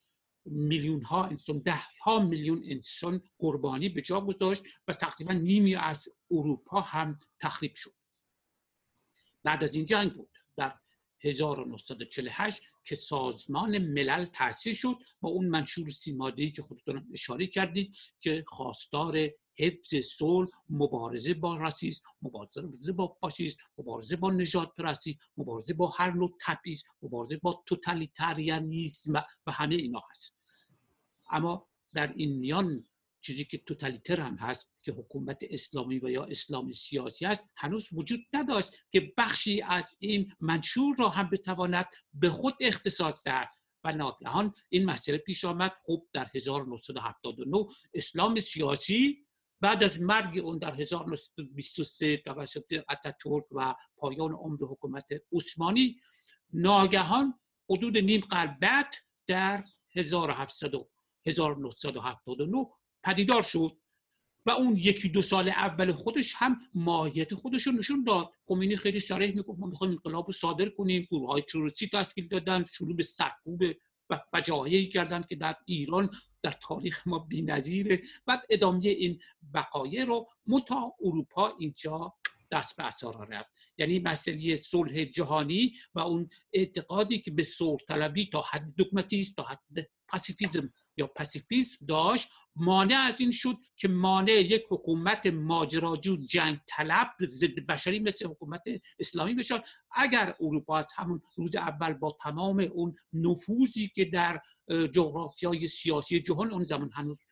میلیون 0.52 1.04
ها 1.04 1.24
انسان 1.26 1.60
ده 1.60 1.82
ها 2.04 2.20
میلیون 2.20 2.64
انسان 2.66 3.22
قربانی 3.39 3.89
به 3.89 4.02
جا 4.02 4.22
گذاشت 4.22 4.64
و 4.88 4.93
تقریبا 4.93 5.34
نیمی 5.34 5.76
از 5.76 6.10
اروپا 6.32 6.82
هم 6.82 7.20
تخریب 7.39 7.76
شد. 7.76 7.93
بعد 9.43 9.64
از 9.64 9.76
این 9.76 9.86
جنگ 9.86 10.14
بود. 10.14 10.30
در 10.58 10.80
1948 11.24 12.62
که 12.84 12.95
سازمان 12.95 13.78
ملل 13.78 14.26
تأسیس 14.26 14.78
شد 14.78 14.95
با 15.22 15.30
اون 15.30 15.48
منشور 15.48 15.89
سیمادهی 15.89 16.52
که 16.52 16.62
خودتون 16.62 17.08
اشاره 17.14 17.48
کردید 17.48 17.95
که 18.20 18.43
خواستار 18.48 19.30
حفظ 19.60 19.95
صلح 19.95 20.50
مبارزه 20.70 21.34
با 21.34 21.56
راسیسم 21.56 22.04
مبارزه 22.22 22.91
با 22.91 23.18
فاشیسم 23.22 23.60
مبارزه 23.78 24.16
با 24.16 24.32
نجات 24.32 24.76
پرستی 24.76 25.20
مبارزه 25.38 25.74
با 25.74 25.88
هر 25.98 26.12
نوع 26.12 26.38
تبعیض 26.41 26.84
مبارزه 27.02 27.38
با 27.38 27.64
توتالیتاریانیسم 27.66 29.14
و 29.48 29.52
همه 29.52 29.76
اینا 29.76 30.04
هست. 30.12 30.37
اما 31.30 31.67
در 31.93 32.13
این 32.15 32.39
میان 32.39 32.84
چیزی 33.21 33.45
که 33.45 33.57
توتالیتر 33.57 34.19
هم 34.19 34.36
هست 34.36 34.71
که 34.84 34.91
حکومت 34.91 35.43
اسلامی 35.49 35.99
و 35.99 36.09
یا 36.09 36.23
اسلامی 36.23 36.73
سیاسی 36.73 37.25
است 37.25 37.49
هنوز 37.55 37.89
وجود 37.93 38.19
نداشت 38.34 38.73
که 38.91 39.13
بخشی 39.17 39.61
از 39.61 39.95
این 39.99 40.34
منشور 40.39 40.95
را 40.99 41.09
هم 41.09 41.30
بتواند 41.30 41.86
به 42.13 42.30
خود 42.30 42.53
اختصاص 42.59 43.23
دهد. 43.23 43.49
و 43.84 43.91
ناگهان 43.91 44.53
این 44.69 44.86
مسئله 44.86 45.17
پیش 45.17 45.45
آمد. 45.45 45.73
خب 45.84 46.07
در 46.13 46.32
1979 46.36 47.65
اسلام 47.93 48.39
سیاسی 48.39 49.28
بعد 49.61 49.84
از 49.84 50.01
مرگ 50.01 50.38
اون 50.38 50.57
در 50.57 50.73
1923 50.73 52.17
توسط 52.17 52.84
اتاتورک 52.91 53.45
و 53.51 53.75
پایان 53.97 54.32
عمر 54.32 54.57
حکومت 54.69 55.05
عثمانی 55.32 56.01
ناگهان 56.53 57.39
حدود 57.69 57.97
نیم 57.97 58.21
قرن 58.21 58.57
بعد 58.61 58.93
در 59.28 59.63
1700 59.95 60.75
1979 61.28 62.65
پدیدار 63.03 63.41
شد 63.41 63.78
و 64.45 64.51
اون 64.51 64.78
یکی 64.78 65.09
دو 65.09 65.21
سال 65.21 65.49
اول 65.49 65.91
خودش 65.91 66.34
هم 66.38 66.59
ماهیت 66.73 67.36
خودش 67.36 67.67
رو 67.67 67.73
نشون 67.73 68.03
داد. 68.03 68.32
خمینی 68.45 68.75
خیلی 68.75 68.99
صریح 68.99 69.36
می‌گفت 69.36 69.59
ما 69.59 69.67
می‌خوایم 69.67 69.93
انقلاب 69.93 70.28
رو 70.28 70.34
صادر 70.34 70.69
کنیم. 70.69 71.07
گروه 71.11 71.28
های 71.28 71.41
تروریستی 71.41 71.88
تشکیل 71.88 72.28
دادن 72.28 72.65
شروع 72.65 72.95
به 72.95 73.03
سرکوب 73.03 73.63
و 74.09 74.19
فجایعی 74.32 74.88
کردن 74.88 75.25
که 75.30 75.36
در 75.36 75.55
ایران 75.65 76.09
در 76.43 76.51
تاریخ 76.51 77.07
ما 77.07 77.19
بی‌نظیره. 77.19 78.01
بعد 78.25 78.45
ادامه 78.49 78.80
این 78.84 79.19
بقایه 79.53 80.05
رو 80.05 80.28
متا 80.47 80.93
اروپا 81.01 81.53
اینجا 81.59 82.13
دست 82.51 82.78
به 82.78 82.84
اثر 82.84 83.25
رفت 83.30 83.49
یعنی 83.78 83.99
مسئله 83.99 84.55
صلح 84.55 85.03
جهانی 85.03 85.73
و 85.95 85.99
اون 85.99 86.30
اعتقادی 86.53 87.19
که 87.19 87.32
به 87.32 87.43
صلح 87.43 87.80
طلبی 87.88 88.25
تا 88.25 88.41
حد 88.41 88.73
دگماتیسم 88.78 89.34
تا 89.38 89.43
حد 89.43 89.89
پاسیفیزم 90.07 90.73
یا 90.98 91.08
پاسیفیسم 91.08 91.86
داشت 91.86 92.30
مانع 92.56 92.95
از 92.95 93.22
این 93.22 93.32
شد 93.32 93.58
که 93.76 93.88
مانع 93.88 94.32
یک 94.32 94.64
حکومت 94.70 95.26
ماجراجو 95.26 96.18
جنگ 96.26 96.60
طلب 96.68 97.08
ضد 97.28 97.56
بشری 97.70 98.00
مثل 98.00 98.28
حکومت 98.28 98.64
اسلامی 99.00 99.34
بشد 99.34 99.64
اگر 99.91 100.36
اروپا 100.39 100.78
از 100.78 100.93
همون 100.95 101.22
روز 101.36 101.56
اول 101.56 101.93
با 101.93 102.18
تمام 102.22 102.60
اون 102.60 102.95
نفوذی 103.14 103.91
که 103.95 104.06
در 104.06 104.41
جغرافیای 104.93 105.68
سیاسی 105.68 106.20
جهان 106.20 106.52
اون 106.52 106.66
زمان 106.66 106.89
هنوز 106.93 107.26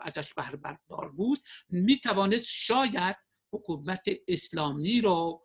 ازش 0.00 0.34
بهره 0.34 0.56
بردار 0.56 1.12
بود 1.12 1.38
می 1.68 1.98
توانست 1.98 2.44
شاید 2.46 3.16
حکومت 3.52 4.02
اسلامی 4.28 5.00
را 5.00 5.42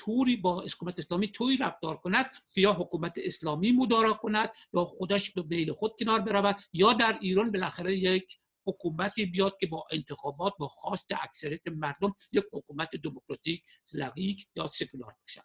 طوری 0.00 0.36
با 0.36 0.60
حکومت 0.60 0.98
اسلامی 0.98 1.28
طوری 1.28 1.56
رفتار 1.56 1.96
کند 1.96 2.30
که 2.54 2.60
یا 2.60 2.72
حکومت 2.72 3.12
اسلامی 3.16 3.72
مدارا 3.72 4.12
کند 4.12 4.50
یا 4.74 4.84
خودش 4.84 5.30
به 5.30 5.42
بیل 5.42 5.72
خود 5.72 5.92
کنار 5.98 6.20
برود 6.20 6.56
یا 6.72 6.92
در 6.92 7.18
ایران 7.20 7.52
بالاخره 7.52 7.96
یک 7.96 8.38
حکومتی 8.66 9.26
بیاد 9.26 9.56
که 9.60 9.66
با 9.66 9.84
انتخابات 9.92 10.52
با 10.58 10.68
خواست 10.68 11.12
اکثریت 11.12 11.68
مردم 11.68 12.14
یک 12.32 12.44
حکومت 12.52 12.96
دموکراتیک 12.96 13.64
لغیک 13.92 14.46
یا 14.56 14.66
سکولار 14.66 15.14
باشد. 15.20 15.44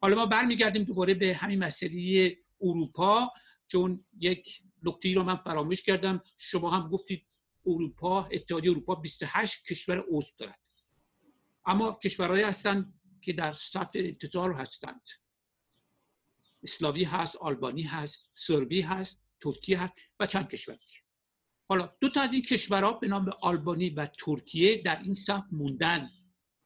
حالا 0.00 0.16
ما 0.16 0.26
برمیگردیم 0.26 0.84
دوباره 0.84 1.14
به 1.14 1.34
همین 1.34 1.64
مسئله 1.64 2.36
اروپا 2.60 3.32
چون 3.66 4.04
یک 4.18 4.62
نکته 4.82 5.14
رو 5.14 5.22
من 5.22 5.36
فراموش 5.36 5.82
کردم. 5.82 6.22
شما 6.38 6.70
هم 6.70 6.88
گفتید 6.88 7.26
اروپا 7.66 8.24
اتحادیه 8.24 8.70
اروپا 8.70 8.94
28 8.94 9.66
کشور 9.66 10.04
عضو 10.10 10.32
دارد. 10.38 10.60
اما 11.66 11.92
کشورهایی 11.92 12.42
هستند 12.42 12.95
که 13.20 13.32
در 13.32 13.52
صف 13.52 13.90
انتظار 13.94 14.52
هستند. 14.52 15.06
اسلاوی 16.62 17.04
هست 17.04 17.36
آلبانی 17.36 17.82
هست 17.82 18.30
سربی 18.34 18.80
هست 18.80 19.22
ترکیه 19.40 19.80
هست 19.80 19.94
و 20.20 20.26
چند 20.26 20.48
کشور 20.48 20.78
حالا 21.68 21.96
دو 22.00 22.08
تا 22.08 22.20
از 22.20 22.32
این 22.32 22.42
کشورها 22.42 22.92
به 22.92 23.08
نام 23.08 23.30
آلبانی 23.42 23.90
و 23.90 24.06
ترکیه 24.06 24.82
در 24.82 25.02
این 25.02 25.14
صف 25.14 25.42
موندن 25.52 26.10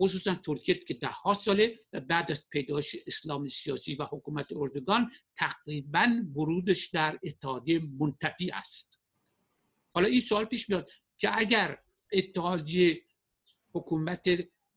خصوصا 0.03 0.35
ترکیه 0.35 0.75
که 0.75 0.95
ده 0.95 1.09
ها 1.09 1.35
ساله 1.35 1.79
و 1.93 2.01
بعد 2.01 2.31
از 2.31 2.49
پیدایش 2.51 2.97
اسلام 3.07 3.49
سیاسی 3.49 3.95
و 3.95 4.05
حکومت 4.05 4.47
اردوگان 4.57 5.13
تقریبا 5.37 6.07
ورودش 6.37 6.87
در 6.87 7.19
اتحادیه 7.23 7.81
منتفی 7.99 8.51
است. 8.51 9.01
حالا 9.95 10.09
این 10.09 10.21
سوال 10.21 10.45
پیش 10.45 10.71
میاد 10.71 10.91
که 11.19 11.39
اگر 11.39 11.79
اتحادیه 12.13 13.03
حکومت 13.73 14.29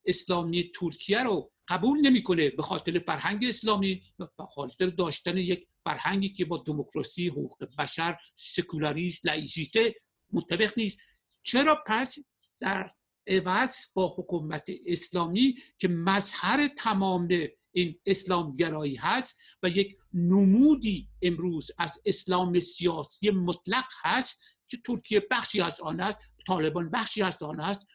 اسلامی 0.06 0.72
ترکیه 0.76 1.24
رو 1.24 1.53
قبول 1.68 1.99
نمی‌کنه 2.01 2.49
به 2.49 2.64
خاطر 2.64 2.99
فرهنگ 2.99 3.45
اسلامی 3.45 4.01
به 4.18 4.45
خاطر 4.55 4.86
داشتن 4.86 5.38
یک 5.38 5.68
فرهنگی 5.84 6.30
که 6.30 6.45
با 6.45 6.64
دموکراسی 6.68 7.28
حقوق 7.28 7.66
بشر 7.78 8.18
سکولاریسم 8.36 9.30
لایسیته 9.30 9.95
مطابق 10.34 10.74
نیست. 10.78 10.99
چرا 11.43 11.84
پس 11.88 12.18
در 12.61 12.91
عوض 13.28 13.76
با 13.93 14.16
حکومت 14.18 14.70
اسلامی 14.88 15.55
که 15.80 15.88
مظهر 15.88 16.68
تمام 16.68 17.28
این 17.72 17.99
اسلام 18.05 18.55
گرایی 18.55 18.95
هست 18.95 19.39
و 19.64 19.70
یک 19.70 19.97
نمودی 20.14 21.09
امروز 21.22 21.72
از 21.78 22.01
اسلام 22.05 22.59
سیاسی 22.59 23.30
مطلق 23.30 23.86
هست 24.01 24.41
که 24.68 24.78
ترکیه 24.78 25.28
بخشی 25.32 25.61
از 25.61 25.82
آن 25.82 25.99
است 25.99 26.18
طالبان 26.47 26.89
بخشی 26.89 27.22
از 27.22 27.43
آن 27.43 27.59
است 27.59 27.88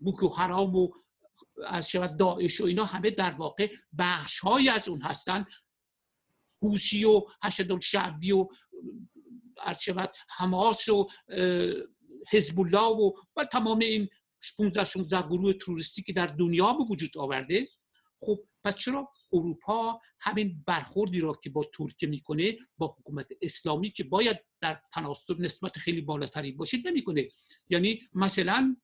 بوکو 0.00 0.28
حرام 0.28 0.76
و 0.76 0.88
از 1.66 1.90
شود 1.90 2.18
داعش 2.18 2.60
و 2.60 2.64
اینا 2.64 2.84
همه 2.84 3.10
در 3.10 3.30
واقع 3.30 3.72
بخش 3.98 4.38
های 4.38 4.68
از 4.68 4.88
اون 4.88 5.02
هستن. 5.02 5.44
حوسی 6.62 7.04
و 7.04 7.22
حشد 7.42 7.80
شعبی 7.80 8.32
و 8.32 8.48
شود 9.80 10.12
حماس 10.28 10.88
و 10.88 11.06
حزب 12.30 12.60
الله 12.60 12.96
و, 12.96 13.12
و 13.36 13.44
تمام 13.44 13.78
این 13.78 14.08
15 14.58 14.84
16 14.84 15.22
گروه 15.22 15.52
تروریستی 15.52 16.02
که 16.02 16.12
در 16.12 16.26
دنیا 16.26 16.72
به 16.72 16.84
وجود 16.90 17.18
آورده. 17.18 17.68
خب 18.20 18.38
پس 18.64 18.74
چرا 18.74 19.10
اروپا 19.32 20.00
همین 20.20 20.64
برخوردی 20.66 21.20
را 21.20 21.32
که 21.42 21.50
با 21.50 21.64
ترکیه 21.74 22.08
می‌کنه 22.08 22.56
با 22.78 22.96
حکومت 22.98 23.26
اسلامی 23.42 23.90
که 23.90 24.04
باید 24.04 24.36
در 24.60 24.80
تناسب 24.94 25.40
نسبت 25.40 25.78
خیلی 25.78 26.00
بالاتری 26.00 26.52
باشه 26.52 26.78
نمی‌کنه؟ 26.84 27.28
یعنی 27.68 28.00
مثلا 28.14 28.76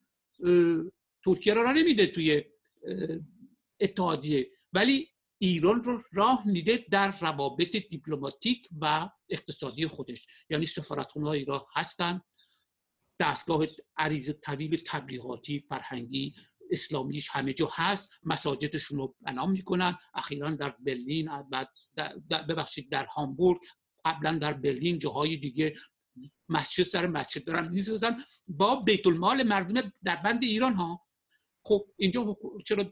ترکیه 1.25 1.55
را 1.55 1.73
نمیده 1.73 2.07
توی 2.07 2.45
اتحادیه. 3.81 4.51
ولی 4.73 5.09
ایران 5.39 5.85
رو 5.85 6.03
راه 6.13 6.49
میده 6.49 6.85
در 6.91 7.19
روابط 7.21 7.77
دیپلماتیک 7.77 8.69
و 8.81 9.09
اقتصادی 9.29 9.87
خودش. 9.87 10.27
یعنی 10.51 10.67
سفارتخونه 10.67 11.27
های 11.27 11.39
ایران 11.39 11.61
هستن 11.75 12.21
دستگاه 13.21 13.67
عریض 13.97 14.31
طویل 14.43 14.83
تبلیغاتی 14.87 15.65
فرهنگی 15.69 16.35
اسلامیش 16.71 17.29
همه 17.31 17.53
جا 17.53 17.71
هست. 17.73 18.11
مساجدشون 18.23 18.99
رو 18.99 19.17
بنا 19.21 19.47
می‌کنن. 19.47 19.99
اخیرا 20.15 20.51
در 20.51 20.77
برلین 20.81 21.31
ببخشید 22.49 22.91
در 22.91 23.07
هامبورگ 23.07 23.61
قبلا 24.05 24.39
در 24.39 24.53
برلین 24.53 24.99
جاهای 24.99 25.37
دیگه 25.37 25.75
مسجد 26.49 26.85
سر 26.85 27.07
مسجد 27.07 27.45
دارن 27.45 27.69
میزن 27.69 28.25
با 28.49 28.77
بیت 28.77 29.07
المال 29.07 29.43
مردم 29.43 29.93
در 30.05 30.17
بند 30.17 30.45
ایران 30.45 30.75
ها 30.75 31.04
خب 31.67 31.87
اینجا 31.97 32.37
چرا 32.67 32.85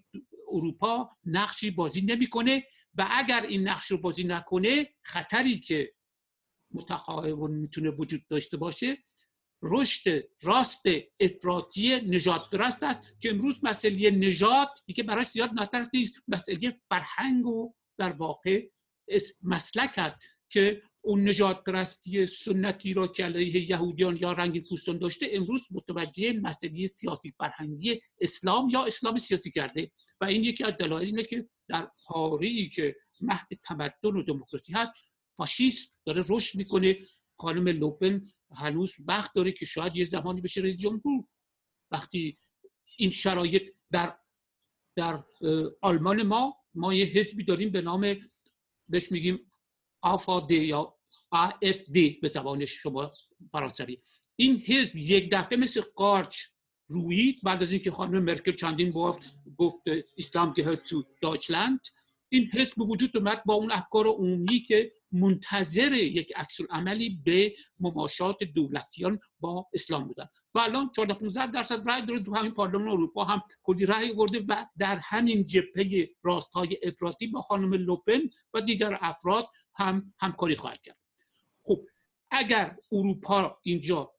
اروپا 0.53 1.11
نقشی 1.25 1.70
بازی 1.70 2.03
نمی‌کنه 2.03 2.66
و 2.95 3.07
اگر 3.11 3.47
این 3.49 3.68
نقش 3.68 3.87
رو 3.87 3.99
بازی 3.99 4.25
نکنه 4.25 4.95
خطری 5.03 5.59
که 5.59 5.95
متقابل 6.70 7.51
می‌تونه 7.51 7.91
وجود 7.91 8.27
داشته 8.29 8.57
باشه 8.57 8.99
رشد 9.62 10.25
راست 10.43 10.83
افراطی 11.20 11.97
نجات 11.97 12.51
درست 12.51 12.83
است 12.83 13.03
که 13.20 13.31
امروز 13.31 13.64
مسئله 13.64 14.11
نجات 14.11 14.68
دیگه 14.87 15.03
براش 15.03 15.27
زیاد 15.27 15.51
نظر 15.55 15.87
نیست. 15.95 16.14
مسئله 16.29 16.81
فرهنگ 16.89 17.47
و 17.47 17.75
در 17.99 18.12
واقع 18.12 18.68
مسلک 19.43 19.95
است 19.97 20.20
که 20.49 20.83
اون 21.05 21.29
نجات 21.29 21.65
پرستی 21.65 22.27
سنتی 22.27 22.95
را 22.95 23.07
که 23.07 23.25
علیه 23.25 23.71
یهودیان 23.71 24.17
یا 24.17 24.33
رنگ 24.33 24.69
پوستان 24.69 24.99
داشته 24.99 25.27
امروز 25.33 25.67
متوجه 25.71 26.33
مسئله 26.33 26.87
سیاسی 26.87 27.35
فرهنگی 27.39 28.01
اسلام 28.21 28.71
یا 28.71 28.85
اسلام 28.85 29.19
سیاسی 29.19 29.51
کرده. 29.51 29.91
و 30.21 30.25
این 30.25 30.45
یکی 30.45 30.65
از 30.65 30.77
دلایل 30.77 31.07
اینه 31.07 31.23
که 31.23 31.49
در 31.69 31.91
پاره 32.07 32.69
که 32.69 32.97
مهد 33.21 33.49
تمدن 33.65 34.17
و 34.17 34.23
دموکراسی 34.23 34.73
هست 34.73 34.93
فاشیسم 35.37 35.91
داره 36.07 36.25
رشد 36.29 36.59
می‌کنه. 36.59 36.99
خانم 37.37 37.69
لوپن 37.69 38.25
هنوز 38.57 38.95
وقت 39.07 39.35
داره 39.35 39.53
که 39.53 39.67
شاید 39.67 39.97
یه 39.97 40.05
زمانی 40.05 40.41
بشه 40.41 40.61
رئیس 40.61 40.81
جمهور. 40.81 41.25
وقتی 41.91 42.39
این 42.97 43.11
شرایط 43.11 43.63
در 43.91 44.19
در 44.97 45.25
آلمان 45.81 46.23
ما 46.23 46.57
ما 46.75 46.95
یه 46.95 47.05
حزبی 47.05 47.45
داریم 47.45 47.71
به 47.71 47.81
نام 47.81 48.17
بهش 48.89 49.13
میگیم 49.13 49.52
دی 50.49 50.65
یا 50.65 50.95
دی 51.93 52.19
به 52.23 52.29
زبان 52.29 52.67
شما 52.67 53.13
فرانسوی. 53.53 53.99
این 54.37 54.63
حزب 54.67 54.97
یک 54.97 55.29
دفعه 55.33 55.59
مثل 55.59 55.83
قارچ 55.95 56.39
رویید 56.89 57.43
بعد 57.43 57.63
از 57.63 57.71
اینکه 57.71 57.91
خانم 57.91 58.23
مرکل 58.23 58.53
چندین 58.53 58.91
گفت 58.91 59.23
گفت 59.57 59.83
اسلام 60.19 60.53
گهت 60.53 60.83
تو 60.83 61.05
داچلند 61.23 61.81
این 62.29 62.47
حزب 62.53 62.77
به 62.77 62.85
وجود 62.85 63.17
اومد 63.17 63.45
با 63.45 63.55
اون 63.55 63.73
افکار 63.73 64.07
عمومی 64.07 64.61
که 64.61 64.93
منتظر 65.13 65.93
یک 65.93 66.33
عکس 66.37 66.61
عملی 66.71 67.21
به 67.25 67.55
مماشات 67.81 68.45
دولتیان 68.45 69.19
با 69.41 69.67
اسلام 69.73 70.05
بودن. 70.05 70.27
و 70.55 70.59
الان 70.59 70.91
14 70.97 71.15
15 71.15 71.47
درصد 71.47 71.91
رای 71.91 72.03
داره 72.03 72.21
تو 72.21 72.35
همین 72.35 72.51
پارلمان 72.51 72.89
اروپا 72.89 73.25
هم 73.25 73.43
کلی 73.63 73.87
رای 73.87 74.13
برده 74.13 74.45
و 74.49 74.67
در 74.79 75.01
همین 75.03 75.47
جبهه 75.47 76.09
راستهای 76.23 76.79
افراطی 76.83 77.27
با 77.27 77.43
خانم 77.43 77.73
لوپن 77.73 78.21
و 78.55 78.61
دیگر 78.61 78.99
افراد 79.01 79.49
هم 79.75 80.14
همکاری 80.20 80.57
خواهد 80.57 80.83
کرد. 80.83 80.99
خب 81.64 81.87
اگر 82.31 82.77
اروپا 82.93 83.59
اینجا 83.62 84.12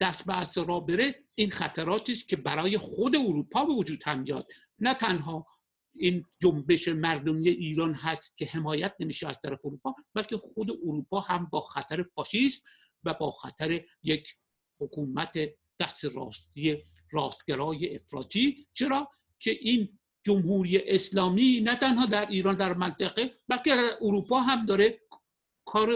دست 0.00 0.26
به 0.26 0.32
دست 0.32 0.58
را 0.58 0.80
بره 0.80 1.24
این 1.34 1.50
خطراتی 1.50 2.12
است 2.12 2.28
که 2.28 2.36
برای 2.36 2.78
خود 2.78 3.16
اروپا 3.16 3.64
به 3.64 3.72
وجود 3.72 4.02
هم 4.04 4.20
میاد. 4.20 4.48
نه 4.78 4.94
تنها 4.94 5.46
این 5.94 6.24
جنبش 6.40 6.88
مردمی 6.88 7.48
ایران 7.48 7.94
هست 7.94 8.36
که 8.36 8.46
حمایت 8.46 8.94
نمیشه 9.00 9.28
از 9.28 9.40
طرف 9.40 9.58
اروپا 9.64 9.94
بلکه 10.14 10.36
خود 10.36 10.70
اروپا 10.70 11.20
هم 11.20 11.48
با 11.52 11.60
خطر 11.60 12.02
فاشیست 12.02 12.64
و 13.04 13.14
با 13.14 13.30
خطر 13.30 13.84
یک 14.02 14.36
حکومت 14.80 15.32
دست 15.80 16.04
راستی 16.04 16.82
راستگرای 17.10 17.94
افراطی. 17.94 18.66
چرا؟ 18.72 19.10
که 19.38 19.50
این 19.60 19.98
جمهوری 20.26 20.78
اسلامی 20.78 21.60
نه 21.60 21.74
تنها 21.76 22.06
در 22.06 22.26
ایران 22.28 22.54
در 22.54 22.74
منطقه 22.74 23.30
بلکه 23.48 23.70
در 23.70 23.90
اروپا 24.00 24.40
هم 24.40 24.66
داره 24.66 24.98
کار 25.64 25.88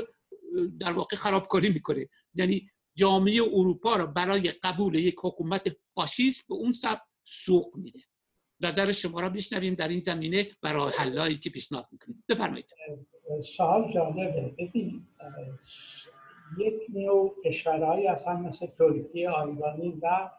در 0.81 0.93
واقع 0.93 1.17
خرابکاری 1.17 1.69
می‌کنه. 1.69 2.09
یعنی 2.35 2.71
جامعه 2.97 3.43
اروپا 3.43 3.97
را 3.97 4.07
برای 4.07 4.49
قبول 4.63 4.95
یک 4.95 5.17
حکومت 5.23 5.77
فاشیست 5.95 6.49
به 6.49 6.55
اون 6.55 6.73
سب 6.73 7.01
سوق 7.23 7.77
میده. 7.77 8.01
نظر 8.61 8.93
شما 8.93 9.21
را 9.21 9.29
بشنویم 9.29 9.75
در 9.75 9.89
این 9.89 9.99
زمینه 9.99 10.47
برای 10.63 10.93
حلایی 10.99 11.37
که 11.37 11.51
پیشنهاد 11.51 11.87
می‌کنیم. 11.93 12.25
بفرمایید. 12.29 12.71
سوال 13.57 13.93
جالبه. 13.95 14.55
ببین 14.59 15.07
یک 16.59 16.81
نوع 16.89 17.35
کشورهایی 17.45 18.07
اصلا 18.07 18.37
مثل 18.37 18.67
ترکیه 18.67 19.31
آلبانی 19.31 19.99
و 20.03 20.31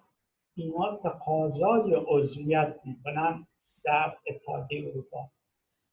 اینا 0.56 1.00
تقاضای 1.04 1.96
عضویت 2.08 2.80
می‌کنن. 2.86 3.48
در 3.84 4.18
اتحادیه 4.28 4.88
اروپا. 4.90 5.30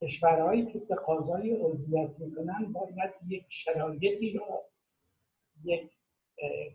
کشورهایی 0.03 0.67
که 0.67 0.81
تقاضای 0.81 1.51
عضویت 1.51 2.11
می‌کنن 2.19 2.73
باید 2.73 3.11
یک 3.29 3.45
شرایطی 3.49 4.33
را 4.39 4.63
یک 5.65 5.91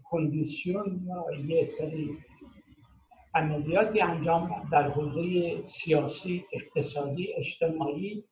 کندیسیون 0.04 1.02
یا 1.08 1.26
یه 1.48 1.66
سری 1.66 2.18
عملیاتی 3.36 4.02
انجام 4.02 4.70
در 4.72 4.90
حوزه 4.90 5.66
سیاسی 5.66 6.46
اقتصادی 6.54 7.34
اجتماعی 7.34 8.24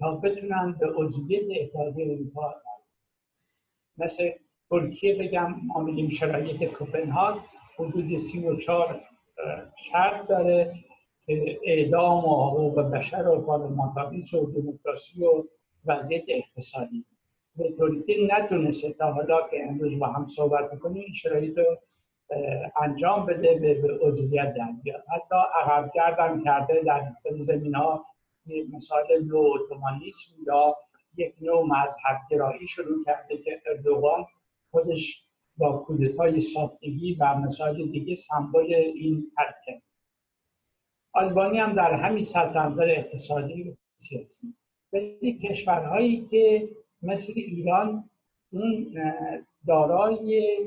تا 0.00 0.16
بتونن 0.16 0.76
به 0.80 0.86
عضویت 0.96 1.44
اتحادیه 1.60 2.12
اروپا 2.12 2.54
مثل 3.98 4.30
ترکیه 4.70 5.14
بگم 5.18 5.54
ما 5.66 5.80
میگیم 5.80 6.10
شرایط 6.10 6.64
کوپنهاگ 6.64 7.40
حدود 7.78 8.18
سی 8.18 8.46
و 8.46 8.56
چهار 8.56 9.00
شرط 9.92 10.28
داره. 10.28 10.83
اعدام 11.64 12.24
و 12.24 12.50
حقوق 12.50 12.80
بشر 12.80 13.28
و 13.28 13.40
پارلمانتاریسم 13.40 14.38
و 14.38 14.50
دموکراسی 14.50 15.24
و 15.24 15.44
وضعیت 15.86 16.24
اقتصادی. 16.28 17.04
به 17.56 17.72
ترکیه 17.78 18.16
نتونسته 18.38 18.92
تا 18.92 19.12
حالا 19.12 19.48
که 19.50 19.64
امروز 19.68 19.98
با 19.98 20.06
هم 20.06 20.26
صحبت 20.28 20.72
می‌کنیم 20.72 21.02
این 21.02 21.14
شرایط 21.14 21.58
رو 21.58 21.76
انجام 22.82 23.26
بده 23.26 23.54
به 23.54 23.98
عضویت 24.00 24.54
در 24.54 24.72
بیاد. 24.82 25.04
حتی 25.08 25.36
عقب 25.60 25.90
گردم 25.94 26.44
کرده 26.44 26.82
در 26.86 27.02
سری 27.22 27.42
زمین 27.42 27.74
ها 27.74 28.06
مثال 28.72 29.04
نو 29.26 29.38
اتومانیسم 29.38 30.32
یا 30.46 30.76
یک 31.16 31.34
نوع 31.40 31.66
مذهب 31.66 32.20
گرایی 32.30 32.68
شروع 32.68 33.04
کرده 33.04 33.38
که 33.38 33.62
اردوغان 33.66 34.26
خودش 34.70 35.24
با 35.56 35.72
کودتای 35.72 36.40
ساختگی 36.40 37.16
و 37.20 37.34
مثال 37.34 37.86
دیگه 37.86 38.14
سمبل 38.14 38.74
این 38.74 39.26
حرکت. 39.36 39.82
آلبانی 41.14 41.58
هم 41.58 41.72
در 41.72 41.92
همین 41.92 42.24
سطح 42.24 42.66
نظر 42.66 42.90
اقتصادی 42.90 43.62
و 43.62 43.74
سیاسی. 43.96 44.54
ولی 44.92 45.38
کشورهایی 45.38 46.26
که 46.30 46.68
مثل 47.02 47.32
ایران 47.36 48.10
اون 48.52 48.94
دارای 49.66 50.58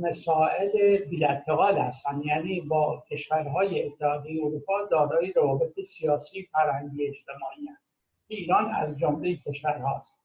مسائل 0.00 0.98
بیلتقال 0.98 1.78
هستن 1.78 2.22
یعنی 2.24 2.60
با 2.60 3.04
کشورهای 3.10 3.82
اتحادیه 3.82 4.44
اروپا 4.44 4.84
دارای 4.90 5.32
روابط 5.32 5.80
سیاسی 5.80 6.48
فرهنگی 6.52 7.06
اجتماعی 7.06 7.66
هست. 7.72 7.90
ایران 8.28 8.70
از 8.74 8.98
جمله 8.98 9.36
کشورهاست. 9.36 10.20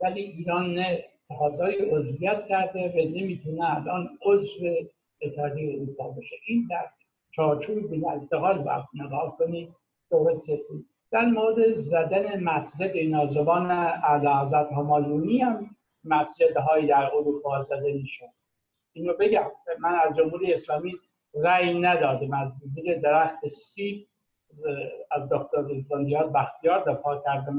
ولی 0.00 0.20
ایران 0.20 0.74
نه 0.74 1.04
تقاضای 1.28 1.90
عضویت 1.90 2.46
کرده 2.48 2.88
و 2.88 3.18
نمی‌تونه 3.18 3.76
الان 3.76 4.18
عضو 4.22 4.66
اتحادیه 5.22 5.74
اروپا 5.74 6.10
بشه 6.10 6.36
این 6.46 6.66
در 6.70 6.88
چارچوب 7.36 7.90
بیلتقال 7.90 8.66
وقت 8.66 8.88
نگاه 8.94 9.36
کنید 9.38 9.74
در 11.10 11.26
مورد 11.26 11.76
زدن 11.76 12.40
مسجد 12.40 12.96
نازوان 12.96 13.70
اعلی 13.70 14.74
همایونی 14.74 15.38
هم 15.38 15.70
مسجدهایی 16.04 16.86
در 16.86 17.10
اروپا 17.14 17.62
زده 17.62 17.92
می‌شد. 17.92 18.24
اینو 18.92 19.12
بگم 19.20 19.50
من 19.80 19.94
از 19.94 20.16
جمهوری 20.16 20.54
اسلامی 20.54 20.92
رأی 21.34 21.80
ندادم. 21.80 22.32
از 22.34 22.52
زیر 22.74 22.98
درخت 22.98 23.48
سیب 23.48 24.06
از 25.10 25.28
دکتر 25.28 25.64
زندیات 25.88 26.32
بختیار 26.32 26.84
دفاع 26.92 27.22
کردم. 27.24 27.58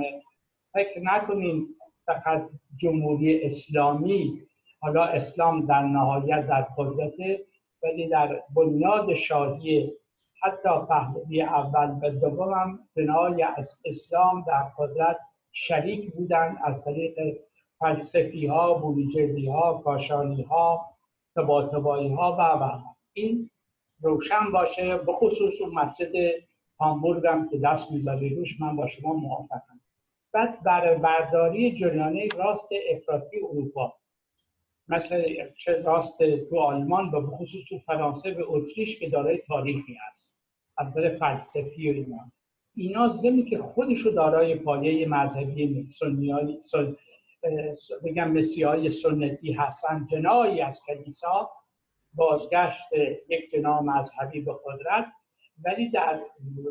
فکر 0.74 1.00
نکنیم 1.04 1.68
فقط 2.06 2.50
جمهوری 2.78 3.44
اسلامی 3.44 4.42
حالا 4.80 5.04
اسلام 5.04 5.66
در 5.66 5.82
نهایت 5.82 6.48
در 6.48 6.68
قدرت 6.78 7.40
ولی 7.84 8.08
در 8.08 8.44
بنیاد 8.56 9.14
شاهی 9.14 9.94
حتی 10.42 10.70
پهلوی 10.90 11.42
اول 11.42 12.00
و 12.02 12.10
دوم 12.10 12.54
هم 12.54 12.80
بنای 12.96 13.44
از 13.44 13.82
اسلام 13.86 14.46
در 14.48 14.64
قدرت 14.78 15.18
شریک 15.52 16.14
بودن 16.14 16.58
از 16.64 16.86
طریق 16.86 17.38
فلسفی 17.80 18.48
ها 18.48 18.74
بولیجردی 18.74 19.48
ها 19.48 19.82
کاشانی 19.86 20.42
ها 20.42 20.86
تباتبایی 21.36 22.14
ها 22.14 22.36
و 22.40 22.42
و. 22.64 22.82
این 23.14 23.50
روشن 24.02 24.52
باشه 24.52 24.98
به 24.98 25.14
خصوص 25.14 25.54
مسجد 25.74 26.12
هامبورگ 26.80 27.28
هم 27.28 27.50
که 27.50 27.58
دست 27.58 27.92
می‌ذاری 27.92 28.36
روش 28.36 28.62
من 28.62 28.76
با 28.76 28.88
شما 28.88 29.14
موافقم. 29.14 29.80
بعد 30.34 30.64
بر 30.64 30.96
برداری 30.96 31.78
جریانه 31.80 32.28
راست 32.38 32.70
افراطی 32.90 33.38
اروپا. 33.38 33.94
مثل 34.90 35.24
چه 35.58 35.82
راست 35.82 36.18
تو 36.50 36.60
آلمان 36.60 37.12
و 37.12 37.22
به 37.22 37.38
خصوص 37.38 37.62
تو 37.70 37.80
فرانسه 37.80 38.34
و 38.34 38.44
اتریش 38.48 39.00
که 39.00 39.10
دارای 39.10 39.38
تاریخی 39.38 39.98
هست. 40.10 40.38
از 40.78 40.98
فلسفی 41.20 41.92
و 41.92 41.94
اینا. 41.94 42.32
اینا 42.76 43.10
زمینی 43.10 43.44
که 43.44 43.58
خودشو 43.58 44.10
دارای 44.10 44.56
پایه 44.56 45.08
مذهبی 45.08 45.90
سنی 45.92 46.34
بگم 48.06 48.32
مسیحای 48.32 48.90
سنتی 48.90 49.54
هستن. 49.54 50.06
جنایی 50.12 50.62
از 50.62 50.82
کلیسا 50.88 51.50
بازگشت 52.14 52.94
یک 53.30 53.52
جنا 53.52 53.82
مذهبی 53.82 54.42
به 54.42 54.54
قدرت 54.66 55.06
ولی 55.66 55.90
در 55.90 56.22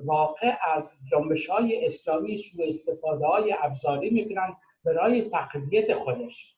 واقع 0.05 0.57
از 0.75 0.91
جنبش 1.11 1.47
های 1.47 1.87
اسلامی 1.87 2.39
سو 2.39 2.63
استفاده 2.63 3.27
های 3.27 3.55
ابزاری 3.63 4.11
می‌کنن 4.11 4.57
برای 4.85 5.31
تقویت 5.31 5.95
خودش. 5.95 6.56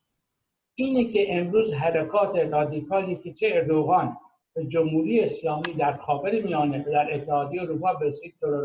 اینه 0.80 1.04
که 1.04 1.38
امروز 1.38 1.72
حرکات 1.72 2.36
رادیکالی 2.36 3.16
که 3.16 3.32
چه 3.32 3.50
اردوغان 3.54 4.16
به 4.54 4.66
جمهوری 4.66 5.20
اسلامی 5.20 5.72
در 5.78 5.96
خاور 5.96 6.40
میانه 6.40 6.82
در 6.82 7.14
اتحادیه 7.14 7.62
اروپا 7.62 7.94
به 7.94 8.12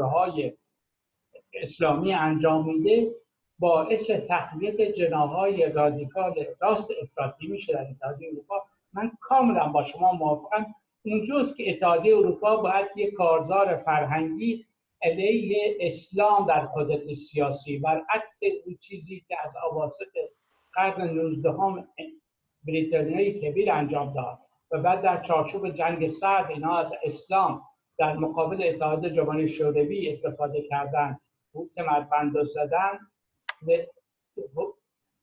های 0.04 0.54
اسلامی 1.54 2.14
انجام 2.14 2.68
میده 2.68 3.12
باعث 3.60 4.12
تقویت 4.12 4.82
جناهای 4.82 5.72
رادیکال 5.72 6.46
راست 6.60 6.90
افراطی 7.02 7.48
میشه 7.48 7.74
در 7.74 7.88
اتحادیه 7.90 8.30
اروپا. 8.30 8.64
من 8.94 9.12
کاملا 9.22 9.68
با 9.68 9.84
شما 9.84 10.12
موافقم. 10.12 10.76
اونجاست 11.06 11.58
که 11.58 11.70
اتحادیه 11.70 12.18
اروپا 12.18 12.58
باید 12.58 12.88
یک 12.96 13.14
کارزار 13.14 13.78
فرهنگی 13.78 14.66
علیه 15.02 15.78
اسلام 15.80 16.48
در 16.48 16.66
قدرت 16.76 17.14
سیاسی. 17.14 17.78
برعکس 17.78 18.40
اون 18.66 18.78
چیزی 18.82 19.26
که 19.28 19.36
از 19.46 19.56
اواسط 19.72 20.18
قرن 20.74 21.10
19 21.10 21.50
هم 21.50 21.88
بریتانیای 22.68 23.40
کبیر 23.40 23.72
انجام 23.72 24.14
داد 24.14 24.40
و 24.72 24.82
بعد 24.82 25.02
در 25.02 25.22
چارچوب 25.22 25.70
جنگ 25.70 26.08
سرد 26.08 26.52
اینا 26.52 26.78
از 26.78 26.94
اسلام 27.04 27.62
در 27.98 28.14
مقابل 28.14 28.64
اتحاد 28.64 29.08
جمهوری 29.08 29.50
شوروی 29.50 30.10
استفاده 30.10 30.62
کردن 30.62 31.18
حکم 31.54 32.08
بند 32.12 32.44
زدن. 32.44 33.00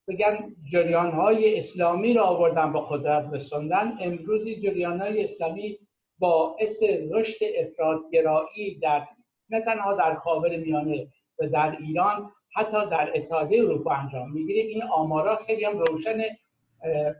بگن 0.09 0.55
جریان 0.73 1.11
های 1.11 1.59
اسلامی 1.59 2.15
را 2.15 2.25
آوردن 2.25 2.73
به 2.73 2.81
قدرت 2.91 3.33
رسوندن. 3.33 3.99
امروزی 4.01 4.61
جریان 4.61 5.01
های 5.01 5.25
اسلامی 5.25 5.79
باعث 6.19 6.83
رشد 7.11 7.45
افرادگرایی 7.57 8.79
در 8.79 9.07
نه 9.51 9.61
تنها 9.61 9.95
در 9.95 10.15
خاور 10.15 10.57
میانه 10.57 11.09
و 11.39 11.49
در 11.49 11.77
ایران 11.81 12.33
حتی 12.55 12.91
در 12.91 13.13
اتحادیه 13.15 13.63
اروپا 13.63 13.91
انجام 13.91 14.33
می‌گیره 14.33 14.61
این 14.61 14.83
آمارا 14.83 15.37
خیلی 15.37 15.65
هم 15.65 15.79
روشن 15.79 16.23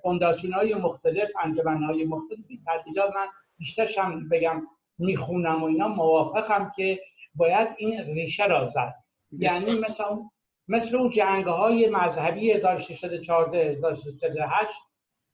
فونداسیون 0.03 0.53
های 0.53 0.75
مختلف 0.75 1.29
انجمن 1.45 1.83
های 1.83 2.05
مختلف 2.05 2.39
تعدیلات 2.67 3.17
من 3.17 3.27
بیشترش 3.59 3.99
هم 3.99 4.29
بگم 4.29 4.67
می‌خونم 4.99 5.63
و 5.63 5.67
اینا 5.67 5.89
موافقم 5.89 6.73
که 6.77 7.01
باید 7.35 7.69
این 7.77 8.01
ریشه 8.15 8.47
را 8.47 8.67
زد. 8.67 8.95
یعنی 9.33 9.81
مثلا 9.81 10.19
مثل 10.69 10.97
اون 10.97 11.11
جنگ 11.11 11.45
های 11.45 11.91
مذهبی 11.91 12.53
1614 12.53 13.59
1608 13.59 14.71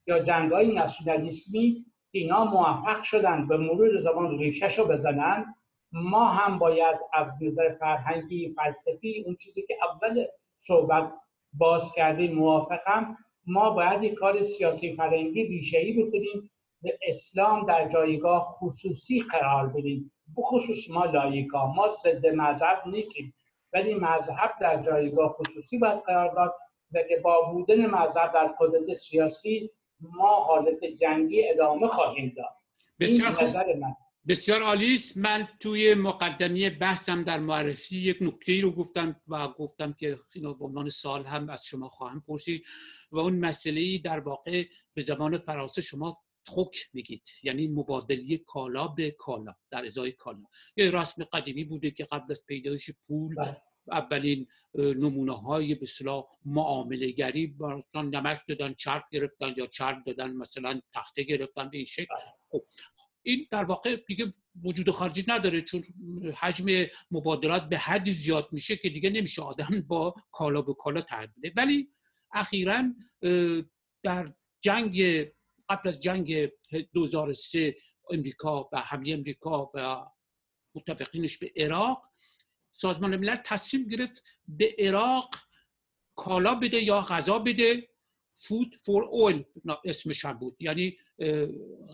یا 0.07 0.19
جنگ 0.19 0.53
های 0.53 0.75
ناسیونالیسمی 0.75 1.85
اینا 2.11 2.45
موفق 2.45 3.03
شدن 3.03 3.49
به 3.49 3.57
مرور 3.57 4.01
زمان 4.01 4.39
ریشش 4.39 4.79
رو 4.79 4.85
بزنن. 4.87 5.55
ما 5.97 6.25
هم 6.29 6.59
باید 6.59 6.97
از 7.13 7.43
نظر 7.43 7.75
فرهنگی 7.75 8.55
فلسفی 8.55 9.23
اون 9.27 9.37
چیزی 9.37 9.63
که 9.63 9.77
اول 9.85 10.25
صحبت 10.61 11.13
باز 11.53 11.93
کردیم 11.95 12.35
موافقم 12.35 13.17
ما 13.47 13.71
باید 13.71 14.03
یک 14.03 14.15
کار 14.15 14.43
سیاسی 14.43 14.97
فرهنگی 14.97 15.45
ریشه‌ای 15.45 15.93
بکنیم 15.93 16.51
به 16.83 16.99
اسلام 17.03 17.67
در 17.67 17.89
جایگاه 17.89 18.57
خصوصی 18.61 19.23
قرار 19.23 19.67
بدیم. 19.69 20.13
بخصوص 20.37 20.91
ما 20.91 21.05
لایکا 21.05 21.67
ما 21.67 21.89
ضد 22.03 22.27
مذهب 22.27 22.83
نیستیم 22.87 23.35
ولی 23.73 23.95
مذهب 23.95 24.51
در 24.61 24.83
جایگاه 24.83 25.37
خصوصی 25.39 25.79
باید 25.79 26.01
قرار 26.01 26.35
داد 26.35 26.55
و 26.95 27.03
که 27.03 27.17
با 27.17 27.53
بودن 27.53 27.87
مذهب 27.87 28.33
در 28.33 28.47
قدرت 28.61 28.95
سیاسی 28.95 29.71
ما 30.01 30.35
حالت 30.35 30.85
جنگی 30.85 31.49
ادامه 31.49 31.87
خواهیم 31.87 32.33
داد. 32.37 32.55
بسیار 33.01 33.33
خوب. 33.33 34.06
بسیار 34.29 34.63
عالی 34.63 34.99
من 35.17 35.49
توی 35.61 35.95
مقدمی 35.95 36.71
بحثم 36.71 37.25
در 37.25 37.39
معرفی 37.39 37.99
یک 37.99 38.19
نکته 38.21 38.61
رو 38.61 38.73
گفتم 38.73 39.21
و 39.29 39.49
گفتم 39.49 39.93
که 39.93 40.19
اینو 40.35 40.55
به 40.55 40.65
عنوان 40.65 40.89
سال 40.91 41.25
هم 41.25 41.49
از 41.49 41.65
شما 41.65 41.89
خواهم 41.89 42.21
پرسید 42.21 42.65
و 43.13 43.19
اون 43.19 43.39
مسئله 43.39 43.99
در 43.99 44.21
واقع 44.21 44.65
به 44.95 45.03
زمان 45.03 45.39
فرانسه 45.39 45.83
شما 45.83 46.23
تخک 46.47 46.77
میگید 46.93 47.23
یعنی 47.43 47.69
مبادله 47.69 48.39
کالا 48.39 48.89
به 48.89 49.11
کالا 49.11 49.55
در 49.71 49.87
ازای 49.87 50.13
کالا 50.13 50.45
یه 50.77 50.91
رسم 50.91 51.25
قدیمی 51.25 51.65
بوده 51.65 51.91
که 51.91 52.05
قبل 52.05 52.27
از 52.31 52.45
پیدایش 52.47 52.91
پول 53.07 53.35
بله. 53.35 53.63
اولین 53.93 54.47
نمونه 54.75 55.33
های 55.33 55.75
به 55.75 55.87
صلاح 55.87 56.25
معامله 56.45 57.11
گری 57.11 57.57
مثلا 57.61 58.03
نمک 58.03 58.41
دادن 58.49 58.75
چرک 58.75 59.05
گرفتن 59.13 59.55
یا 59.57 59.67
چرک 59.67 59.99
دادن 60.07 60.33
مثلا 60.33 60.81
تخته 60.95 61.23
گرفتن 61.23 61.71
به 61.71 61.77
این 61.77 61.87
شکل 61.87 62.15
بله. 62.15 62.33
خب 62.49 62.65
این 63.27 63.47
در 63.51 63.65
واقع 63.65 63.97
دیگه 63.97 64.35
وجود 64.65 64.91
خارجی 64.91 65.25
نداره 65.29 65.61
چون 65.61 65.85
حجم 66.37 66.87
مبادلات 67.11 67.69
به 67.69 67.79
حدی 67.79 68.11
زیاد 68.11 68.49
میشه 68.53 68.77
که 68.77 68.89
دیگه 68.89 69.11
نمیشه 69.11 69.43
آدم 69.43 69.81
با 69.89 70.15
کالا 70.33 70.63
به 70.63 70.75
کالا 70.75 71.01
تبدیله 71.01 71.53
ولی 71.57 71.91
اخیرا 72.33 72.83
در 74.03 74.35
جنگ 74.61 75.25
قبل 75.69 75.89
از 75.89 76.01
جنگ 76.01 76.49
2003 76.93 77.77
امریکا 78.11 78.69
و 78.73 78.81
حمله 78.81 79.13
امریکا 79.13 79.71
و 79.75 80.07
متفقینش 80.75 81.39
به 81.39 81.53
عراق 81.57 82.07
سازمان 82.71 83.17
ملل 83.17 83.37
تصمیم 83.37 83.89
گرفت 83.89 84.25
به 84.49 84.77
عراق 84.79 85.35
کالا 86.15 86.55
بده 86.55 86.83
یا 86.83 87.01
غذا 87.01 87.39
بده 87.39 87.89
فود 88.35 88.77
فور 88.85 89.05
اویل 89.05 89.45
اسمش 89.85 90.25
هم 90.25 90.39
بود. 90.39 90.57
یعنی 90.61 90.99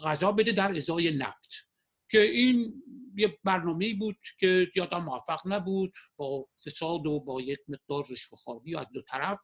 غذا 0.05 0.33
بده 0.33 0.53
در 0.53 0.77
ازای 0.77 1.11
نفت. 1.11 1.69
که 2.11 2.21
این 2.21 2.83
یه 3.17 3.39
برنامه 3.45 3.95
بود 3.95 4.17
که 4.41 4.71
زیاده 4.75 4.99
موفق 4.99 5.41
نبود 5.45 5.93
با 6.17 6.49
فساد 6.67 7.07
و 7.07 7.21
با 7.21 7.41
یک 7.41 7.59
مقدار 7.69 8.05
رشوه‌خواری 8.11 8.77
از 8.77 8.87
دو 8.95 9.03
طرف 9.03 9.39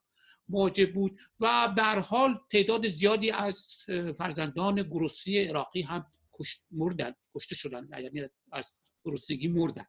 مواجه 0.49 0.87
بود 0.87 1.21
و 1.41 1.73
به 1.77 1.83
حال 1.83 2.41
تعداد 2.51 2.89
زیادی 2.89 3.31
از 3.31 3.77
فرزندان 4.19 4.83
گروسی 4.83 5.39
عراقی 5.39 5.83
هم 5.83 6.07
مردن 6.71 7.15
کشته 7.35 7.55
شدن 7.55 7.89
یعنی 8.03 8.29
از 8.53 8.79
گرسنگی 9.05 9.49
مردن. 9.49 9.87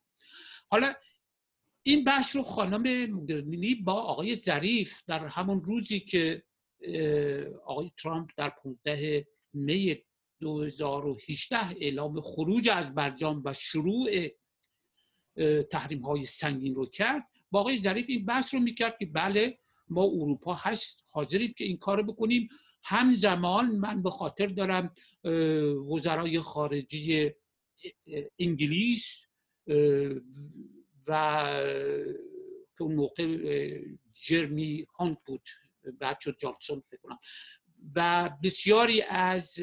حالا 0.68 0.94
این 1.84 2.04
بحث 2.04 2.36
رو 2.36 2.44
خانم 2.44 3.12
مدرنینی 3.14 3.76
با 3.76 3.94
آقای 3.94 4.36
ظریف 4.36 5.02
در 5.08 5.28
همون 5.28 5.64
روزی 5.64 6.00
که 6.00 6.44
آقای 7.66 7.92
ترامپ 8.04 8.30
در 8.38 8.50
15 8.50 9.28
می 9.54 10.04
2018 10.40 11.58
اعلام 11.82 12.22
خروج 12.22 12.70
از 12.70 12.94
برجام 12.94 13.42
و 13.46 13.54
شروع 13.54 14.10
تحریم 15.72 16.02
های 16.02 16.22
سنگین 16.22 16.76
رو 16.76 16.86
کرد. 16.86 17.24
با 17.52 17.60
آقای 17.60 17.80
ظریف 17.80 18.06
این 18.10 18.26
بحث 18.26 18.54
رو 18.54 18.60
می‌کرد 18.60 18.98
که 18.98 19.06
بله 19.06 19.60
ما 19.88 20.04
اروپا 20.04 20.54
هست 20.54 21.04
حاضریم 21.14 21.54
که 21.58 21.66
این 21.66 21.78
کار 21.78 22.04
بکنیم. 22.04 22.50
همزمان 22.84 23.72
من 23.72 24.04
به 24.04 24.10
خاطر 24.10 24.46
دارم 24.46 24.96
وزرای 25.90 26.40
خارجی 26.40 27.32
انگلیس 28.40 29.28
و 31.08 31.44
که 32.78 32.84
اون 32.84 32.96
موقع 32.96 33.38
جرمی 34.22 34.86
هانت 34.98 35.18
بود 35.26 35.50
بعد 36.00 36.20
شد 36.20 36.38
جانسون 36.38 36.84
کنم. 37.04 37.20
و 37.96 38.30
بسیاری 38.44 39.02
از 39.02 39.60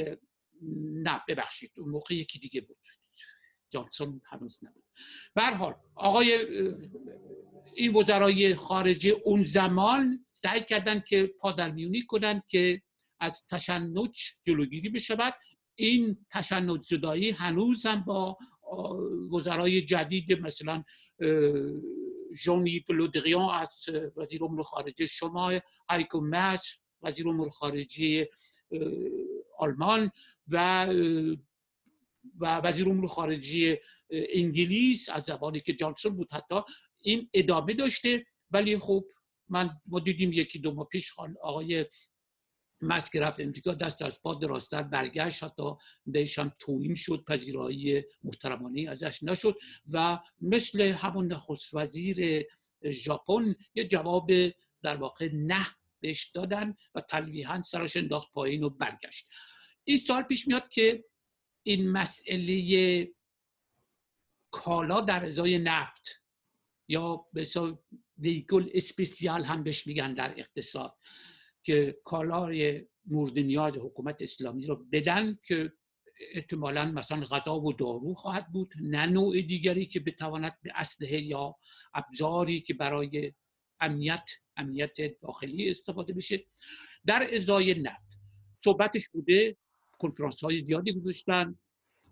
نه 0.93 1.23
ببخشید 1.29 1.73
اون 1.77 1.91
موقع 1.91 2.14
یکی 2.14 2.39
دیگه 2.39 2.61
بود. 2.61 2.77
جانسون 3.71 4.21
هنوز 4.31 4.61
نبود. 4.62 4.85
حال 5.37 5.75
آقای 5.95 6.47
این 7.75 7.97
وزرای 7.97 8.55
خارجه 8.55 9.17
اون 9.25 9.43
زمان 9.43 10.25
سعی 10.27 10.61
کردن 10.61 11.01
که 11.01 11.35
پادرمیونی 11.41 12.03
کنند 12.03 12.43
که 12.49 12.83
از 13.21 13.47
تشنج 13.51 14.33
جلوگیری 14.43 14.89
بشود. 14.89 15.35
این 15.75 16.27
تشنج 16.31 16.83
زدایی 16.83 17.31
هنوز 17.31 17.87
هم 17.87 18.05
با 18.05 18.39
وزرای 19.33 19.83
جدید 19.83 20.41
مثلا 20.41 20.85
ژانی 22.45 22.81
فلودریان 22.81 23.55
از 23.55 23.85
وزیر 24.17 24.45
امور 24.45 24.62
خارجه 24.62 25.07
شما 25.07 25.53
هایکو 25.91 26.21
مس 26.21 26.83
وزیر 27.03 27.28
امور 27.28 27.51
خارجه 27.51 28.28
آلمان 29.59 30.11
و 30.49 30.86
و 32.38 32.57
وزیر 32.57 32.88
امور 32.88 33.07
خارجه 33.07 33.80
انگلیس 34.11 35.09
از 35.09 35.22
زبانی 35.22 35.61
که 35.61 35.72
جانسون 35.72 36.16
بود 36.16 36.32
حتی 36.32 36.61
این 37.01 37.30
ادامه 37.34 37.74
داشته. 37.74 38.26
ولی 38.51 38.78
خب 38.78 39.05
من 39.49 39.70
ما 39.86 40.01
دیدیم 40.01 40.32
یکی 40.32 40.59
دو 40.59 40.72
ماه 40.72 40.88
پیش 40.88 41.12
آقای 41.42 41.86
مسک 42.80 43.16
رفت 43.16 43.40
امریکا 43.40 43.74
دست 43.74 44.03
از 44.03 44.22
پا 44.22 44.34
دراستر 44.34 44.82
برگشت 44.82 45.44
حتی 45.44 45.62
بهشان 46.07 46.53
توهین 46.61 46.94
شد 46.94 47.24
پذیرایی 47.28 48.03
محترمانه 48.24 48.90
ازش 48.90 49.22
نشد 49.22 49.57
و 49.92 50.18
مثل 50.40 50.80
همون 50.80 51.32
نخست 51.32 51.74
وزیر 51.74 52.44
ژاپن 52.90 53.55
یه 53.74 53.84
جواب 53.84 54.30
در 54.82 54.97
واقع 54.97 55.28
نه 55.32 55.66
بهش 56.07 56.25
دادن 56.25 56.75
و 56.95 57.01
تلویحا 57.01 57.63
سرش 57.63 57.97
انداخت 57.97 58.33
پایین 58.33 58.63
و 58.63 58.71
برگشت. 58.71 59.29
این 59.85 59.99
سال 59.99 60.23
پیش 60.23 60.49
میاد 60.49 60.69
که 60.69 61.05
این 61.63 61.91
مسئله 61.91 63.09
کالا 64.51 65.01
در 65.01 65.27
ازای 65.27 65.59
نفت 65.59 66.23
یا 66.89 67.27
به 67.33 67.47
ویکل 68.19 68.71
اسپسیال 68.75 69.45
هم 69.45 69.63
بهش 69.63 69.87
میگن 69.87 70.15
در 70.15 70.35
اقتصاد 70.39 70.97
که 71.63 71.99
کالای 72.05 72.87
مورد 73.07 73.39
نیاز 73.39 73.79
حکومت 73.79 74.23
اسلامی 74.23 74.67
رو 74.67 74.85
بدن 74.93 75.39
که 75.49 75.73
احتمالا 76.33 76.85
مثلا 76.85 77.27
غذا 77.27 77.61
و 77.61 77.73
دارو 77.73 78.15
خواهد 78.15 78.53
بود 78.53 78.75
نه 78.81 79.07
نوع 79.07 79.41
دیگری 79.41 79.87
که 79.87 80.01
بتواند 80.01 80.59
به 80.63 80.73
اسلحه 80.75 81.21
یا 81.21 81.57
ابزاری 81.95 82.61
که 82.61 82.75
برای 82.75 83.33
امنیت 83.81 84.31
امنیت 84.57 85.21
داخلی 85.21 85.71
استفاده 85.71 86.13
بشه. 86.13 86.45
در 87.07 87.29
ازای 87.35 87.75
نفت 87.75 88.19
صحبتش 88.65 89.09
بوده 89.09 89.57
کنفرانس 89.99 90.45
های 90.45 90.65
زیادی 90.65 90.93
گذاشتن. 90.93 91.59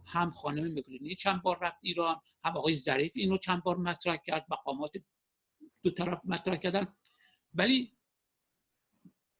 هم 0.07 0.31
خانم 0.31 0.73
مگرینی 0.73 1.15
چند 1.15 1.43
بار 1.43 1.59
رفت 1.63 1.77
ایران 1.83 2.21
هم 2.45 2.57
آقای 2.57 2.75
ظریف 2.75 3.13
اینو 3.17 3.37
چند 3.37 3.63
بار 3.63 3.77
مطرح 3.77 4.17
کرد 4.17 4.47
مقامات 4.51 4.93
دو 5.83 5.91
طرف 5.91 6.21
مطرح 6.25 6.57
کردن. 6.57 6.97
ولی 7.55 7.97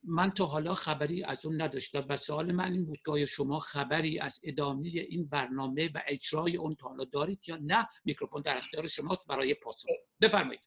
من 0.07 0.31
تا 0.31 0.47
حالا 0.47 0.75
خبری 0.75 1.25
از 1.25 1.47
اون 1.47 1.63
نداشتم 1.63 2.07
و 2.09 2.17
سوال 2.17 2.53
من 2.53 2.73
این 2.73 2.85
بود 2.85 2.99
که 3.07 3.27
شما 3.27 3.61
خبری 3.61 4.19
از 4.19 4.41
ادامه 4.43 4.89
این 4.89 5.27
برنامه 5.27 5.91
و 5.95 6.03
اجرای 6.07 6.57
اون 6.57 6.75
تا 6.75 6.89
حالا 6.89 7.05
دارید 7.05 7.41
یا 7.47 7.57
نه؟ 7.57 7.89
میکروفون 8.05 8.43
در 8.43 8.59
اختیار 8.59 8.87
شماست 8.87 9.27
برای 9.27 9.55
پاسخ. 9.55 9.89
بفرمایید. 10.21 10.61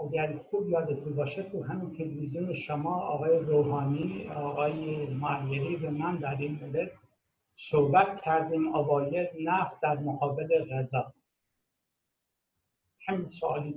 اگر 0.00 0.38
خوب 0.50 0.68
یادتون 0.70 1.16
باشه 1.16 1.42
تو 1.42 1.62
همین 1.62 1.96
تلویزیون 1.96 2.54
شما 2.54 3.00
آقای 3.00 3.38
روحانی 3.38 4.28
آقای 4.28 5.06
معیری 5.06 5.76
به 5.76 5.90
من 5.90 6.16
در 6.16 6.36
این 6.38 6.58
مورد 6.62 6.90
صحبت 7.56 8.20
کردیم 8.24 8.74
آواید 8.74 9.28
نفت 9.40 9.80
در 9.82 9.98
مقابل 9.98 10.64
غذا. 10.64 11.12
همین 13.06 13.28
سوالی 13.28 13.74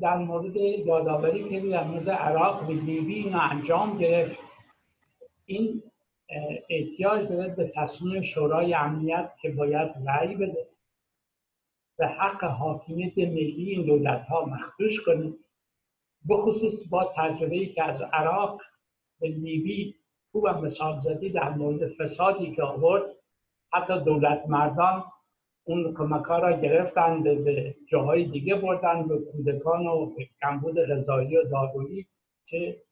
در 0.00 0.16
مورد 0.16 0.56
یادآوری 0.56 1.48
که 1.48 1.70
در 1.70 1.84
مورد 1.84 2.10
عراق 2.10 2.68
و 2.68 2.72
لیبی 2.72 3.30
انجام 3.30 3.98
گرفت. 3.98 4.38
این 5.44 5.82
احتیاج 6.68 7.28
داره 7.28 7.54
به 7.54 7.72
تصمیم 7.76 8.22
شورای 8.22 8.74
امنیت 8.74 9.32
که 9.40 9.50
باید 9.50 9.90
رأی 10.06 10.34
بده. 10.34 10.66
و 11.98 12.08
حق 12.08 12.44
حاکمیت 12.44 13.18
ملی 13.18 13.70
این 13.70 13.86
دولت 13.86 14.22
ها 14.22 14.44
مخدوش 14.44 15.00
کنه 15.00 15.32
بخصوص 16.28 16.88
با 16.90 17.12
تجربه 17.16 17.66
که 17.66 17.82
از 17.82 18.02
عراق 18.12 18.60
به 19.20 19.28
لیبی 19.28 19.94
خوبم 20.32 20.60
مثال 20.64 21.00
زدی 21.00 21.30
در 21.30 21.50
مورد 21.50 21.88
فسادی 21.88 22.54
که 22.54 22.62
آورد 22.62 23.02
حتی 23.72 24.04
دولت 24.04 24.44
مردان 24.48 25.04
اون 25.64 25.94
کمک 25.94 26.26
را 26.26 26.60
گرفتن 26.60 27.22
به 27.22 27.74
جاهای 27.88 28.24
دیگه 28.24 28.54
بردن 28.54 29.08
به 29.08 29.18
کودکان 29.18 29.86
و 29.86 30.14
کمبود 30.40 30.78
غذایی 30.78 31.36
و 31.36 31.42
دارویی 31.42 32.06
چه 32.44 32.82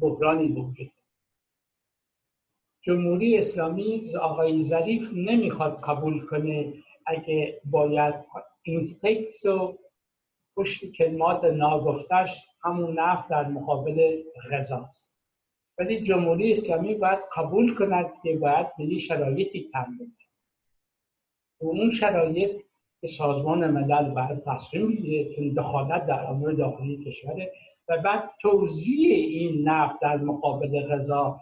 بحرانی 0.00 0.48
وجود 0.48 0.92
جمهوری 2.82 3.38
اسلامی 3.38 4.16
آقای 4.16 4.62
ظریف 4.62 5.10
نمی‌خواد 5.14 5.80
قبول 5.80 6.26
کنه 6.26 6.74
اگه 7.06 7.60
باید 7.64 8.14
اینستکس 8.62 9.46
و 9.46 9.78
پشت 10.56 10.92
کلمات 10.92 11.44
ناگفتش 11.44 12.30
همون 12.64 12.98
نفت 12.98 13.28
در 13.28 13.48
مقابل 13.48 14.22
غذاست 14.52 15.12
ولی 15.78 16.02
جمهوری 16.02 16.52
اسلامی 16.52 16.94
باید 16.94 17.18
قبول 17.36 17.74
کند 17.74 18.06
که 18.22 18.36
باید 18.36 18.66
به 18.78 18.98
شرایطی 18.98 19.70
تن 19.72 19.98
و 21.60 21.66
اون 21.66 21.90
شرایط 21.90 22.62
که 23.00 23.06
سازمان 23.06 23.70
ملل 23.70 24.10
باید 24.10 24.44
تصمیم 24.44 24.88
بگیره 24.88 25.34
که 25.34 25.54
دخالت 25.56 26.06
در 26.06 26.24
امور 26.24 26.52
داخلی 26.52 27.04
کشوره 27.04 27.52
و 27.88 27.98
بعد 27.98 28.30
توضیح 28.40 29.14
این 29.14 29.68
نفت 29.68 30.00
در 30.00 30.16
مقابل 30.16 30.88
غذا 30.88 31.40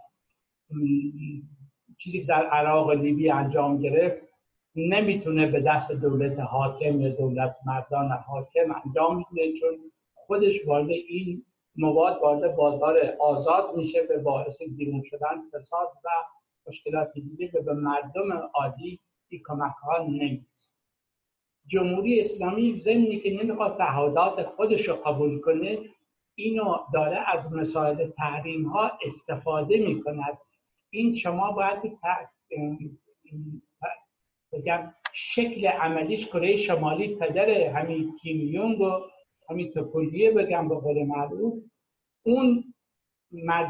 چیزی 1.98 2.20
که 2.20 2.26
در 2.26 2.46
عراق 2.46 2.90
لیبی 2.90 3.30
انجام 3.30 3.78
گرفت 3.78 4.29
نمی‌تونه 4.76 5.46
به 5.46 5.60
دست 5.60 5.92
دولت 5.92 6.40
حاکم 6.40 7.00
یا 7.00 7.08
دولت 7.08 7.56
مردان 7.66 8.08
حاکم 8.08 8.76
انجام 8.84 9.16
میده 9.16 9.58
چون 9.58 9.78
خودش 10.14 10.66
وارد 10.66 10.90
این 10.90 11.44
مواد 11.76 12.22
وارد 12.22 12.56
بازار 12.56 12.98
آزاد 13.20 13.76
میشه 13.76 14.02
به 14.02 14.18
باعث 14.18 14.62
بیرون 14.62 15.02
شدن 15.04 15.50
فساد 15.52 15.88
و 16.04 16.08
مشکلات 16.68 17.12
دیگه 17.14 17.50
و 17.54 17.62
به 17.62 17.72
مردم 17.72 18.32
عادی 18.54 19.00
این 19.28 19.42
کمک 19.46 19.74
ها 19.82 20.06
جمهوری 21.66 22.20
اسلامی 22.20 22.80
ضمنی 22.80 23.20
که 23.20 23.42
نمی‌خواد 23.42 23.78
تعهدات 23.78 24.42
خودش 24.42 24.88
رو 24.88 24.94
قبول 24.94 25.40
کنه 25.40 25.78
اینو 26.34 26.76
داره 26.94 27.18
از 27.34 27.52
مسائل 27.52 28.10
تحریم 28.10 28.66
ها 28.68 28.90
استفاده 29.04 29.76
می‌کند. 29.86 30.38
این 30.90 31.14
شما 31.14 31.52
باید 31.52 31.98
بگم 34.52 34.94
شکل 35.12 35.66
عملیش 35.66 36.26
کره 36.26 36.56
شمالی 36.56 37.16
پدر 37.16 37.50
همین 37.50 38.16
کیم 38.16 38.82
و 38.82 39.00
همین 39.50 39.70
توپولیه 39.70 40.30
بگم 40.30 40.68
به 40.68 40.74
قول 40.74 41.04
معروف. 41.04 41.54
اون 42.22 42.64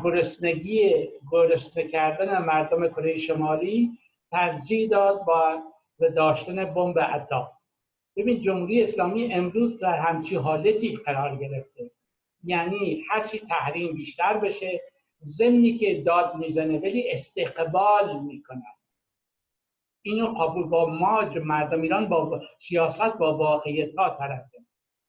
گرسنگی 0.04 1.08
گرسنه 1.32 1.88
کردن 1.88 2.44
مردم 2.44 2.88
کره 2.88 3.18
شمالی 3.18 3.90
ترجیح 4.30 4.88
داد 4.88 5.24
با 5.24 5.62
به 5.98 6.10
داشتن 6.10 6.64
بمب 6.64 6.98
اتم 6.98 7.48
ببین 8.16 8.40
جمهوری 8.40 8.82
اسلامی 8.82 9.32
امروز 9.34 9.78
در 9.78 9.94
همچی 9.94 10.36
حالتی 10.36 10.96
قرار 10.96 11.36
گرفته. 11.36 11.90
یعنی 12.44 13.02
هرچی 13.10 13.38
تحریم 13.38 13.94
بیشتر 13.94 14.36
بشه 14.38 14.80
ضمنی 15.24 15.78
که 15.78 16.02
داد 16.02 16.36
می‌زنه 16.36 16.78
ولی 16.78 17.10
استقبال 17.10 18.20
می‌کنه 18.20 18.62
اینو 20.02 20.26
قبول 20.26 20.66
با 20.66 20.86
ما 20.86 21.20
مردم 21.44 21.82
ایران 21.82 22.08
با 22.08 22.42
سیاست 22.58 23.18
با 23.18 23.36
واقعیت 23.36 23.94
ها 23.98 24.16
طرفه 24.18 24.60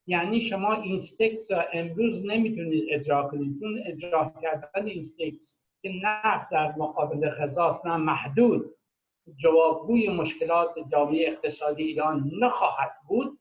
یعنی 0.08 0.42
شما 0.42 0.74
اینستکس 0.74 1.48
امروز 1.74 2.26
نمی‌تونید 2.26 2.84
اجرا 2.92 3.28
کنید. 3.28 3.60
چون 3.60 3.80
اجرا 3.86 4.34
کردن 4.42 4.88
اینستکس 4.88 5.58
که 5.82 5.90
نه 6.04 6.48
در 6.52 6.76
مقابل 6.78 7.30
خزاست 7.30 7.86
نه 7.86 7.98
محدود. 7.98 8.76
جوابگوی 9.36 10.10
مشکلات 10.10 10.76
جامعه 10.92 11.28
اقتصادی 11.28 11.84
ایران 11.84 12.32
نخواهد 12.40 12.92
بود. 13.08 13.40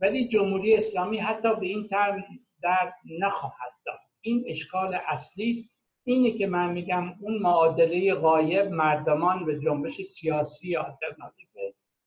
ولی 0.00 0.28
جمهوری 0.28 0.74
اسلامی 0.74 1.18
حتی 1.18 1.54
به 1.54 1.66
این 1.66 1.88
ترم 1.88 2.24
در 2.62 2.92
نخواهد 3.20 3.72
داد. 3.86 3.98
این 4.20 4.44
اشکال 4.48 4.98
اصلی 5.06 5.50
است 5.50 5.77
اینه 6.08 6.30
که 6.30 6.46
من 6.46 6.72
میگم 6.72 7.14
اون 7.20 7.38
معادله 7.38 8.14
غایب 8.14 8.66
مردمان 8.66 9.44
به 9.44 9.60
جنبش 9.60 10.02
سیاسی 10.02 10.76
آلترناتیو 10.76 11.48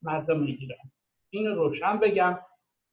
مردم 0.02 0.44
ایران 0.44 0.92
این 1.30 1.48
روشن 1.48 2.00
بگم 2.00 2.40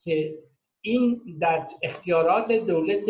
که 0.05 0.39
این 0.81 1.21
در 1.41 1.69
اختیارات 1.83 2.53
دولت 2.53 3.05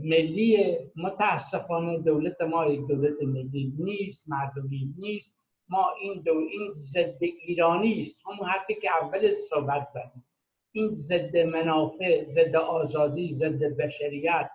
ملی 0.00 0.76
متاسفانه 0.96 1.98
دولت 1.98 2.40
ما 2.40 2.66
یک 2.66 2.86
دولت 2.86 3.22
ملی 3.22 3.72
نیست 3.78 4.28
مردمی 4.28 4.94
نیست. 4.98 5.36
ما 5.68 5.86
این 6.00 6.22
دو 6.22 6.38
این 6.38 6.72
ضد 6.72 7.18
ایرانی 7.20 8.00
است. 8.00 8.20
همون 8.26 8.48
حرفی 8.48 8.74
که 8.74 8.88
اول 9.02 9.34
صحبت 9.34 9.88
زدیم. 9.88 10.24
این 10.72 10.88
ضد 10.90 11.36
منافع 11.36 12.24
ضد 12.24 12.56
آزادی 12.56 13.34
ضد 13.34 13.76
بشریت 13.76 14.50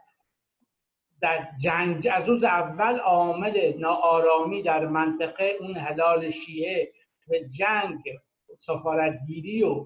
در 1.22 1.48
جنگ 1.62 2.08
از 2.12 2.30
روز 2.30 2.44
اول 2.44 3.00
عامل 3.00 3.74
ناآرامی 3.80 4.64
در 4.64 4.88
منطقه 4.88 5.58
اون 5.60 5.78
هلال 5.78 6.32
شیعه 6.32 6.92
و 7.28 7.34
جنگ 7.58 8.04
سفارتگیری 8.58 9.64
و 9.64 9.86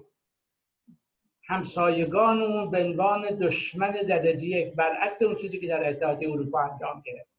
همسایگان 1.46 2.42
اون 2.42 2.70
به 2.70 2.94
دشمن 3.40 3.92
درجه 3.92 4.44
یک 4.44 4.74
برعکس 4.74 5.22
اون 5.22 5.34
چیزی 5.34 5.60
که 5.60 5.66
در 5.66 5.88
اتحادیه 5.88 6.30
اروپا 6.30 6.60
انجام 6.60 7.02
گرفت. 7.04 7.30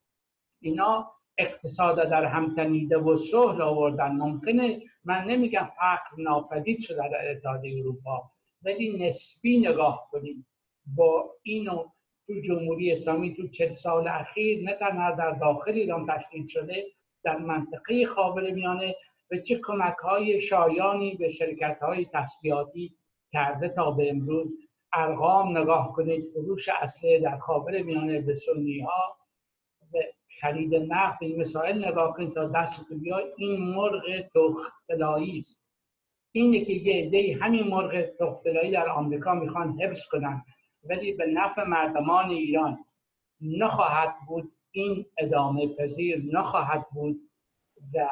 اینا 0.61 1.11
اقتصاد 1.37 2.09
در 2.09 2.25
هم 2.25 2.55
تنیده 2.55 2.97
و 2.97 3.17
صلح 3.17 3.61
آوردن. 3.61 4.11
ممکنه 4.11 4.81
من 5.05 5.23
نمیگم 5.23 5.69
فقر 5.77 6.21
ناپدید 6.23 6.79
شده 6.79 7.09
در 7.09 7.31
اتحادیه 7.31 7.79
اروپا 7.79 8.31
ولی 8.63 9.07
نسبی 9.07 9.59
نگاه 9.59 10.07
کنیم 10.11 10.47
با 10.95 11.35
اینو 11.43 11.85
تو 12.28 12.41
جمهوری 12.41 12.91
اسلامی 12.91 13.36
تو 13.36 13.47
چه 13.47 13.71
سال 13.71 14.07
اخیر 14.07 14.63
نه 14.63 14.74
تنها 14.74 15.11
در 15.11 15.32
داخل 15.32 15.71
ایران 15.71 16.07
تشکیل 16.07 16.47
شده 16.47 16.86
در 17.24 17.38
منطقه 17.38 18.05
خاور 18.05 18.51
میانه 18.51 18.95
و 19.32 19.38
چه 19.38 19.59
کمک 19.63 19.95
های 19.97 20.41
شایانی 20.41 21.15
به 21.15 21.32
شرکت 21.32 21.80
های 21.82 22.05
تسلیحاتی 22.13 22.95
کرده 23.32 23.69
تا 23.69 23.91
به 23.91 24.09
امروز 24.09 24.47
ارقام 24.93 25.57
نگاه 25.57 25.93
کنید 25.93 26.26
فروش 26.34 26.69
اصلی 26.69 27.19
در 27.19 27.38
خاور 27.38 27.82
میانه 27.82 28.21
به 28.21 28.34
سنی 28.34 28.80
ها 28.80 29.17
به 29.91 30.13
خرید 30.41 30.76
نفت 30.76 31.21
این 31.21 31.41
مسائل 31.41 31.86
نگاه 31.86 32.13
کنید 32.13 32.34
تا 32.34 32.47
دست 32.47 32.93
بیا 32.93 33.17
این 33.38 33.76
مرغ 33.76 34.03
تختلایی 34.36 35.39
است. 35.39 35.63
اینه 36.32 36.65
که 36.65 36.74
یه 36.74 37.05
عده 37.05 37.38
همین 37.41 37.67
مرغ 37.67 38.05
تختلایی 38.19 38.71
در 38.71 38.89
آمریکا 38.89 39.34
می‌خوان 39.34 39.82
حفظ 39.82 40.05
کنن. 40.05 40.43
ولی 40.89 41.13
به 41.13 41.25
نفع 41.25 41.63
مردمان 41.63 42.29
ایران 42.29 42.86
نخواهد 43.41 44.15
بود 44.27 44.51
این 44.71 45.05
ادامه 45.17 45.67
پذیر 45.67 46.23
نخواهد 46.31 46.86
بود 46.93 47.19
و 47.93 48.09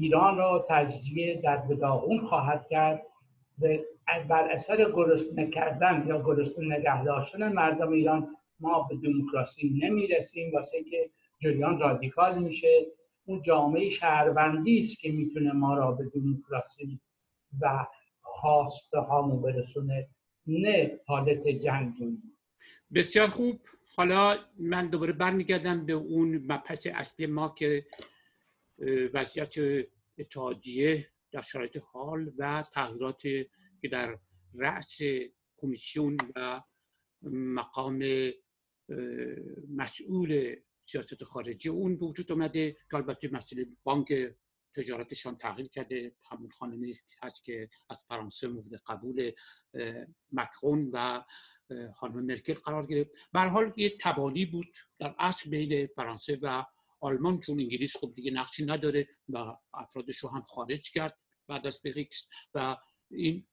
ایران 0.00 0.38
را 0.38 0.66
تجزیه 0.68 1.40
در 1.44 1.56
بداغون 1.56 2.26
خواهد 2.26 2.66
کرد 2.68 3.02
و 3.60 3.68
بر 4.28 4.50
اثر 4.50 4.90
گرسنه 4.90 5.50
کردن 5.50 6.04
یا 6.08 6.22
گرسنه 6.22 6.78
نگه 6.78 7.04
داشتن 7.04 7.52
مردم 7.52 7.92
ایران 7.92 8.36
ما 8.60 8.82
به 8.82 8.96
دموکراسی 8.96 9.80
نمی‌رسیم. 9.82 10.52
واسه 10.54 10.84
که 10.84 11.10
جریان 11.42 11.78
رادیکال 11.78 12.38
میشه. 12.38 12.86
اون 13.26 13.42
جامعه 13.42 13.90
شهروندی 13.90 14.78
است 14.78 15.00
که 15.00 15.12
می‌تونه 15.12 15.52
ما 15.52 15.74
را 15.74 15.92
به 15.92 16.04
دموکراسی 16.04 17.00
و 17.60 17.86
خواسته 18.22 18.98
هامون 18.98 19.42
برسونه. 19.42 20.08
نه 20.46 21.00
حالت 21.06 21.48
جنگ 21.48 21.94
بسیار 22.94 23.28
خوب. 23.28 23.60
حالا 23.96 24.38
من 24.58 24.86
دوباره 24.88 25.12
برمیگردم 25.12 25.86
به 25.86 25.92
اون 25.92 26.36
مبحث 26.36 26.86
اصلی 26.86 27.26
ما 27.26 27.54
که 27.58 27.86
وضعیت 29.14 29.54
اتحادیه 30.18 31.08
در 31.32 31.42
شرایط 31.42 31.78
حال 31.92 32.32
و 32.38 32.64
تغییرات 32.72 33.22
که 33.80 33.88
در 33.90 34.18
رأس 34.54 34.98
کمیسیون 35.56 36.16
و 36.36 36.62
مقام 37.32 38.30
مسئول 39.76 40.56
سیاست 40.86 41.24
خارجی 41.24 41.68
اون 41.68 41.96
به 41.96 42.06
وجود 42.06 42.32
اومده 42.32 42.76
که 42.90 42.96
البته 42.96 43.28
مسئله 43.32 43.66
بانک 43.84 44.12
تجارتشان 44.76 45.36
تغییر 45.36 45.68
کرده. 45.68 46.16
همون 46.30 46.48
خانمی 46.48 46.98
هست 47.22 47.44
که 47.44 47.68
از 47.90 47.98
فرانسه 48.08 48.48
مورد 48.48 48.74
قبول 48.86 49.32
مکرون 50.32 50.90
و 50.92 51.24
خانم 51.94 52.24
مرکل 52.24 52.54
قرار 52.54 52.86
گرفت. 52.86 53.10
به 53.32 53.40
حال 53.40 53.72
یه 53.76 53.96
تبانی 54.00 54.46
بود 54.46 54.66
در 54.98 55.14
اصل 55.18 55.50
بین 55.50 55.86
فرانسه 55.86 56.38
و 56.42 56.64
آلمان 57.00 57.40
چون 57.40 57.60
انگلیس 57.60 57.96
خب 57.96 58.12
دیگه 58.14 58.30
نقشی 58.30 58.64
نداره 58.64 59.08
و 59.28 59.56
افرادش 59.74 60.18
رو 60.18 60.28
هم 60.28 60.42
خارج 60.42 60.90
کرد 60.90 61.18
بعد 61.48 61.66
از 61.66 61.80
بریکس 61.84 62.28
و 62.54 62.76
این, 63.10 63.46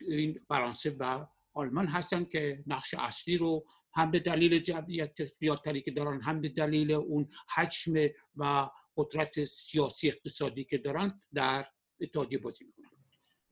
این 0.00 0.44
فرانسه 0.48 0.96
و 0.98 1.26
آلمان 1.54 1.86
هستن 1.86 2.24
که 2.24 2.64
نقش 2.66 2.94
اصلی 2.94 3.36
رو 3.36 3.66
هم 3.96 4.10
به 4.10 4.18
دلیل 4.18 4.58
جمعیت 4.58 5.24
زیادتری 5.24 5.82
که 5.82 5.90
دارن 5.90 6.20
هم 6.20 6.40
به 6.40 6.48
دلیل 6.48 6.92
اون 6.92 7.28
حجم 7.54 8.08
و 8.36 8.70
قدرت 8.96 9.44
سیاسی 9.44 10.08
اقتصادی 10.08 10.64
که 10.64 10.78
دارن 10.78 11.20
در 11.34 11.66
اتحادیه 12.00 12.38
بازی 12.38 12.64
می‌کنن. 12.64 12.90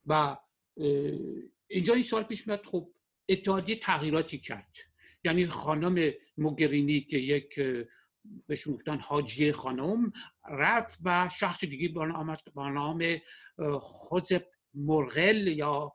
و 0.06 0.36
اینجا 1.66 1.94
این 1.94 2.02
سال 2.02 2.22
پیش 2.22 2.46
میاد 2.46 2.64
خب 2.64 2.90
اتحادیه 3.28 3.76
تغییراتی 3.76 4.38
کرد. 4.38 4.76
یعنی 5.24 5.46
خانم 5.46 6.12
موگرینی 6.38 7.00
که 7.00 7.18
یک 7.18 7.60
بهش 8.46 8.68
گفتن 8.68 8.98
حاجی 8.98 9.52
خانم 9.52 10.12
رفت 10.50 10.98
و 11.04 11.28
شخص 11.38 11.64
دیگه 11.64 11.88
با 12.54 12.70
نام 12.70 13.20
خوزپ 13.80 14.44
مرغل 14.74 15.48
یا 15.48 15.92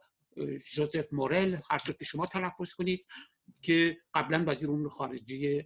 جوزف 0.73 1.13
مورل 1.13 1.57
هر 1.69 1.79
که 1.99 2.05
شما 2.05 2.25
تلفظ 2.25 2.73
کنید. 2.73 3.05
که 3.61 3.97
قبلا 4.13 4.43
وزیر 4.47 4.69
امور 4.69 4.89
خارجی 4.89 5.63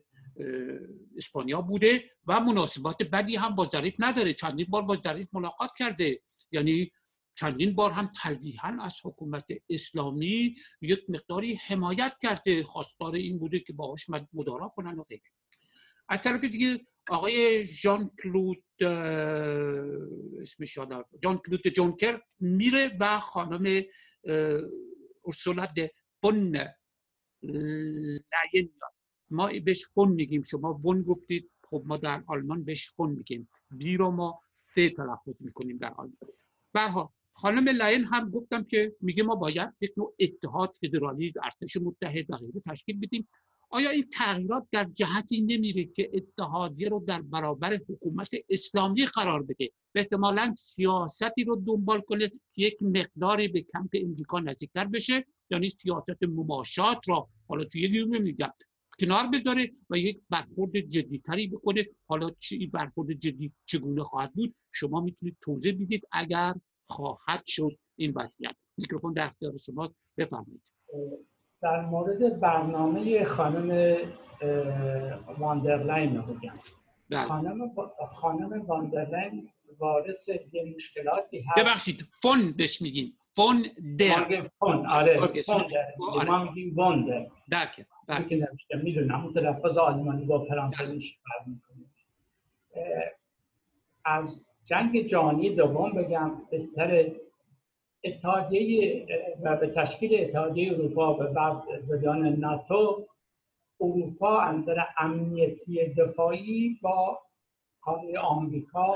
اسپانیا 1.17 1.61
بوده 1.61 2.03
و 2.27 2.39
مناسبات 2.39 3.03
بدی 3.03 3.35
هم 3.35 3.55
با 3.55 3.65
ظریف 3.65 3.93
نداره. 3.99 4.33
چندین 4.33 4.65
بار 4.69 4.81
با 4.81 4.95
ظریف 4.95 5.27
ملاقات 5.33 5.69
کرده. 5.79 6.21
یعنی 6.51 6.91
چندین 7.35 7.75
بار 7.75 7.91
هم 7.91 8.09
تلویحا 8.23 8.77
از 8.81 8.95
حکومت 9.03 9.45
اسلامی 9.69 10.55
یک 10.81 11.09
مقداری 11.09 11.55
حمایت 11.55 12.13
کرده. 12.21 12.63
خواستار 12.63 13.15
این 13.15 13.39
بوده 13.39 13.59
که 13.59 13.73
باهاش 13.73 14.05
مدارا 14.33 14.73
کنن 14.75 14.99
و 14.99 15.03
غیره. 15.03 15.21
از 16.09 16.21
طرف 16.21 16.43
دیگه 16.43 16.79
آقای 17.09 17.65
جان 17.65 18.11
کلود 18.23 18.63
اسمش 20.41 20.77
یادم 20.77 21.05
جان 21.23 21.37
کلود 21.37 21.67
جونکر 21.67 22.21
میره 22.39 22.97
و 22.99 23.19
خانم 23.19 23.83
ارسولا 25.25 25.65
ده 25.65 25.91
فون 27.43 28.19
لاین 28.53 28.69
ما 29.31 29.49
بهش 29.65 29.85
فون 29.93 30.09
میگیم. 30.09 30.43
شما 30.43 30.73
ون 30.83 31.01
گفتید. 31.01 31.49
خب 31.69 31.83
ما 31.85 31.97
در 31.97 32.23
آلمان 32.27 32.63
بهش 32.63 32.91
فون 32.91 33.11
میگیم. 33.11 33.49
بی 33.71 33.97
رو 33.97 34.11
ما 34.11 34.39
فه 34.65 34.89
تلفظ 34.89 35.35
می‌کنیم 35.39 35.77
در 35.77 35.93
آلمان. 35.93 36.17
برها 36.73 37.13
خانم 37.33 37.69
لاین 37.69 38.03
هم 38.03 38.29
گفتم 38.29 38.63
که 38.63 38.95
میگه 39.01 39.23
ما 39.23 39.35
باید 39.35 39.73
یک 39.81 39.93
نوع 39.97 40.15
اتحاد 40.19 40.73
فدرالی 40.81 41.33
ارتش 41.43 41.77
متحد 41.77 42.25
و 42.29 42.37
غیره 42.37 42.61
تشکیل 42.69 42.99
بدیم. 42.99 43.27
آیا 43.69 43.89
این 43.89 44.09
تغییرات 44.13 44.67
در 44.71 44.83
جهتی 44.93 45.41
نمیره 45.41 45.85
که 45.85 46.11
اتحادیه 46.13 46.89
رو 46.89 47.03
در 47.07 47.21
برابر 47.21 47.79
حکومت 47.89 48.29
اسلامی 48.49 49.05
قرار 49.05 49.43
بده؟ 49.43 49.69
به 49.91 49.99
احتمالا 49.99 50.53
سیاستی 50.57 51.43
رو 51.43 51.55
دنبال 51.55 52.01
کنه 52.01 52.29
که 52.29 52.61
یک 52.61 52.83
مقداری 52.83 53.47
به 53.47 53.61
کمپ 53.61 53.89
امریکا 53.93 54.39
نزدیکتر 54.39 54.85
بشه. 54.85 55.25
یعنی 55.53 55.69
سیاست 55.69 56.23
مماشات 56.23 57.09
را 57.09 57.27
حالا 57.47 57.63
توی 57.63 57.81
یه 57.81 58.05
میگم. 58.05 58.53
کنار 58.99 59.27
بذاره 59.33 59.71
و 59.89 59.97
یک 59.97 60.21
برخورد 60.29 60.79
جدیتری 60.79 61.47
بکنه 61.47 61.85
حالا 62.07 62.29
چی 62.29 62.67
برخورد 62.67 63.11
جدی 63.11 63.51
چگونه 63.65 64.03
خواهد 64.03 64.33
بود؟ 64.33 64.55
شما 64.71 65.01
می‌تونید 65.01 65.37
توضیح 65.41 65.73
بدید 65.73 66.07
اگر 66.11 66.53
خواهد 66.85 67.43
شد 67.45 67.77
این 67.95 68.13
وضعیت. 68.15 68.55
میکروفون 68.77 69.13
در 69.13 69.25
اختیار 69.25 69.57
شما 69.57 69.93
بفرمایید. 70.17 70.71
در 71.61 71.85
مورد 71.85 72.39
برنامه 72.39 73.25
خانم 73.25 73.97
واندرلاین 75.39 76.21
بگم. 76.21 76.53
بله. 77.09 77.27
خانم 77.27 77.71
خانم 78.15 78.61
واندرلاین 78.61 79.49
وارث 79.79 80.29
یه 80.29 80.73
مشکلاتی 80.75 81.41
هست. 81.41 81.59
ببخشید 81.59 82.01
فون 82.21 82.51
بهش 82.51 82.81
میگیم. 82.81 83.17
فون 83.35 83.65
در 83.99 84.49
فون 84.59 84.85
آره 84.85 85.27
فون 85.41 85.63
آره. 86.09 86.25
ما 86.25 86.43
میگیم 86.43 86.75
واندر 86.75 87.27
درکه 87.49 87.85
بله 88.07 88.47
می‌دونم 88.83 89.23
اون 89.23 89.33
تلفظ 89.33 89.77
آلمانی 89.77 90.25
با 90.25 90.45
فرانسوی 90.45 91.13
می‌کنه 91.47 91.85
از 94.05 94.45
جنگ 94.63 95.07
جهانی 95.07 95.55
دوم 95.55 95.91
بگم 95.91 96.31
بهتر 96.51 97.05
اتحادیه 98.03 99.07
و 99.43 99.55
به 99.55 99.67
تشکیل 99.67 100.21
اتحادیه 100.21 100.73
اروپا 100.73 101.13
و 101.13 101.33
بعد 101.33 101.63
جریان 101.89 102.27
ناتو 102.27 103.07
اروپا 103.81 104.39
انظر 104.39 104.83
امنیتی 104.97 105.85
دفاعی 105.85 106.79
با 106.81 107.19
حامی 107.79 108.17
آمریکا 108.17 108.93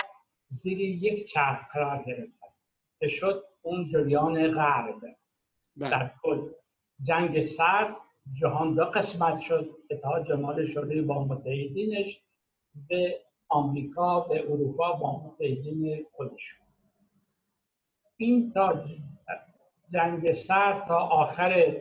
زیر 0.48 0.80
یک 0.80 1.26
چرخ 1.26 1.60
قرار 1.74 2.04
گرفت 2.04 2.32
شد 3.10 3.44
اون 3.62 3.89
جریان 3.89 4.51
غرب. 4.51 4.95
بله. 5.78 5.89
در 5.89 6.12
کل. 6.24 6.49
جنگ 7.01 7.41
سرد 7.41 7.95
جهان 8.34 8.74
دو 8.74 8.86
قسمت 8.86 9.39
شد 9.39 9.70
اتحاد 9.91 10.28
جمال 10.28 10.68
شده 10.68 11.01
با 11.01 11.24
متحدینش 11.26 12.22
به 12.89 13.20
آمریکا 13.49 14.20
به 14.20 14.51
اروپا 14.51 14.93
با 14.93 15.26
متحدین 15.26 16.05
خودش. 16.12 16.58
این 18.18 18.51
تا 18.51 18.86
جنگ 19.93 20.32
سر 20.32 20.84
تا 20.88 20.97
آخر 20.99 21.78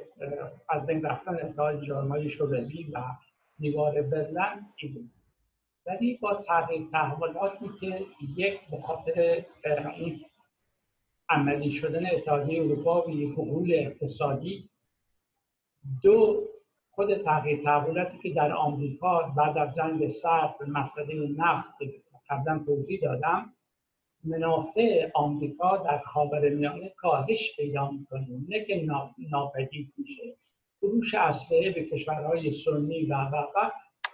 از 0.69 0.87
بین 0.87 1.03
رفتن 1.03 1.35
اتحاد 1.35 1.83
جامعه 1.85 2.29
شوروی 2.29 2.91
و 2.93 3.03
دیوار 3.59 4.03
برلن 4.03 4.67
این 4.77 4.93
ولی 5.87 6.17
با 6.17 6.35
تغییر 6.35 6.89
تحولاتی 6.93 7.71
که 7.81 8.07
یک 8.37 8.71
به 8.71 8.77
خاطر 8.77 9.45
این 9.97 10.21
عملی 11.29 11.73
شدن 11.73 12.07
اتحادیه 12.07 12.63
اروپا 12.63 13.09
و 13.09 13.11
حقوق 13.11 13.67
اقتصادی. 13.69 14.69
دو 16.03 16.49
خود 16.91 17.23
تغییر 17.23 17.63
تحولاتی 17.63 18.19
که 18.19 18.31
در 18.31 18.53
آمریکا 18.53 19.23
بعد 19.37 19.59
از 19.59 19.75
جنگ 19.75 20.09
سرد 20.09 20.55
مسئله 20.67 21.29
نفت 21.37 21.77
قبلا 22.31 22.63
توضیح 22.67 23.01
دادم 23.01 23.53
منافع 24.25 25.11
آمریکا 25.15 25.77
در 25.77 25.99
خاورمیانه 25.99 26.93
کاهش 26.97 27.57
پیدا 27.57 27.91
می‌کنه. 27.91 28.27
نه 28.49 28.65
که 28.65 28.87
ناپدید 29.31 29.93
میشه. 29.99 30.37
فروش 30.81 31.15
اسلحه 31.15 31.71
به 31.71 31.85
کشورهای 31.85 32.51
سنی 32.51 33.07
و 33.07 33.15
و 33.15 33.71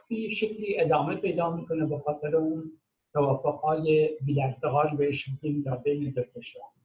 به 0.09 0.31
شکلی 0.31 0.81
ادامه 0.81 1.15
پیدا 1.17 1.57
می‌کنه 1.57 1.87
به 1.87 1.99
خاطر 1.99 2.37
اون 2.37 2.73
توافقهای 3.13 4.11
بیارتقال 4.27 4.97
بهش 4.97 5.29
میگیم 5.29 5.63
در 5.63 5.77
بین 5.77 6.11
دو 6.11 6.23
کشور. 6.23 6.82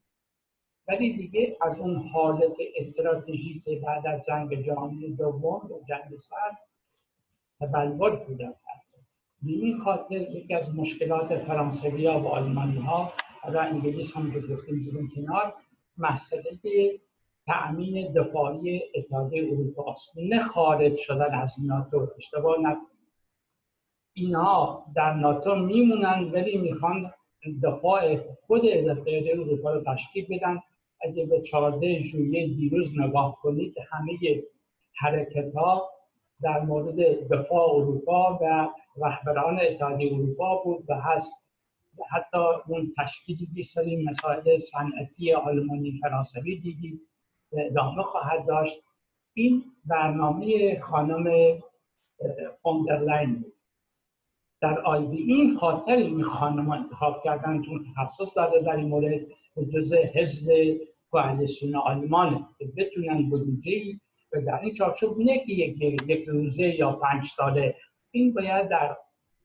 ولی 0.87 1.13
دیگه 1.13 1.57
از 1.61 1.79
اون 1.79 1.95
حالت 1.95 2.55
استراتژی 2.75 3.61
بعد 3.85 4.07
از 4.07 4.21
جنگ 4.27 4.65
جهانی 4.65 5.15
دوم 5.15 5.71
و 5.71 5.79
جنگ 5.89 6.19
سرد 6.19 6.57
تبلور 7.59 8.15
کرد. 8.15 8.57
به 9.41 9.51
این 9.51 9.79
خاطر 9.79 10.15
یکی 10.15 10.53
از 10.53 10.75
مشکلات 10.75 11.37
فرانسوی 11.37 12.07
ها 12.07 12.19
و 12.19 12.27
آلمانی 12.27 12.79
ها 12.79 13.11
و 13.53 13.57
انگلیس 13.57 14.17
هم 14.17 14.31
که 14.31 14.39
گفتیم 14.39 14.79
زیرون 14.79 15.09
کنار 15.15 15.53
مسئله 15.97 16.99
تأمین 17.45 18.13
دفاعی 18.13 18.81
اتحادیه 18.95 19.51
اروپا 19.51 19.91
است 19.91 20.17
نه 20.17 20.43
خارج 20.43 20.97
شدن 20.97 21.33
از 21.33 21.55
ناتو 21.67 22.07
اشتباه 22.17 22.59
نکنید 22.59 22.97
اینها 24.13 24.85
در 24.95 25.13
ناتو 25.13 25.55
میمونن 25.55 26.31
ولی 26.33 26.57
می‌خوان 26.57 27.13
دفاع 27.63 28.17
خود 28.47 28.65
اتحادیه 28.65 29.33
اروپا 29.33 29.73
رو 29.73 29.83
تشکیل 29.93 30.25
بدن. 30.29 30.59
اگه 31.01 31.25
به 31.25 31.41
14 31.41 32.03
ژوئیه 32.03 32.47
دیروز 32.47 32.99
نگاه 32.99 33.37
کنید 33.41 33.75
همه 33.91 34.43
حرکت 34.95 35.53
ها 35.53 35.89
در 36.41 36.59
مورد 36.59 37.27
دفاع 37.29 37.75
اروپا 37.75 38.39
و 38.41 38.69
رهبران 39.05 39.59
اتحادیه 39.61 40.13
اروپا 40.13 40.63
بود 40.63 40.85
و 40.89 40.93
هست. 40.93 41.33
حتی 42.11 42.37
اون 42.67 42.93
تشکیلی 42.97 43.63
سری 43.63 44.05
مسائل 44.05 44.57
صنعتی 44.57 45.33
آلمانی 45.33 45.99
فرانسوی 46.01 46.59
دیدید 46.59 47.01
ادامه 47.53 48.03
خواهد 48.03 48.47
داشت. 48.47 48.83
این 49.33 49.63
برنامه 49.85 50.79
خانم 50.79 51.57
فوندرلاین 52.63 53.35
بود. 53.35 53.56
در 54.61 54.79
آیدی 54.79 55.17
این 55.17 55.57
خاطر 55.57 55.91
این 55.91 56.23
خانم 56.23 56.69
انتخاب 56.69 57.23
کردن 57.23 57.61
چون 57.61 57.85
تخصص 57.95 58.37
داده 58.37 58.61
در 58.61 58.75
این 58.75 58.87
مورد 58.87 59.21
جز 59.73 59.93
حزب 59.93 60.51
کوهلیسیون 61.11 61.75
آلمان 61.75 62.47
که 62.57 62.65
بتونن 62.77 63.29
بودجه 63.29 63.99
و 64.33 64.41
در 64.41 64.59
این 64.59 64.73
چارچوب 64.73 65.19
نه 65.19 65.45
که 65.45 65.53
یک, 65.53 66.27
روزه 66.27 66.75
یا 66.75 66.91
پنج 66.91 67.27
ساله 67.35 67.75
این 68.11 68.33
باید 68.33 68.69
در 68.69 68.97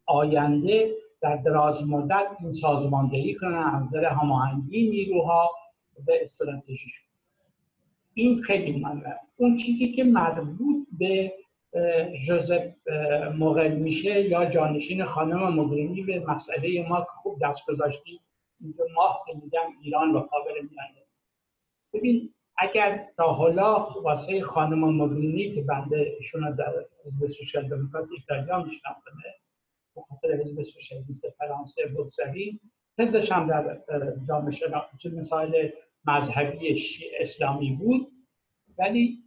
آینده 0.06 0.90
در 1.20 1.36
دراز 1.36 1.88
مدت 1.88 2.26
این 2.40 2.52
سازماندهی 2.52 3.34
کنن 3.34 3.54
از 3.54 3.82
نظر 3.82 4.04
هماهنگی 4.04 4.90
نیروها 4.90 5.50
به 6.06 6.22
استراتژی 6.22 6.90
این 8.14 8.42
خیلی 8.42 8.80
مهمه. 8.80 9.14
اون 9.36 9.56
چیزی 9.56 9.92
که 9.92 10.04
مربوط 10.04 10.86
به 10.98 11.32
جوزف 12.26 12.72
مغل 13.38 13.72
میشه 13.72 14.28
یا 14.28 14.44
جانشین 14.44 15.04
خانم 15.04 15.54
مغرینی 15.54 16.02
به 16.02 16.20
مسئله 16.20 16.88
ما 16.88 17.00
که 17.00 17.10
خوب 17.22 17.38
دست 17.42 17.66
گذاشتیم 17.66 18.20
اینجا 18.60 18.84
ماه 18.94 19.24
که 19.26 19.38
میگم 19.42 19.72
ایران 19.82 20.10
و 20.10 20.20
قابل 20.20 20.52
میانه 20.52 21.06
ببین 21.92 22.34
اگر 22.58 23.06
تا 23.16 23.32
حالا 23.32 23.88
واسه 24.02 24.40
خانم 24.40 25.02
مبینی 25.02 25.52
که 25.52 25.62
بنده 25.62 26.16
ایشون 26.18 26.54
در 26.54 26.72
حزب 27.06 27.26
سوشال 27.26 27.68
دموکرات 27.68 28.08
ایتالیا 28.10 28.62
میشناختمه 28.62 29.22
به 29.94 30.00
خاطر 30.08 30.32
حزب 30.40 30.62
سوشالیست 30.62 31.28
فرانسه 31.38 31.86
بگذاریم 31.86 32.60
تزش 32.98 33.32
هم 33.32 33.46
در 33.46 33.80
جامعه 34.28 34.50
شناختی 34.50 35.08
مسائل 35.08 35.68
مذهبی 36.04 36.80
اسلامی 37.20 37.72
بود. 37.72 38.12
ولی 38.78 39.18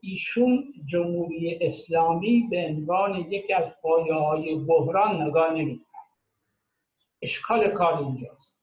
ایشون 0.00 0.64
جمهوری 0.86 1.58
اسلامی 1.60 2.48
به 2.50 2.66
عنوان 2.66 3.26
یکی 3.30 3.52
از 3.52 3.64
پایه 3.82 4.14
های 4.14 4.54
بحران 4.54 5.22
نگاه 5.22 5.54
نمی‌کرد. 5.54 5.94
اشکال 7.22 7.68
کار 7.68 7.98
اینجاست. 7.98 8.60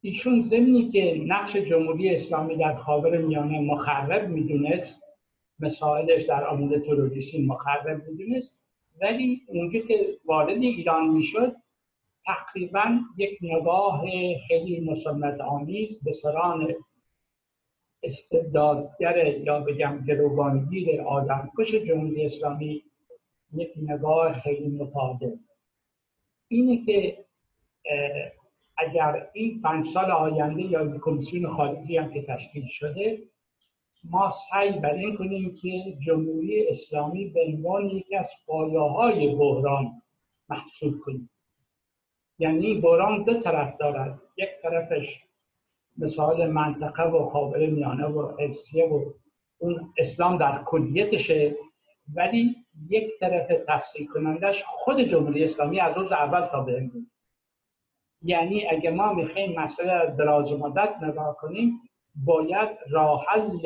ایشون 0.00 0.42
زمینی 0.42 0.88
که 0.88 1.22
نقش 1.26 1.56
جمهوری 1.56 2.14
اسلامی 2.14 2.56
در 2.56 2.74
خاور 2.76 3.18
میانه 3.18 3.60
مخرب 3.60 4.28
می‌دونست 4.28 5.02
مسائلش 5.60 6.22
در 6.22 6.46
آموزه 6.46 6.80
تروریستی 6.80 7.46
مخرب 7.46 8.08
می‌دونست 8.08 8.62
ولی 9.00 9.42
اونجا 9.46 9.80
که 9.80 10.18
وارد 10.24 10.62
ایران 10.62 11.08
می‌شد 11.08 11.56
تقریبا 12.26 12.98
یک 13.16 13.38
نگاه 13.42 14.02
خیلی 14.48 14.80
مسلمت 14.80 15.40
آمیز 15.40 16.04
به 16.04 16.12
سران 16.12 16.74
استبدادگر 18.02 19.26
یا 19.26 19.60
بگم 19.60 20.04
گروگانگیر 20.06 21.00
آدمکش 21.00 21.74
جمهوری 21.74 22.24
اسلامی 22.24 22.84
یک 23.52 23.72
نگاه 23.76 24.40
خیلی 24.40 24.68
متعادل. 24.68 25.36
اینه 26.48 26.84
که 26.86 27.24
اگر 28.76 29.28
این 29.32 29.62
پنج 29.62 29.88
سال 29.88 30.10
آینده 30.10 30.62
یا 30.62 30.98
کمیسیون 30.98 31.56
خارجی 31.56 31.96
هم 31.96 32.12
که 32.12 32.22
تشکیل 32.22 32.66
شده 32.66 33.22
ما 34.04 34.32
سعی 34.50 34.72
بر 34.78 34.94
این 34.94 35.16
کنیم 35.16 35.54
که 35.54 35.96
جمهوری 36.06 36.68
اسلامی 36.68 37.26
به 37.26 37.40
عنوان 37.46 37.86
یکی 37.86 38.16
از 38.16 38.30
پایه 38.46 38.80
های 38.80 39.36
بحران 39.36 40.02
محسوب 40.48 41.00
کنیم. 41.00 41.30
یعنی 42.38 42.80
بحران 42.80 43.22
دو 43.22 43.40
طرف 43.40 43.76
دارد. 43.76 44.20
یک 44.36 44.48
طرفش 44.62 45.22
مثال 45.98 46.46
منطقه 46.50 47.02
و 47.02 47.30
خاور 47.30 47.66
میانه 47.66 48.06
و 48.06 48.36
حفظیه 48.38 48.86
و 48.86 49.12
اون 49.58 49.92
اسلام 49.98 50.38
در 50.38 50.62
کلیتشه 50.62 51.56
ولی 52.14 52.56
یک 52.88 53.10
طرف 53.20 53.52
تصریح 53.68 54.08
کنندش 54.08 54.64
خود 54.66 55.00
جمهوری 55.00 55.44
اسلامی 55.44 55.80
از 55.80 55.96
روز 55.96 56.12
اول 56.12 56.46
تا 56.46 56.60
به 56.60 56.90
یعنی 58.22 58.66
اگه 58.66 58.90
ما 58.90 59.12
می‌خوایم 59.12 59.60
مسئله 59.60 60.16
دراز 60.18 60.52
مدت 60.52 60.94
نگاه 61.02 61.36
کنیم 61.36 61.80
باید 62.24 62.68
راه 62.90 63.24
حل 63.28 63.58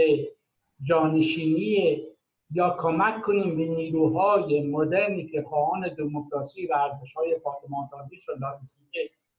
جانشینی 0.82 2.02
یا 2.50 2.76
کمک 2.80 3.22
کنیم 3.22 3.56
به 3.56 3.64
نیروهای 3.64 4.70
مدرنی 4.70 5.26
که 5.26 5.42
خواهان 5.42 5.94
دموکراسی 5.94 6.66
و 6.66 6.74
ارزش‌های 6.74 7.38
پارلمانداری 7.38 8.20
و 8.28 8.32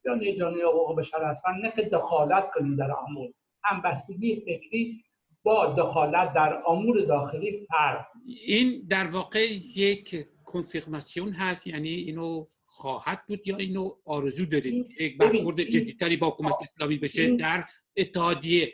یا 0.06 0.16
نیجانی 0.16 0.62
حقوق 0.62 1.00
بشر 1.00 1.24
هستن 1.24 1.52
نه 1.64 1.74
که 1.76 1.82
دخالت 1.82 2.52
کنیم 2.54 2.76
در 2.76 2.92
امور 2.92 3.30
همبستگی 3.64 4.36
فکری 4.36 5.04
با 5.44 5.74
دخالت 5.78 6.34
در 6.34 6.64
امور 6.68 7.02
داخلی 7.02 7.68
فرق 7.70 8.06
این 8.26 8.88
در 8.90 9.08
واقع 9.08 9.46
یک 9.76 10.28
کنفیرماسیون 10.44 11.32
هست 11.32 11.68
یعنی 11.68 11.90
اینو 11.90 12.44
خواهد 12.66 13.22
بود 13.28 13.48
یا 13.48 13.58
اینو 13.58 13.90
آرزو 14.06 14.46
دارید؟ 14.46 14.92
یک 15.00 15.18
برخورد 15.18 15.62
جدیتری 15.62 16.18
با 16.18 16.30
حکومت 16.30 16.54
اسلامی 16.62 16.98
بشه 16.98 17.36
در 17.36 17.64
اتحادیه. 17.98 18.74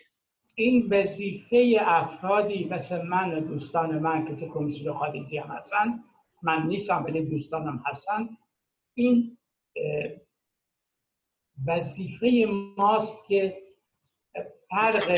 این 0.55 0.87
وظیفه 0.91 1.77
افرادی 1.81 2.63
مثل 2.63 3.05
من 3.05 3.39
دوستان 3.39 3.99
من 3.99 4.25
که 4.27 4.35
تو 4.35 4.53
کمیسیون 4.53 4.97
خارجی 4.97 5.37
هم 5.37 5.49
هستن 5.49 6.03
من 6.43 6.67
نیستم 6.67 7.03
ولی 7.05 7.25
دوستانم 7.25 7.83
هستن. 7.85 8.29
این 8.93 9.37
وظیفه 11.67 12.45
ماست 12.77 13.27
که 13.27 13.57
فرق 14.69 15.09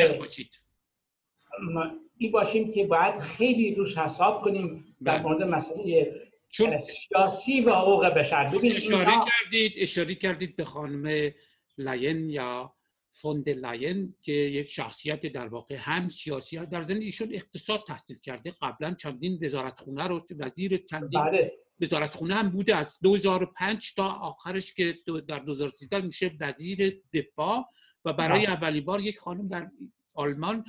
این 2.17 2.31
باشیم 2.31 2.71
که 2.71 2.85
باید 2.85 3.19
خیلی 3.19 3.75
روش 3.75 3.97
حساب 3.97 4.41
کنیم 4.41 4.95
در 5.03 5.17
بله. 5.17 5.23
مورد 5.23 5.43
مسئله 5.43 6.21
چون 6.49 6.79
سیاسی 6.79 7.61
و 7.61 7.71
حقوق 7.71 8.05
بشر 8.05 8.49
اشاره 8.63 9.11
کردید 9.11 9.73
اشاره 9.77 10.15
کردید 10.15 10.55
به 10.55 10.65
خانم 10.65 11.31
لاین 11.77 12.29
یا 12.29 12.73
فوند 13.11 13.49
لاین 13.49 14.15
که 14.21 14.31
یک 14.31 14.69
شخصیت 14.69 15.21
در 15.21 15.47
واقع 15.47 15.75
هم 15.75 16.09
سیاسی 16.09 16.57
در 16.57 16.81
زمین 16.81 17.03
ایشون 17.03 17.29
اقتصاد 17.33 17.83
تحصیل 17.87 18.17
کرده 18.17 18.53
قبلا 18.61 18.93
چندین 18.93 19.39
وزارتخونه 19.41 20.07
رو 20.07 20.25
وزیر 20.39 20.77
چندین 20.77 21.23
بله. 21.23 21.51
وزارتخونه 21.81 22.35
هم 22.35 22.49
بوده 22.49 22.75
از 22.75 22.97
2005 23.03 23.93
تا 23.93 24.07
آخرش 24.07 24.73
که 24.73 24.97
در 25.27 25.39
2013 25.39 26.01
میشه 26.01 26.31
وزیر 26.39 27.01
دفاع 27.13 27.69
و 28.05 28.13
برای 28.13 28.45
بله. 28.45 28.55
اولین 28.55 28.85
بار 28.85 29.01
یک 29.01 29.19
خانم 29.19 29.47
در 29.47 29.71
آلمان 30.13 30.65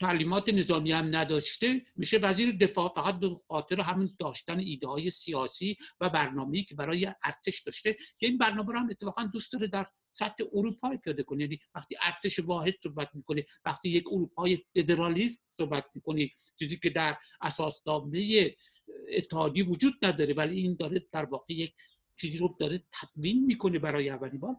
تعلیمات 0.00 0.48
نظامی 0.48 0.92
هم 0.92 1.16
نداشته 1.16 1.82
میشه 1.96 2.18
وزیر 2.18 2.56
دفاع 2.56 2.92
فقط 2.96 3.18
به 3.18 3.30
خاطر 3.48 3.80
همون 3.80 4.16
داشتن 4.18 4.58
ایده 4.58 4.88
های 4.88 5.10
سیاسی 5.10 5.76
و 6.00 6.08
برنامه‌ای 6.08 6.62
که 6.62 6.74
برای 6.74 7.06
ارتش 7.24 7.60
داشته 7.60 7.92
که 7.92 8.26
این 8.26 8.38
برنامه 8.38 8.72
رو 8.72 8.78
هم 8.78 8.90
اتفاقا 8.90 9.24
دوست 9.24 9.52
داره 9.52 9.66
در 9.66 9.86
سطح 10.12 10.44
اروپایی 10.52 10.98
پیاده 10.98 11.22
کنه 11.22 11.42
یعنی 11.42 11.58
وقتی 11.74 11.96
ارتش 12.02 12.38
واحد 12.38 12.74
صحبت 12.82 13.10
می‌کنه 13.14 13.46
وقتی 13.64 13.88
یک 13.88 14.04
اروپای 14.12 14.58
فدرالیست 14.74 15.44
صحبت 15.56 15.84
می‌کنه 15.94 16.30
چیزی 16.58 16.78
که 16.78 16.90
در 16.90 17.16
اساسنامه 17.40 18.54
اتحادی 19.08 19.62
وجود 19.62 19.94
نداره 20.02 20.34
ولی 20.34 20.60
این 20.60 20.76
داره 20.80 21.06
در 21.12 21.24
واقع 21.24 21.54
یک 21.54 21.74
چیزی 22.16 22.38
رو 22.38 22.56
داره 22.60 22.84
تدوین 22.92 23.44
می‌کنه 23.44 23.78
برای 23.78 24.10
اولین 24.10 24.40
بار. 24.40 24.56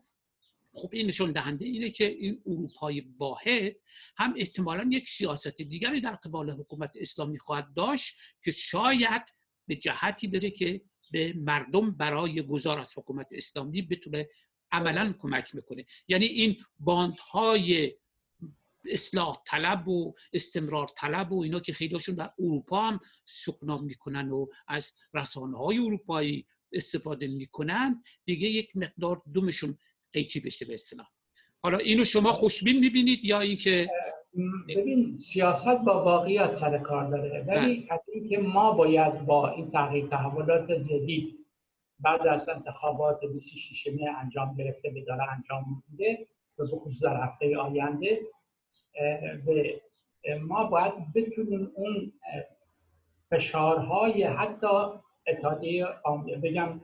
خب 0.73 0.89
این 0.93 1.07
نشون 1.07 1.31
دهنده 1.31 1.65
اینه 1.65 1.89
که 1.89 2.05
این 2.07 2.41
اروپای 2.45 3.01
واحد 3.17 3.75
هم 4.17 4.33
احتمالا 4.37 4.89
یک 4.91 5.09
سیاست 5.09 5.61
دیگری 5.61 6.01
در 6.01 6.15
قبال 6.15 6.49
حکومت 6.49 6.91
اسلامی 6.95 7.39
خواهد 7.39 7.73
داشت 7.75 8.15
که 8.43 8.51
شاید 8.51 9.21
به 9.67 9.75
جهتی 9.75 10.27
بره 10.27 10.51
که 10.51 10.81
به 11.11 11.33
مردم 11.33 11.91
برای 11.91 12.41
گذار 12.41 12.79
از 12.79 12.97
حکومت 12.97 13.27
اسلامی 13.31 13.81
بتونه 13.81 14.29
عملا 14.71 15.15
کمک 15.19 15.55
می‌کنه. 15.55 15.85
یعنی 16.07 16.25
این 16.25 16.57
باندهای 16.79 17.95
اصلاح 18.85 19.37
طلب 19.47 19.87
و 19.87 20.13
استمرار 20.33 20.87
طلب 20.97 21.31
و 21.31 21.43
اینا 21.43 21.59
که 21.59 21.73
خیلیشون 21.73 22.15
در 22.15 22.29
اروپا 22.39 22.81
هم 22.81 22.99
سکنا 23.25 23.77
می‌کنن 23.77 24.31
و 24.31 24.47
از 24.67 24.93
رسانه 25.13 25.57
های 25.57 25.77
اروپایی 25.77 26.45
استفاده 26.73 27.27
می‌کنن 27.27 28.01
دیگه 28.25 28.47
یک 28.47 28.71
مقدار 28.75 29.21
دومشون 29.33 29.77
قیچی 30.13 30.39
بشه 30.39 30.65
به 30.65 30.73
اصطلاح 30.73 31.07
حالا 31.63 31.77
اینو 31.77 32.03
شما 32.03 32.33
خوشبین 32.33 32.79
می‌بینید 32.79 33.25
یا 33.25 33.39
اینکه 33.39 33.89
ببین 34.69 35.17
سیاست 35.17 35.67
با 35.67 36.03
واقعیت 36.03 36.53
سر 36.53 36.77
کار 36.77 37.09
داره 37.09 37.45
ولی. 37.47 37.87
از 37.89 37.99
اینکه 38.13 38.37
ما 38.37 38.71
باید 38.71 39.25
با 39.25 39.49
این 39.49 39.71
تغییر 39.71 40.07
تحولات 40.07 40.71
جدید 40.71 41.41
بعد 41.99 42.27
از 42.27 42.49
انتخابات 42.49 43.19
26 43.33 43.87
می 43.87 44.07
انجام 44.07 44.55
گرفته 44.55 44.89
به 44.89 45.01
داره 45.01 45.31
انجام 45.31 45.83
میده 45.89 46.27
به 46.57 46.65
خصوص 46.65 47.03
در 47.03 47.23
هفته 47.23 47.57
آینده 47.57 48.21
به 49.45 49.81
ما 50.41 50.63
باید 50.63 50.93
بتونیم 51.15 51.71
اون 51.75 52.13
فشارهای 53.29 54.23
حتی 54.23 54.67
اتحادیه 55.27 55.85
بگم 56.43 56.81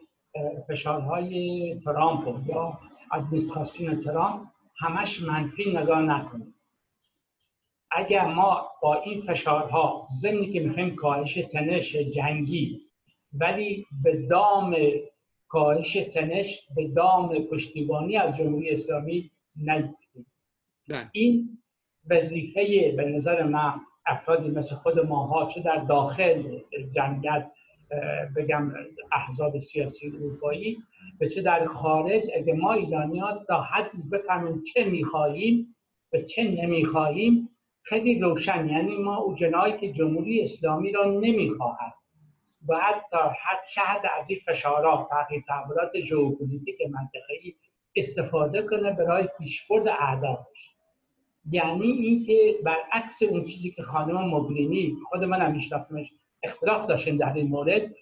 فشارهای 0.67 1.79
ترامپ 1.85 2.49
یا 2.49 2.79
ادمنستراسیون 3.11 4.01
ترامپ 4.01 4.47
همش 4.79 5.21
منفی 5.21 5.71
نگاه 5.71 6.01
نکنیم 6.01 6.53
اگر 7.91 8.25
ما 8.25 8.67
با 8.81 9.01
این 9.01 9.21
فشارها 9.21 10.07
ضمنی 10.21 10.53
که 10.53 10.59
می‌خوایم 10.59 10.95
کاهش 10.95 11.33
تنش 11.51 11.95
جنگی 11.95 12.81
ولی 13.33 13.85
به 14.03 14.27
دام 14.27 14.75
کاهش 15.47 15.93
تنش 16.13 16.67
به 16.75 16.87
دام 16.87 17.43
پشتیبانی 17.43 18.17
از 18.17 18.37
جمهوری 18.37 18.69
اسلامی 18.69 19.31
نیفتیم 19.55 20.25
بله. 20.89 21.09
این 21.11 21.57
وظیفه 22.09 22.91
به 22.97 23.05
نظر 23.05 23.43
من 23.43 23.73
افرادی 24.05 24.49
مثل 24.49 24.75
خود 24.75 24.99
ماها 24.99 25.45
چه 25.45 25.61
در 25.61 25.75
داخل 25.77 26.59
جمعیت 26.95 27.51
بگم 28.35 28.73
احزاب 29.11 29.59
سیاسی 29.59 30.07
اروپایی 30.07 30.77
به 31.19 31.29
چه 31.29 31.41
در 31.41 31.65
خارج 31.65 32.23
اگه 32.35 32.53
ما 32.53 32.73
ایرانیان 32.73 33.45
تا 33.47 33.61
حدی 33.61 33.97
بفهمیم 34.11 34.63
چه 34.73 34.83
می‌خواهیم 34.83 35.75
و 36.13 36.17
چه 36.17 36.43
نمی‌خواهیم 36.43 37.49
خیلی 37.83 38.19
روشن. 38.19 38.69
یعنی 38.69 38.97
ما 38.97 39.17
او 39.17 39.35
جنایی 39.35 39.77
که 39.77 39.93
جمهوری 39.93 40.43
اسلامی 40.43 40.91
را 40.91 41.05
نمی‌خواهد 41.05 41.93
باید 42.61 42.95
تا 43.11 43.17
هر 43.17 43.57
شهد 43.69 44.01
از 44.19 44.29
این 44.29 44.39
فشارات 44.45 45.07
تغییر 45.09 45.43
تحولات 45.47 45.99
ژئوپلیتیک 45.99 46.75
منطقه‌ای 46.81 47.55
استفاده 47.95 48.61
کنه 48.61 48.93
برای 48.93 49.27
پیشبرد 49.37 49.87
اهدافش 49.87 50.76
یعنی 51.51 51.91
اینکه 51.91 52.55
برعکس 52.63 53.23
اون 53.23 53.45
چیزی 53.45 53.71
که 53.71 53.83
خانم 53.83 54.35
مبرینی 54.35 54.97
خود 55.09 55.23
من 55.23 55.41
هم 55.41 55.51
میشناختمش 55.51 56.07
اختلاف 56.43 56.87
داشتیم 56.87 57.17
در 57.17 57.33
این 57.33 57.47
مورد 57.47 57.95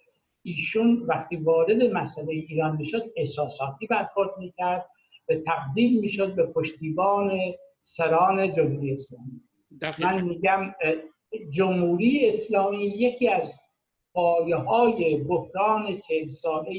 ایشون 0.44 1.04
وقتی 1.08 1.36
وارد 1.36 1.84
مسئله 1.84 2.32
ایران 2.32 2.76
می‌شد 2.78 3.12
احساساتی 3.16 3.88
برخورد 3.88 4.30
می‌کرد 4.40 4.86
به 5.28 5.42
تقدیم 5.42 6.00
می‌شد 6.00 6.36
به 6.36 6.46
پشتیبان 6.46 7.40
سران 7.80 8.54
جمهوری 8.54 8.94
اسلامی. 8.94 9.42
من 10.02 10.22
میگم 10.22 10.74
جمهوری 11.52 12.30
اسلامی 12.30 12.86
یکی 12.86 13.30
از 13.30 13.54
پایه 14.14 14.56
های 14.56 15.18
بحران 15.18 16.02
چهل 16.08 16.30
ساله 16.30 16.72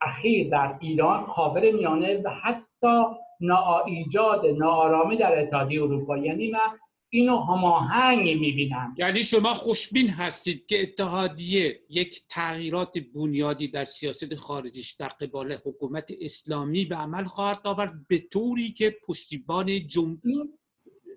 اخیر 0.00 0.48
در 0.48 0.78
ایران 0.80 1.26
خاور 1.26 1.70
میانه 1.70 2.22
و 2.24 2.30
حتی 2.30 3.04
ناایجاد 3.40 4.46
ناآرامی 4.46 5.16
در 5.16 5.38
اتحادیه 5.38 5.82
اروپا. 5.82 6.18
یعنی 6.18 6.50
من 6.50 6.78
اینو 7.10 7.40
هماهنگ 7.40 8.40
می‌بینم. 8.40 8.94
یعنی 8.98 9.24
شما 9.24 9.54
خوشبین 9.54 10.08
هستید 10.08 10.66
که 10.66 10.82
اتحادیه 10.82 11.80
یک 11.88 12.22
تغییرات 12.28 12.98
بنیادی 12.98 13.68
در 13.68 13.84
سیاست 13.84 14.34
خارجیش 14.34 14.92
در 14.92 15.08
قبال 15.08 15.52
حکومت 15.52 16.10
اسلامی 16.20 16.84
به 16.84 16.96
عمل 16.96 17.24
خواهد 17.24 17.60
آورد 17.64 18.06
به 18.08 18.18
طوری 18.18 18.72
که 18.72 18.96
پشتیبان 19.06 19.86
جمهوری 19.86 20.42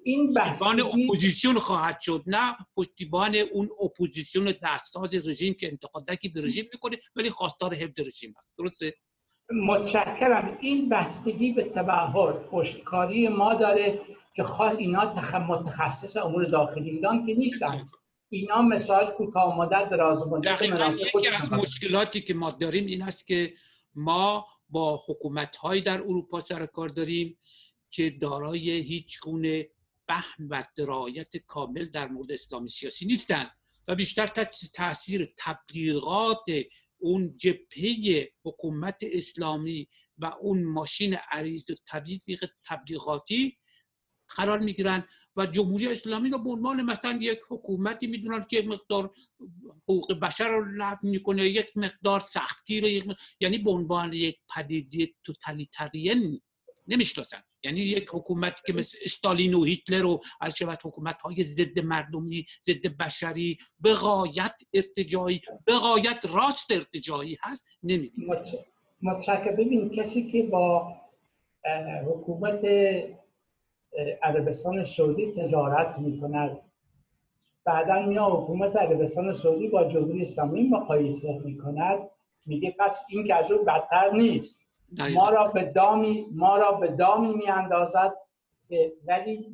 این 0.04 0.34
پشتیبان 0.34 0.80
اپوزیسیون 0.80 1.60
خواهد 1.60 2.00
شد 2.00 2.24
نه 2.28 2.58
پشتیبان 2.76 3.36
اون 3.36 3.70
اپوزیسیون 3.84 4.54
دستساز 4.64 5.28
رژیم 5.28 5.54
که 5.54 5.68
انتقادکی 5.68 6.30
به 6.30 6.42
رژیم 6.42 6.66
می‌کنه 6.74 6.98
ولی 7.16 7.30
خواستار 7.30 7.74
حفظ 7.74 8.00
رژیم 8.00 8.34
است. 8.38 8.54
درسته؟ 8.58 8.94
متشکرم. 9.54 10.58
این 10.62 10.90
بستگی 10.90 11.54
به 11.54 11.64
تبحر 11.64 12.32
پشتکاری 12.32 13.28
ما 13.28 13.54
داره 13.54 14.02
که 14.34 14.44
خواه 14.44 14.72
اینا 14.72 15.14
متخصص 15.40 16.18
امور 16.18 16.46
داخلی 16.46 16.90
ایران 16.90 17.26
که 17.26 17.34
نیستن. 17.34 17.90
اینا 18.30 18.62
مسائل 18.62 19.12
کوتاه 19.12 19.58
مدت 19.58 19.90
دراز 19.90 20.28
مدت 20.28 20.62
یکی 20.62 21.28
از 21.28 21.54
مشکلاتی 21.54 22.22
که 22.22 22.34
ما 22.34 22.52
داریم 22.52 22.86
این 22.86 23.02
است 23.02 23.28
که 23.28 23.54
ما 23.96 24.48
با 24.70 25.02
حکومت 25.08 25.56
های 25.56 25.82
در 25.82 26.02
اروپا 26.02 26.40
سر 26.40 26.66
کار 26.66 26.90
داریم 26.90 27.38
که 27.90 28.10
دارای 28.10 28.72
هیچ 28.72 29.20
گونه 29.20 29.68
فهم 30.08 30.48
و 30.50 30.64
درایت 30.78 31.38
کامل 31.38 31.86
در 31.86 32.08
مورد 32.08 32.32
اسلامی 32.32 32.70
سیاسی 32.70 33.06
نیستند 33.06 33.52
و 33.88 33.96
بیشتر 33.96 34.48
تاثیر 34.74 35.34
تبلیغات 35.38 36.38
اون 37.02 37.38
جبهه 37.38 38.30
حکومت 38.44 38.96
اسلامی 39.02 39.88
و 40.18 40.26
اون 40.26 40.64
ماشین 40.64 41.14
عریض 41.14 41.72
و 41.72 41.76
تبلیغاتی 42.66 43.58
قرار 44.28 44.60
می‌گیرن 44.60 45.08
و 45.36 45.46
جمهوری 45.46 45.88
اسلامی 45.88 46.30
رو 46.30 46.38
به 46.38 46.50
عنوان 46.50 46.82
مثلا 46.82 47.20
یک 47.22 47.40
حکومتی 47.50 48.08
می‌دونن 48.08 48.46
که 48.50 48.62
مقدار 48.62 49.14
حقوق 49.84 50.14
بشر 50.14 50.50
رو 50.50 50.66
لغو 50.66 51.08
می‌کنه 51.08 51.46
یک 51.46 51.78
مقدار 51.78 52.20
سختگیر 52.20 52.84
یک 52.84 53.06
یعنی 53.40 53.58
به 53.58 53.72
عنوان 53.72 54.14
یک 54.14 54.40
پدیده 54.56 55.14
توتالیترین 55.24 56.42
نمی‌شناسن. 56.88 57.44
یعنی 57.64 57.80
یک 57.80 58.10
حکومت 58.14 58.62
که 58.66 58.74
مثل 58.74 58.98
استالین 59.06 59.54
و 59.54 59.64
هیتلر 59.64 60.06
و 60.06 60.22
از 60.42 60.58
شود 60.58 60.80
حکومت 60.84 61.22
های 61.22 61.44
ضد 61.44 61.80
مردمی 61.80 62.46
ضد 62.64 62.88
بشری 63.00 63.58
به 63.80 63.94
غایت 63.94 64.56
ارتجایی 64.74 65.42
به 65.66 65.74
غایت 65.74 66.26
راست 66.34 66.72
ارتجایی 66.72 67.38
هست 67.42 67.68
نمی‌دید 67.84 68.26
متشکر 69.02 69.52
ببین 69.52 69.90
کسی 69.90 70.32
که 70.32 70.44
با 70.44 70.94
حکومت 72.06 72.66
عربستان 74.24 74.86
سعودی 74.86 75.32
تجارت 75.32 76.00
می‌کند 76.00 76.58
بعدا 77.66 78.02
میاد 78.02 78.32
حکومت 78.32 78.76
عربستان 78.76 79.34
سعودی 79.34 79.68
با 79.68 79.84
جمهوری 79.84 80.22
اسلامی 80.22 80.64
مقایسه 80.64 81.42
می‌کند 81.46 82.00
میگه 82.46 82.76
پس 82.80 83.02
این 83.10 83.28
که 83.28 83.36
از 83.36 83.46
بدتر 83.68 84.12
نیست. 84.12 84.61
ما 85.14 85.30
را 85.30 85.48
به 85.48 85.64
دامی 85.64 86.28
ما 86.32 86.58
را 86.58 86.72
به 86.72 86.88
دامی 86.88 87.34
میاندازد 87.34 88.14
ولی 89.08 89.54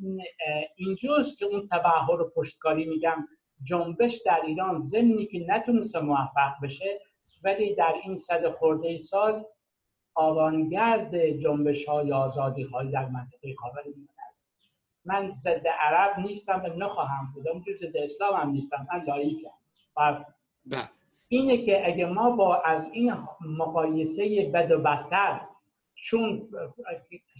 اینجاست 0.76 1.38
که 1.38 1.44
اون 1.44 1.68
تبهر 1.72 2.20
و 2.20 2.32
پشتکاری 2.36 2.84
میگم 2.84 3.28
جنبش 3.64 4.22
در 4.26 4.40
ایران 4.46 4.84
ضمنی 4.84 5.26
که 5.26 5.44
نتونست 5.48 5.96
موفق 5.96 6.52
بشه 6.62 7.00
ولی 7.44 7.74
در 7.74 7.94
این 8.04 8.18
صد 8.18 8.50
خورده 8.50 8.98
سال 8.98 9.44
آوانگرد 10.14 11.16
جنبش 11.16 11.84
های 11.84 12.12
آزادی 12.12 12.62
های 12.62 12.90
در 12.90 13.08
منطقه 13.08 13.54
خاورمیانه 13.54 14.08
است 14.30 14.46
من 15.04 15.32
ضد 15.32 15.66
عرب 15.80 16.18
نیستم 16.18 16.62
و 16.64 16.68
نخواهم 16.68 17.32
بودم 17.34 17.62
که 17.62 17.76
ضد 17.76 17.96
اسلام 17.96 18.40
هم 18.40 18.50
نیستم. 18.50 18.86
من 18.92 19.04
لایکم. 19.04 19.50
بله. 19.96 20.26
اینه 21.28 21.66
که 21.66 21.86
اگه 21.86 22.06
ما 22.06 22.30
با 22.30 22.62
از 22.62 22.90
این 22.92 23.12
مقایسه 23.58 24.50
بد 24.54 24.70
و 24.70 24.78
بدتر 24.78 25.40
چون 25.94 26.42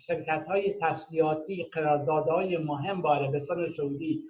شرکت 0.06 0.44
های 0.48 0.74
تسلیحاتی 0.80 1.64
قراردادهای 1.64 2.56
مهم 2.56 3.02
با 3.02 3.14
عربستان 3.14 3.72
سعودی 3.72 4.22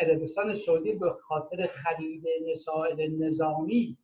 عربستان 0.00 0.54
سعودی 0.54 0.92
به 0.92 1.10
خاطر 1.10 1.66
خرید 1.66 2.24
مسائل 2.50 3.24
نظامی 3.24 3.96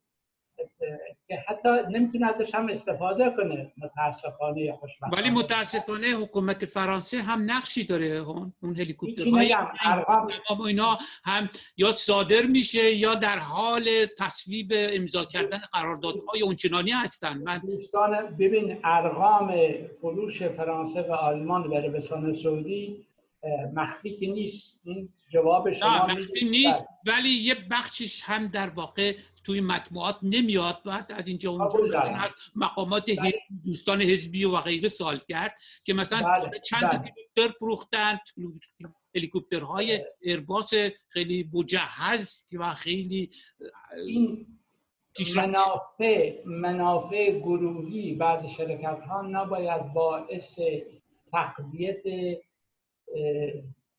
که 1.27 1.35
حتی 1.47 1.69
نمی‌تونه 1.91 2.35
ازش 2.35 2.55
هم 2.55 2.69
استفاده 2.69 3.29
کنه 3.37 3.71
متاسفانه 3.77 4.61
یا 4.61 4.75
خوشبختانه. 4.75 5.21
ولی 5.21 5.29
متاسفانه 5.29 6.07
حکومت 6.07 6.65
فرانسه 6.65 7.21
هم 7.21 7.51
نقشی 7.51 7.83
داره 7.83 8.05
اون 8.05 8.75
هلیکوپترهای 8.75 9.55
اینا 10.65 10.97
هم 11.23 11.49
یا 11.77 11.91
صادر 11.91 12.41
میشه 12.41 12.93
یا 12.93 13.15
در 13.15 13.39
حال 13.39 14.05
تصویب 14.17 14.71
امضا 14.73 15.25
کردن 15.25 15.59
قراردادهای 15.73 16.41
اونچنانی 16.41 16.91
هستن. 16.91 17.37
من 17.37 17.57
دوستان 17.57 18.37
ببین 18.39 18.79
ارقام 18.83 19.55
فروش 20.01 20.43
فرانسه 20.43 21.01
و 21.01 21.11
آلمان 21.11 21.69
به 21.69 21.77
عربستان 21.77 22.33
سعودی 22.33 23.07
مخفی 23.73 24.15
که 24.15 24.27
نیست. 24.27 24.79
این 24.83 25.09
جواب 25.33 25.71
شما 25.71 26.07
نه 26.07 26.13
مخفی 26.13 26.45
نیست. 26.45 26.85
ولی 27.05 27.29
یه 27.29 27.55
بخشش 27.71 28.21
هم 28.23 28.47
در 28.47 28.69
واقع 28.69 29.15
توی 29.47 29.61
مطبوعات 29.61 30.19
نمیاد 30.23 30.81
بعد 30.85 31.11
از 31.11 31.27
اینجا 31.27 31.51
اونجا 31.51 31.99
از 31.99 32.29
مقامات 32.55 33.11
بله. 33.11 33.33
دوستان 33.65 34.01
حزبی 34.01 34.45
و 34.45 34.57
غیره 34.57 34.89
سال 34.89 35.17
کرد 35.29 35.59
که 35.85 35.93
مثلا 35.93 36.21
بله. 36.21 36.59
چند 36.59 36.81
بله. 36.81 36.99
هلیکوپتر 36.99 37.53
فروختن 37.59 38.19
هلیکوپترهای 39.15 40.05
ارباس 40.25 40.73
خیلی 41.09 41.49
مجهز 41.53 42.47
و 42.53 42.73
خیلی 42.73 43.29
این 44.07 44.47
منافع 45.35 46.45
منافع 46.45 47.39
گروهی 47.39 48.13
بعض 48.13 48.45
شرکت 48.45 48.99
ها 49.07 49.21
نباید 49.21 49.93
باعث 49.93 50.59
تقویت 51.31 52.03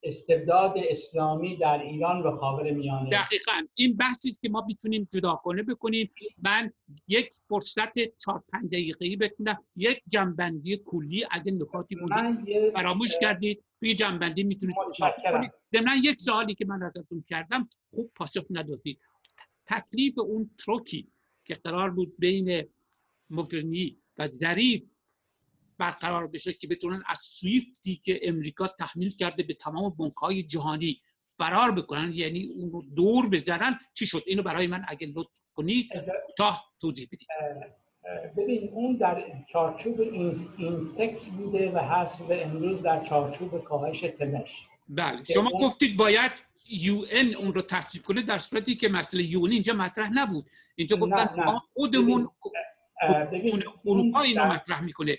استبداد 0.02 0.74
اسلامی 0.76 1.56
در 1.56 1.82
ایران 1.82 2.22
و 2.22 2.36
خاور 2.36 2.70
میانه. 2.70 3.10
دقیقا. 3.10 3.66
این 3.74 3.96
بحثی 3.96 4.28
است 4.28 4.42
که 4.42 4.48
ما 4.48 4.64
می‌تونیم 4.66 5.08
جدا 5.12 5.34
کنه 5.34 5.62
بکنیم. 5.62 6.10
من 6.42 6.72
یک 7.08 7.30
فرصت 7.48 8.16
چهار 8.16 8.42
پنج 8.52 8.66
دقیقه‌ای 8.66 9.16
بتونم. 9.16 9.64
یک 9.76 10.02
جنبندی 10.08 10.76
کلی 10.86 11.24
اگه 11.30 11.52
نکاتی 11.52 11.96
بود 11.96 12.12
فراموش 12.74 13.10
کردید. 13.20 13.64
توی 13.80 13.94
جنبندی 13.94 14.44
می‌تونید 14.44 14.76
کنید 15.32 15.52
من 15.74 15.96
یک 16.04 16.18
سوالی 16.18 16.54
که 16.54 16.64
من 16.64 16.82
ازتون 16.82 17.24
کردم 17.28 17.68
خوب 17.90 18.10
پاسخ 18.14 18.44
ندادید. 18.50 18.98
تکلیف 19.66 20.18
اون 20.18 20.50
تروکی 20.58 21.08
که 21.44 21.54
قرار 21.54 21.90
بود 21.90 22.14
بین 22.18 22.64
مگرنی 23.30 23.98
و 24.18 24.26
ظریف 24.26 24.82
برقرار 25.78 26.26
بشه 26.26 26.52
که 26.52 26.68
بتونن 26.68 27.02
از 27.06 27.18
سویفتی 27.18 28.00
که 28.04 28.20
امریکا 28.22 28.66
تحمیل 28.66 29.16
کرده 29.16 29.42
به 29.42 29.54
تمام 29.54 29.90
بانک 29.90 30.14
های 30.14 30.42
جهانی 30.42 31.00
فرار 31.38 31.72
بکنن 31.72 32.12
یعنی 32.14 32.44
اون 32.44 32.70
رو 32.70 32.82
دور 32.96 33.28
بزنن 33.28 33.78
چی 33.94 34.06
شد؟ 34.06 34.22
اینو 34.26 34.42
برای 34.42 34.66
من 34.66 34.84
اگه 34.88 35.12
لطف 35.16 35.40
کنید 35.54 35.90
تا 36.38 36.56
توضیح 36.80 37.08
بدید. 37.12 37.28
ببین 38.36 38.68
اون 38.72 38.96
در 38.96 39.24
چارچوب 39.52 40.00
اینستکس 40.58 41.26
بوده 41.26 41.70
و 41.70 41.78
هست 41.78 42.20
و 42.20 42.32
امروز 42.32 42.82
در 42.82 43.04
چارچوب 43.04 43.64
کاهش 43.64 44.00
تنش. 44.00 44.50
بله 44.88 45.24
شما 45.24 45.50
گفتید 45.50 45.96
باید 45.96 46.32
یو 46.70 47.04
این 47.10 47.36
اون 47.36 47.54
رو 47.54 47.62
تصدیق 47.62 48.02
کنه 48.02 48.22
در 48.22 48.38
صورتی 48.38 48.74
که 48.74 48.88
مسئله 48.88 49.22
یو 49.22 49.44
اینجا 49.44 49.72
مطرح 49.72 50.10
نبود. 50.12 50.46
اینجا 50.76 50.96
گفتن 50.96 51.44
ما 51.44 51.62
خودمون 51.72 52.28
اروپا 53.86 54.20
اینو 54.20 54.44
مطرح 54.44 54.80
می‌کنه. 54.80 55.18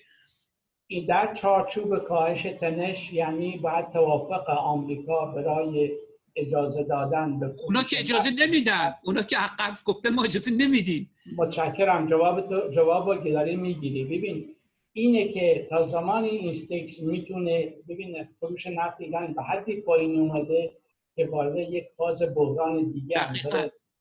این 0.91 1.05
در 1.05 1.33
چارچوب 1.33 1.97
کاهش 1.97 2.43
تنش 2.43 3.13
یعنی 3.13 3.57
باید 3.57 3.91
توافق 3.91 4.49
آمریکا 4.49 5.25
برای 5.25 5.91
اجازه 6.35 6.83
دادن 6.83 7.39
به 7.39 7.53
اونا 7.65 7.83
که 7.83 7.99
اجازه 7.99 8.29
نمیدن. 8.29 8.95
اونا 9.03 9.21
که 9.21 9.37
عقب 9.37 9.77
گفته 9.85 10.09
ما 10.09 10.23
اجازه 10.23 10.51
نمیدیم. 10.51 11.09
متشکرم. 11.37 12.07
جواب 12.07 12.49
تو 12.49 12.71
جواب 12.71 13.23
که 13.23 13.31
داری 13.31 13.55
می‌گیری. 13.55 14.03
ببین 14.03 14.45
اینه 14.93 15.27
که 15.27 15.67
تا 15.69 15.87
زمانی 15.87 16.27
این 16.27 16.49
استیکس 16.49 16.99
می‌تونه 17.01 17.73
ببین 17.89 18.27
فروش 18.39 18.67
نفت 18.67 19.01
ایران 19.01 19.33
به 19.33 19.43
حدی 19.43 19.75
پایین 19.75 20.19
اومده 20.19 20.71
که 21.15 21.25
وارد 21.25 21.57
یک 21.57 21.85
فاز 21.97 22.23
بحران 22.35 22.91
دیگه 22.91 23.17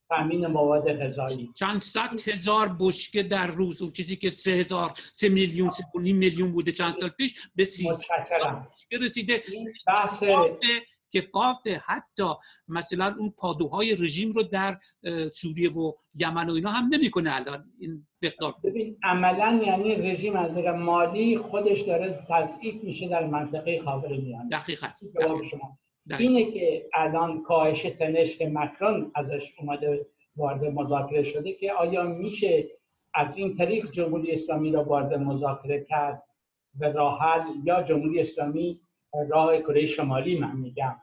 تامین 0.09 0.47
مواد 0.47 0.93
غذایی. 1.03 1.51
چند 1.55 1.81
صد 1.81 2.29
هزار 2.29 2.77
بشکه 2.81 3.23
در 3.23 3.47
روز 3.47 3.83
اون 3.83 3.93
چیزی 3.93 4.17
که 4.17 4.31
سه 4.31 4.51
هزار 4.51 4.93
سه 5.13 5.29
میلیون 5.29 5.71
سه 5.71 5.85
میلیون 5.95 6.53
بوده 6.53 6.73
چند 6.73 6.97
سال 6.97 7.09
پیش 7.09 7.35
به 7.55 7.63
متشکرم. 7.63 8.69
رسیده. 9.01 9.43
بحث 9.87 10.23
که 11.11 11.21
قافه 11.21 11.83
حتی 11.85 12.25
مثلا 12.69 13.15
اون 13.19 13.31
پادوهای 13.31 13.97
رژیم 13.97 14.33
رو 14.33 14.43
در 14.43 14.79
سوریه 15.35 15.71
و 15.73 15.93
یمن 16.15 16.51
و 16.51 16.53
اینا 16.53 16.71
هم 16.71 16.89
نمی‌کنه 16.93 17.35
الان 17.35 17.73
این 17.81 18.07
مقدار. 18.23 18.55
ببین 18.65 18.99
عملا 19.03 19.63
یعنی 19.67 19.97
رژیم 19.97 20.37
از 20.37 20.57
مالی 20.57 21.39
خودش 21.39 21.81
داره 21.81 22.25
تضعیف 22.29 22.85
میشه 22.85 23.09
در 23.09 23.27
منطقه 23.27 23.83
خاورمیانه. 23.85 24.49
دقیقاً. 24.49 24.89
شما. 25.51 25.79
اینه 26.19 26.53
که 26.53 26.89
الان 26.95 27.43
کاهش 27.43 27.83
تنش 27.83 28.39
که 28.39 28.49
مکرون 28.49 29.11
ازش 29.15 29.53
اومده 29.59 30.07
وارد 30.37 30.65
مذاکره 30.65 31.23
شده 31.23 31.53
که 31.53 31.73
آیا 31.73 32.03
میشه 32.03 32.69
از 33.15 33.37
این 33.37 33.57
طریق 33.57 33.91
جمهوری 33.91 34.33
اسلامی 34.33 34.73
را 34.73 34.85
وارد 34.85 35.15
مذاکره 35.15 35.87
کرد 35.89 36.23
و 36.81 36.85
راحل 36.85 37.43
یا 37.65 37.83
جمهوری 37.83 38.21
اسلامی 38.21 38.81
راه 39.29 39.59
کره 39.59 39.87
شمالی 39.87 40.39
من 40.39 40.57
میگم؟ 40.57 40.97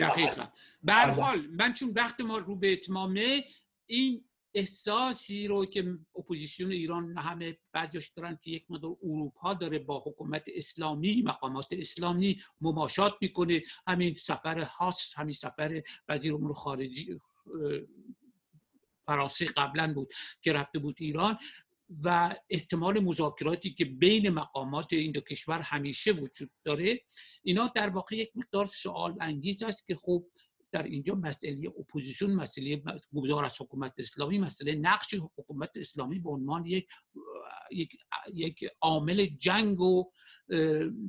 دقیقا. 0.00 0.42
به 0.82 0.92
حال 0.92 1.38
من 1.60 1.72
چون 1.72 1.88
وقت 1.96 2.20
ما 2.20 2.38
رو 2.38 2.56
به 2.56 2.72
اتمامه 2.72 3.44
این 3.86 4.24
احساسی 4.54 5.46
رو 5.46 5.66
که 5.66 5.98
اپوزیسیون 6.16 6.70
ایران 6.70 7.18
همه 7.18 7.58
بعضیش 7.72 8.08
دارن 8.08 8.38
که 8.42 8.50
یک 8.50 8.64
مدار 8.68 8.96
اروپا 9.02 9.54
داره 9.54 9.78
با 9.78 10.02
حکومت 10.06 10.44
اسلامی 10.54 11.22
مقامات 11.22 11.66
اسلامی 11.70 12.40
مماشات 12.60 13.16
می‌کنه. 13.20 13.62
همین 13.86 14.14
سفر 14.14 14.58
هاست 14.58 15.18
همین 15.18 15.32
سفر 15.32 15.82
وزیر 16.08 16.34
امور 16.34 16.52
خارجی 16.52 17.18
فرانسه 19.06 19.46
قبلا 19.46 19.94
بود 19.94 20.12
که 20.42 20.52
رفته 20.52 20.78
بود 20.78 20.96
ایران 20.98 21.38
و 22.02 22.34
احتمال 22.50 23.00
مذاکراتی 23.00 23.74
که 23.74 23.84
بین 23.84 24.28
مقامات 24.28 24.92
این 24.92 25.12
دو 25.12 25.20
کشور 25.20 25.60
همیشه 25.60 26.12
وجود 26.12 26.50
داره 26.64 27.00
اینا 27.42 27.72
در 27.74 27.88
واقع 27.88 28.16
یک 28.16 28.30
مقدار 28.34 28.64
سوال 28.64 29.16
انگیز 29.20 29.62
است 29.62 29.86
که 29.86 29.94
خب 29.94 30.26
در 30.74 30.82
اینجا 30.82 31.14
مسئله 31.14 31.68
اپوزیسیون 31.78 32.34
مسئله 32.34 32.82
گذار 33.14 33.44
از 33.44 33.60
حکومت 33.60 33.92
اسلامی 33.98 34.38
مسئله 34.38 34.74
نقش 34.74 35.14
حکومت 35.38 35.70
اسلامی 35.76 36.18
به 36.18 36.30
عنوان 36.30 36.66
یک 36.66 36.86
یک, 37.70 37.96
یک 38.34 38.64
عامل 38.80 39.26
جنگ 39.26 39.80
و 39.80 40.10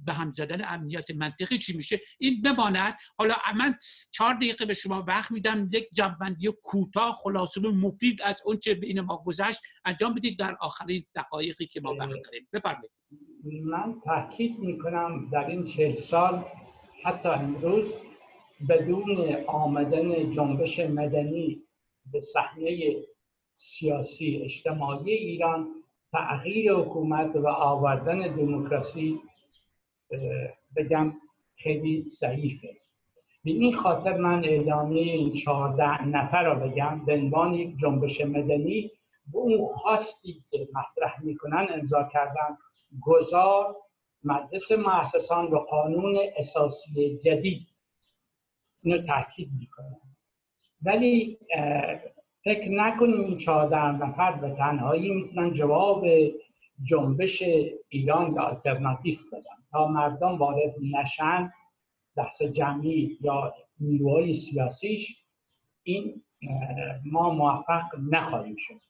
به 0.05 0.13
هم 0.13 0.33
زدن 0.33 0.61
امنیت 0.67 1.11
منطقه 1.11 1.57
چی 1.57 1.77
میشه؟ 1.77 2.01
این 2.17 2.41
بماند. 2.41 2.97
حالا 3.17 3.35
من 3.57 3.75
چهار 4.11 4.33
دقیقه 4.33 4.65
به 4.65 4.73
شما 4.73 5.05
وقت 5.07 5.31
میدم. 5.31 5.69
یک 5.73 5.89
جمع‌بندی 5.93 6.47
کوتاه 6.63 7.15
خلاصه 7.23 7.61
مفید 7.61 8.21
از 8.21 8.41
اونچه 8.45 8.73
بین 8.73 9.01
ما 9.01 9.23
گذشت 9.25 9.61
انجام 9.85 10.13
بدید. 10.13 10.39
در 10.39 10.57
آخرین 10.61 11.05
دقایقی 11.15 11.67
که 11.67 11.81
ما 11.81 11.95
وقت 11.95 12.15
داریم. 12.23 12.47
بفرمایید. 12.53 12.91
من 13.63 14.01
تاکید 14.05 14.59
می‌کنم 14.59 15.29
در 15.29 15.47
این 15.47 15.65
چهل 15.65 15.95
سال 15.95 16.45
حتی 17.03 17.29
امروز 17.29 17.87
بدون 18.69 19.35
آمدن 19.47 20.33
جنبش 20.33 20.79
مدنی 20.79 21.61
به 22.11 22.19
صحنه 22.19 22.95
سیاسی 23.55 24.41
اجتماعی 24.43 25.11
ایران 25.11 25.67
تغییر 26.11 26.73
حکومت 26.73 27.35
و 27.35 27.47
آوردن 27.47 28.35
دموکراسی 28.35 29.19
بگم 30.75 31.13
خیلی 31.57 32.05
ضعیفه. 32.19 32.69
به 33.43 33.51
این 33.51 33.75
خاطر 33.75 34.17
من 34.17 34.45
اعلامیه 34.45 35.13
این 35.13 35.33
چهارده 35.33 36.07
نفر 36.07 36.43
را 36.43 36.55
بگم 36.55 37.05
به 37.05 37.13
عنوان 37.13 37.53
یک 37.53 37.77
جنبش 37.81 38.21
مدنی 38.21 38.91
به 39.31 39.37
اون 39.37 39.67
خواستی 39.73 40.43
که 40.51 40.67
مطرح 40.73 41.23
می‌کنن 41.23 41.67
امضا 41.73 42.09
کردن. 42.13 42.57
گذار 43.01 43.75
مجلس 44.23 44.71
مؤسسان 44.71 45.45
و 45.45 45.57
قانون 45.57 46.17
اساسی 46.37 47.17
جدید 47.17 47.67
اینو 48.85 49.01
تاکید 49.01 49.49
می‌کنم. 49.59 50.01
ولی 50.83 51.37
فکر 52.43 52.69
نکنیم 52.71 53.19
این 53.19 53.37
چهارده 53.37 53.91
نفر 53.91 54.31
به 54.31 54.49
تنهایی 54.49 55.09
می‌تونن 55.09 55.53
جواب 55.53 56.05
جنبش 56.83 57.43
ایران 57.89 58.33
یا 58.33 58.41
آلترناتیف 58.41 59.19
بدن. 59.27 59.55
تا 59.71 59.87
مردم 59.87 60.37
وارد 60.37 60.75
نشن 60.93 61.51
دست 62.17 62.43
جمعی 62.43 63.17
یا 63.21 63.53
نیروهای 63.79 64.35
سیاسیش 64.35 65.23
این 65.83 66.21
ما 67.05 67.29
موفق 67.29 67.83
نخواهیم 68.11 68.55
شد. 68.59 68.81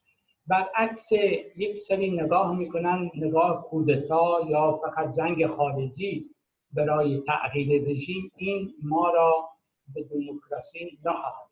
برعکس 0.48 1.12
یک 1.58 1.78
سری 1.78 2.12
نگاه 2.12 2.58
می‌کنن 2.58 3.12
نگاه 3.16 3.64
کودتا 3.70 4.40
یا 4.50 4.72
فقط 4.86 5.16
جنگ 5.18 5.48
خارجی 5.48 6.26
برای 6.74 7.22
تغییر 7.28 7.90
رژیم 7.90 8.32
این 8.38 8.74
ما 8.84 9.10
را 9.10 9.50
به 9.94 10.03
دموکراسی 10.03 10.99
نخواهد 11.06 11.45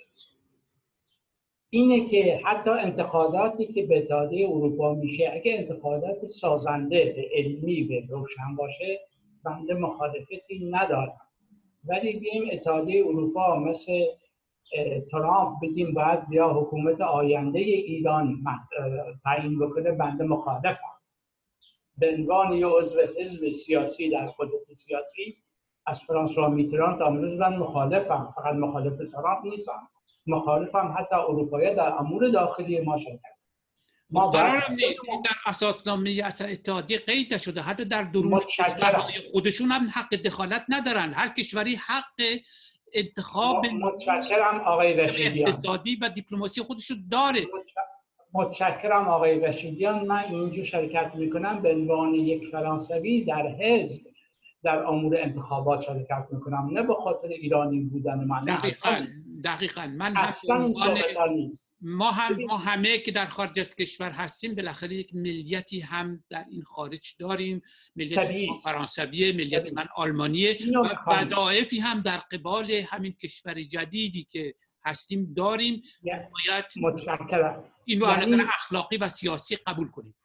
اینه 1.76 2.10
که 2.10 2.42
حتی 2.46 2.70
انتقاداتی 2.70 3.66
که 3.66 3.86
به 3.86 3.98
اتحادیه 3.98 4.50
اروپا 4.50 4.94
میشه 4.94 5.32
اگه 5.34 5.56
انتقادات 5.58 6.26
سازنده 6.26 7.14
به 7.16 7.30
علمی 7.34 7.84
به 7.84 8.04
روشن 8.10 8.56
باشه 8.56 9.00
بنده 9.46 9.74
مخالفتی 9.74 10.70
ندارم. 10.72 11.22
ولی 11.86 12.20
بیم 12.20 12.44
اتحادیه 12.52 13.06
اروپا 13.06 13.56
مثل 13.56 14.06
ترامپ 15.12 15.62
بگیم 15.62 15.94
باید 15.94 16.30
بیا 16.30 16.54
حکومت 16.54 17.02
آینده 17.02 17.60
ایران 17.60 18.44
تعیین 19.24 19.60
بکنه 19.60 19.92
بنده 19.92 20.24
مخالفم. 20.24 20.94
به 21.98 22.16
عنوان 22.18 22.54
یه 22.54 22.68
عضو 22.68 23.00
حزب 23.20 23.50
سیاسی 23.50 24.10
در 24.10 24.26
قدرت 24.26 24.74
سیاسی 24.74 25.38
از 25.86 26.02
فرانسوا 26.02 26.50
میتران 26.50 27.00
تا 27.00 27.06
امروز 27.06 27.40
من 27.40 27.58
مخالفم. 27.58 28.34
فقط 28.36 28.56
مخالف 28.56 29.12
ترامپ 29.12 29.46
نیستم. 29.46 29.90
مخالفم 30.28 30.96
حتی 31.00 31.16
اروپایی 31.16 31.76
در 31.76 31.94
امور 32.00 32.30
داخلی 32.30 32.82
ما 32.82 32.98
شرکت. 32.98 33.34
ما 34.10 34.30
قرارم 34.30 34.62
نیست. 34.70 35.10
این 35.10 35.22
در 35.22 35.36
اساسنامه 35.46 36.22
اصلا 36.24 36.48
اتحادیه 36.48 36.98
قید 36.98 37.38
شده 37.38 37.62
حتی 37.62 37.86
در 37.86 38.04
درون 38.04 38.42
خودشون 39.32 39.72
هم 39.72 39.90
حق 39.94 40.16
دخالت 40.16 40.66
ندارن. 40.70 41.14
هر 41.14 41.28
کشوری 41.28 41.76
حق 41.76 42.22
انتخاب 42.94 43.66
متشکرم 43.66 44.62
آقای 44.66 44.94
رشیدیان. 44.94 45.48
اقتصادی 45.48 45.96
و 46.02 46.10
دیپلماسی 46.10 46.62
خودش 46.62 46.92
داره. 47.12 47.42
متشکرم 48.34 49.08
آقای 49.08 49.40
رشیدیان. 49.40 50.06
من 50.06 50.24
اینجا 50.24 50.64
شرکت 50.64 51.12
می‌کنم 51.16 51.62
به 51.62 51.72
عنوان 51.72 52.16
یک 52.16 52.52
فرانسوی 52.52 53.26
در 53.26 53.48
حزب 53.48 54.02
در 54.64 54.78
امور 54.78 55.18
انتخابات 55.18 55.82
شرکت 55.82 56.28
می‌کنم. 56.32 56.70
نه 56.72 56.84
به 56.84 56.96
خاطر 57.04 57.28
ایرانی 57.28 57.80
بودن 57.80 58.24
من 58.24 58.46
دقیقا 58.46 59.08
دقیقا. 59.44 59.88
من 59.88 60.14
ما 61.82 62.12
هم 62.12 62.38
ما 62.48 62.58
همه 62.58 62.98
که 62.98 63.12
در 63.12 63.26
خارج 63.26 63.60
از 63.60 63.76
کشور 63.76 64.10
هستیم 64.10 64.56
بالاخره 64.56 64.96
یک 64.96 65.16
ملیتی 65.16 65.80
هم 65.80 66.24
در 66.30 66.46
این 66.50 66.62
خارج 66.62 67.16
داریم. 67.20 67.62
ملیت 67.96 68.30
فرانسویه 68.64 69.34
ملیت 69.34 69.74
من 69.74 69.88
آلمانیه 69.96 70.58
و 71.08 71.12
وظایفی 71.12 71.80
هم 71.80 72.02
در 72.02 72.18
قبال 72.18 72.72
همین 72.72 73.12
کشور 73.12 73.54
جدیدی 73.54 74.28
که 74.32 74.56
هستیم 74.86 75.34
داریم. 75.38 75.84
باید 76.04 76.66
متشکرم. 76.82 77.64
اینو 77.86 78.08
یعنی... 78.08 78.42
اخلاقی 78.42 78.98
و 78.98 79.08
سیاسی 79.08 79.56
قبول 79.56 79.88
کنیم. 79.88 80.16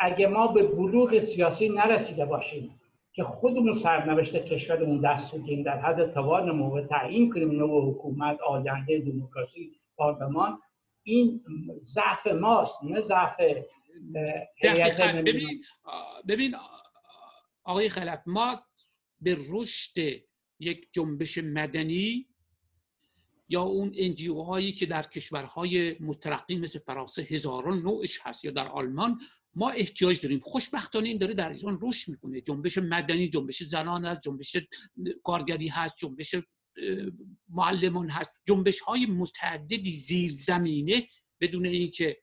اگه 0.00 0.26
ما 0.26 0.46
به 0.46 0.62
بلوغ 0.62 1.20
سیاسی 1.20 1.68
نرسیده 1.68 2.24
باشیم 2.24 2.77
که 3.18 3.24
خودمون 3.24 3.74
سرنوشت 3.74 4.36
کشورمون 4.36 5.00
دست 5.00 5.34
بگیریم 5.34 5.62
در 5.62 5.80
حد 5.80 6.14
توان 6.14 6.50
موقع 6.50 6.86
تعیین 6.86 7.32
کنیم 7.32 7.50
نوع 7.50 7.90
حکومت 7.90 8.40
آینده 8.40 8.98
دموکراسی 8.98 9.80
پارلمان. 9.96 10.58
این 11.02 11.44
ضعف 11.82 12.26
ماست 12.26 12.84
نه 12.84 13.00
ضعف 13.00 13.40
ببین 15.26 15.64
ببین 16.28 16.54
آقای 17.64 17.88
خلف 17.88 18.22
ما 18.26 18.56
به 19.20 19.36
رشد 19.50 19.98
یک 20.60 20.88
جنبش 20.92 21.38
مدنی 21.38 22.26
یا 23.48 23.62
اون 23.62 23.92
انجیو 23.96 24.42
هایی 24.42 24.72
که 24.72 24.86
در 24.86 25.02
کشورهای 25.02 25.96
مترقی 26.00 26.56
مثل 26.56 26.78
فرانسه 26.78 27.22
هزاران 27.22 27.78
نوعش 27.78 28.18
هست 28.22 28.44
یا 28.44 28.50
در 28.50 28.68
آلمان 28.68 29.20
ما 29.58 29.70
احتیاج 29.70 30.20
داریم. 30.20 30.40
خوشبختانه 30.40 31.08
این 31.08 31.18
داره 31.18 31.34
در 31.34 31.52
ایران 31.52 31.78
رشد 31.82 32.10
می‌کنه. 32.10 32.40
جنبش 32.40 32.78
مدنی 32.78 33.28
جنبش 33.28 33.62
زنان 33.62 34.04
هست 34.04 34.20
جنبش 34.20 34.56
کارگری 35.24 35.68
هست 35.68 35.98
جنبش 35.98 36.34
معلمان 37.48 38.10
هست. 38.10 38.30
جنبش 38.48 38.80
های 38.80 39.06
متعددی 39.06 39.92
زیر 39.92 40.30
زمینه 40.32 41.08
بدون 41.40 41.66
اینکه 41.66 42.18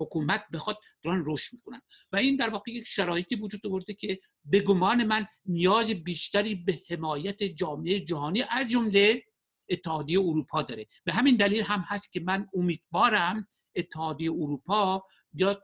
حکومت 0.00 0.44
بخواد 0.52 0.78
دارن 1.02 1.22
رشد 1.26 1.52
می‌کنن. 1.52 1.80
و 2.12 2.16
این 2.16 2.36
در 2.36 2.48
واقع 2.48 2.72
یک 2.72 2.86
شرایطی 2.86 3.34
وجود 3.34 3.66
آورده 3.66 3.94
که 3.94 4.20
به 4.44 4.60
گمان 4.60 5.04
من 5.04 5.26
نیاز 5.46 5.90
بیشتری 5.90 6.54
به 6.54 6.82
حمایت 6.90 7.42
جامعه 7.42 8.00
جهانی 8.00 8.42
از 8.50 8.68
جمله 8.68 9.22
اتحادیه 9.68 10.20
اروپا 10.20 10.62
داره. 10.62 10.86
به 11.04 11.12
همین 11.12 11.36
دلیل 11.36 11.62
هم 11.62 11.84
هست 11.86 12.12
که 12.12 12.20
من 12.20 12.46
امیدوارم 12.54 13.48
اتحادیه 13.76 14.30
اروپا 14.30 15.04
بیاد 15.32 15.62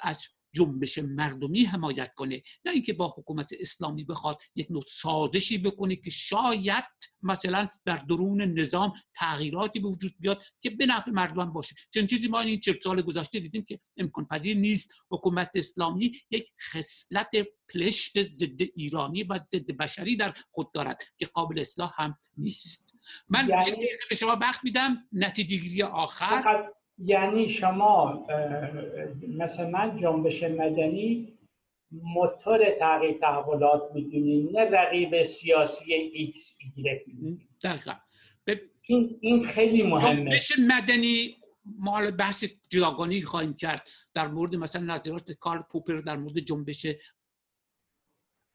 از 0.00 0.28
جنبش 0.56 0.98
مردمی 0.98 1.64
حمایت 1.64 2.14
کنه. 2.14 2.42
نه 2.64 2.72
اینکه 2.72 2.92
با 2.92 3.14
حکومت 3.18 3.52
اسلامی 3.60 4.04
بخواد 4.04 4.38
یک 4.54 4.70
نوع 4.70 4.82
سازشی 4.86 5.58
بکنه 5.58 5.96
که 5.96 6.10
شاید 6.10 6.84
مثلا 7.22 7.68
در 7.84 7.96
درون 7.96 8.42
نظام 8.42 8.92
تغییراتی 9.14 9.80
به 9.80 9.88
وجود 9.88 10.14
بیاد 10.20 10.42
که 10.60 10.70
به 10.70 10.86
نفع 10.86 11.10
مردم 11.10 11.52
باشه. 11.52 11.74
چون 11.94 12.06
چیزی 12.06 12.28
ما 12.28 12.40
این 12.40 12.60
چند 12.60 12.80
سال 12.82 13.02
گذشته 13.02 13.40
دیدیم 13.40 13.64
که 13.64 13.80
امکان 13.96 14.26
پذیر 14.26 14.56
نیست. 14.56 14.94
حکومت 15.10 15.50
اسلامی 15.54 16.12
یک 16.30 16.44
خصلت 16.72 17.30
پلشت 17.74 18.22
ضد 18.22 18.62
ایرانی 18.76 19.22
و 19.22 19.38
ضد 19.38 19.66
بشری 19.66 20.16
در 20.16 20.34
خود 20.50 20.72
دارد 20.72 21.02
که 21.18 21.26
قابل 21.26 21.58
اصلاح 21.58 21.92
هم 21.96 22.18
نیست. 22.36 22.98
من 23.28 23.48
یعنی... 23.48 23.86
به 24.10 24.16
شما 24.16 24.36
بخت 24.36 24.64
میدم. 24.64 25.08
نتیجه 25.12 25.84
آخر. 25.84 26.70
یعنی 26.98 27.48
شما 27.48 28.26
مثلا 29.28 29.98
جنبش 30.02 30.42
مدنی 30.42 31.38
موتور 31.90 32.70
تغییر 32.80 33.18
تحولات 33.20 33.82
می‌دونید 33.94 34.56
نه 34.56 34.70
رقیب 34.70 35.22
سیاسی 35.22 35.94
ایکس 35.94 36.58
دقیقا. 37.64 37.92
این, 38.88 39.18
این 39.20 39.46
خیلی 39.46 39.82
مهمه. 39.82 40.16
جنبش 40.16 40.52
مدنی 40.58 41.36
ما 41.78 42.10
بحث 42.18 42.44
جداگانی 42.70 43.22
خواهیم 43.22 43.54
کرد 43.54 43.88
در 44.14 44.28
مورد 44.28 44.56
مثلا 44.56 44.94
نظرات 44.94 45.32
کارل 45.32 45.62
پوپر 45.62 45.96
در 45.96 46.16
مورد 46.16 46.38
جنبش 46.38 46.86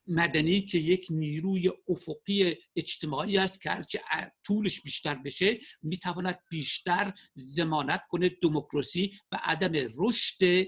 مدنی 0.08 0.62
که 0.62 0.80
یک 0.80 1.08
نیروی 1.10 1.72
افقی 1.88 2.56
اجتماعی 2.76 3.38
است 3.38 3.62
که 3.62 3.70
هرچه 3.70 4.02
طولش 4.44 4.82
بیشتر 4.82 5.16
بشه 5.16 5.60
می‌تواند 5.82 6.40
بیشتر 6.50 7.14
زمانت 7.36 8.02
کنه 8.10 8.30
دموکراسی 8.42 9.14
و 9.32 9.40
عدم 9.44 9.90
رشد 9.98 10.68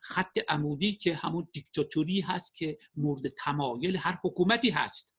خط 0.00 0.38
عمودی 0.48 0.92
که 0.92 1.14
همون 1.14 1.48
دیکتاتوری 1.52 2.20
هست 2.20 2.56
که 2.56 2.78
مورد 2.94 3.28
تمایل 3.28 3.96
هر 3.96 4.18
حکومتی 4.24 4.70
هست. 4.70 5.14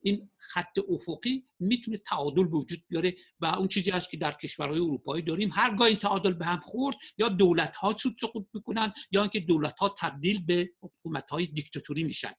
این 0.00 0.30
خط 0.36 0.78
افقی 0.88 1.44
می‌تونه 1.58 1.98
تعادل 1.98 2.42
وجود 2.42 2.78
بیاره 2.88 3.14
و 3.40 3.46
اون 3.46 3.68
چیزی 3.68 3.90
هست 3.90 4.10
که 4.10 4.16
در 4.16 4.32
کشورهای 4.32 4.80
اروپایی 4.80 5.22
داریم. 5.22 5.50
هرگاه 5.52 5.88
این 5.88 5.98
تعادل 5.98 6.32
به 6.32 6.44
هم 6.44 6.60
خورد 6.60 6.96
یا 7.18 7.28
دولت 7.28 7.76
ها 7.76 7.92
سود 7.92 8.16
سقوط 8.20 8.46
می‌کنن 8.54 8.92
یا 9.10 9.20
اینکه 9.20 9.40
دولت 9.40 9.78
ها 9.78 9.96
تبدیل 9.98 10.44
به 10.44 10.70
حکومت 10.80 11.30
های 11.30 11.46
دیکتاتوری 11.46 12.04
میشن. 12.04 12.32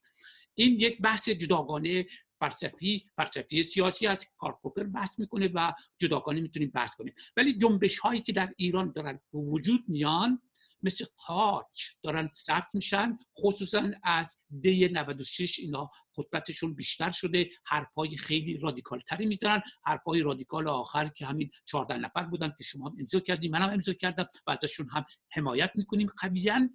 این 0.54 0.80
یک 0.80 1.00
بحث 1.00 1.28
جداگانه 1.28 2.06
فلسفی 2.40 3.04
فلسفی 3.16 3.62
سیاسی 3.62 4.06
از 4.06 4.26
کارپوپر 4.38 4.82
بحث 4.82 5.18
می‌کنه 5.18 5.50
و 5.54 5.72
جداگانه 5.98 6.40
می‌تونیم 6.40 6.70
بحث 6.70 6.94
کنیم. 6.94 7.14
ولی 7.36 7.58
جنبش 7.58 7.98
هایی 7.98 8.20
که 8.20 8.32
در 8.32 8.54
ایران 8.56 8.92
دارن 8.92 9.20
وجود 9.32 9.84
میان 9.88 10.42
مثل 10.82 11.04
قاچ 11.26 11.82
دارن 12.02 12.30
ثبت 12.34 12.68
میشن 12.74 13.18
خصوصا 13.40 13.90
از 14.04 14.36
دی 14.60 14.88
96 14.88 15.58
اینا 15.58 15.90
خطبتشون 16.16 16.74
بیشتر 16.74 17.10
شده 17.10 17.50
حرفای 17.64 18.16
خیلی 18.16 18.58
رادیکال 18.58 19.00
تری 19.00 19.26
می‌زنن 19.26 19.62
حرفای 19.84 20.22
رادیکال 20.22 20.68
آخر 20.68 21.08
که 21.08 21.26
همین 21.26 21.50
14 21.64 21.96
نفر 21.96 22.22
بودن 22.22 22.54
که 22.58 22.64
شما 22.64 22.94
امضا 23.00 23.20
کردیم 23.20 23.50
منم 23.50 23.70
امضا 23.70 23.92
کردم 23.92 24.28
و 24.46 24.50
ازشون 24.50 24.88
هم 24.92 25.04
حمایت 25.30 25.70
می‌کنیم 25.74 26.10
قویا. 26.22 26.68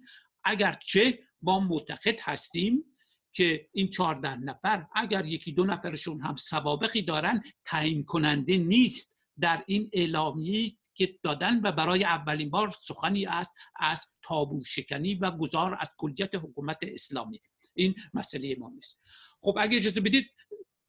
اگرچه 0.44 1.18
ما 1.42 1.60
معتقد 1.60 2.20
هستیم 2.20 2.84
که 3.32 3.68
این 3.72 3.88
چهارده 3.88 4.36
نفر 4.36 4.86
اگر 4.94 5.26
یکی 5.26 5.52
دو 5.52 5.64
نفرشون 5.64 6.20
هم 6.20 6.36
سوابقی 6.36 7.02
دارن 7.02 7.42
تعیین 7.64 8.04
کننده 8.04 8.56
نیست 8.56 9.16
در 9.40 9.64
این 9.66 9.90
اعلامی 9.92 10.78
که 10.96 11.18
دادن 11.22 11.60
و 11.60 11.72
برای 11.72 12.04
اولین 12.04 12.50
بار 12.50 12.70
سخنی 12.70 13.26
است 13.26 13.54
از 13.76 14.06
تابو 14.22 14.64
شکنی 14.64 15.14
و 15.14 15.30
گذار 15.30 15.76
از 15.80 15.94
کلیت 15.98 16.34
حکومت 16.34 16.78
اسلامی. 16.82 17.40
این 17.74 17.94
مسئله 18.14 18.56
ما 18.58 18.70
نیست. 18.70 19.02
خب 19.42 19.56
اگه 19.60 19.76
اجازه 19.76 20.00
بدید 20.00 20.24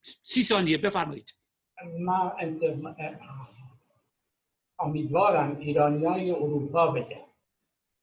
سی 0.01 0.43
ثانیه 0.43 0.77
بفرمایید. 0.77 1.34
من 1.99 2.31
امیدوارم 4.79 5.57
ایرانی 5.57 6.05
های 6.05 6.31
اروپا 6.31 6.88
بگم 6.88 7.27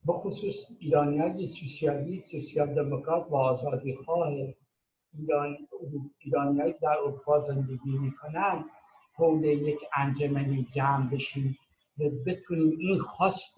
به 0.07 0.13
خصوص 0.13 0.55
ایرانی 0.79 1.19
های 1.19 1.47
سوسیالیست 1.47 2.31
سوسیال 2.31 2.75
دموکرات 2.75 3.27
و 3.31 3.37
آزادی 3.37 3.97
خواه 3.97 4.29
ایران 5.19 5.69
ایرانی 6.19 6.73
در 6.83 6.89
اروپا 6.89 7.41
زندگی 7.41 7.99
می‌کنن 7.99 8.65
حول 9.15 9.45
یک 9.45 9.79
انجمنی 9.97 10.67
جمع 10.75 11.11
بشیم 11.11 11.59
و 11.61 11.64
بتونیم 11.99 12.79
این 12.79 12.99
خواست 12.99 13.55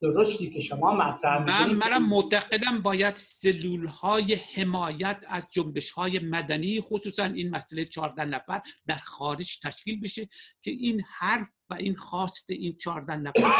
درستی 0.00 0.50
که 0.50 0.60
شما 0.60 0.94
مطرح 0.94 1.42
من 1.42 1.74
منم 1.74 2.08
معتقدم 2.08 2.80
باید 2.82 3.16
سلول 3.16 3.86
های 3.86 4.34
حمایت 4.34 5.24
از 5.28 5.46
جنبش 5.52 5.90
های 5.90 6.18
مدنی 6.18 6.80
خصوصا 6.80 7.24
این 7.24 7.50
مسئله 7.50 7.84
14 7.84 8.24
نفر 8.24 8.62
در 8.86 8.96
خارج 8.96 9.58
تشکیل 9.58 10.00
بشه 10.00 10.28
که 10.62 10.70
این 10.70 11.02
حرف 11.18 11.50
و 11.70 11.74
این 11.74 11.94
خواست 11.94 12.50
این 12.50 12.76
14 12.76 13.16
نفر 13.16 13.52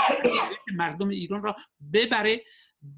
مردم 0.75 1.09
ایران 1.09 1.43
را 1.43 1.57
ببره 1.93 2.43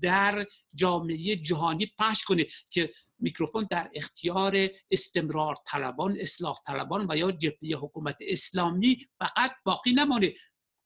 در 0.03 0.47
جامعه 0.75 1.37
جهانی 1.37 1.93
پخش 1.99 2.25
کنه 2.25 2.47
که 2.71 2.91
میکروفون 3.19 3.67
در 3.71 3.91
اختیار 3.95 4.69
استمرار 4.91 5.57
طلبان 5.67 6.17
اصلاح 6.21 6.59
طلبان 6.67 7.07
و 7.11 7.17
یا 7.17 7.33
جبهه 7.33 7.79
حکومت 7.79 8.17
اسلامی 8.21 9.07
فقط 9.19 9.53
باقی 9.65 9.93
نمانه 9.93 10.35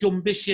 جنبش 0.02 0.50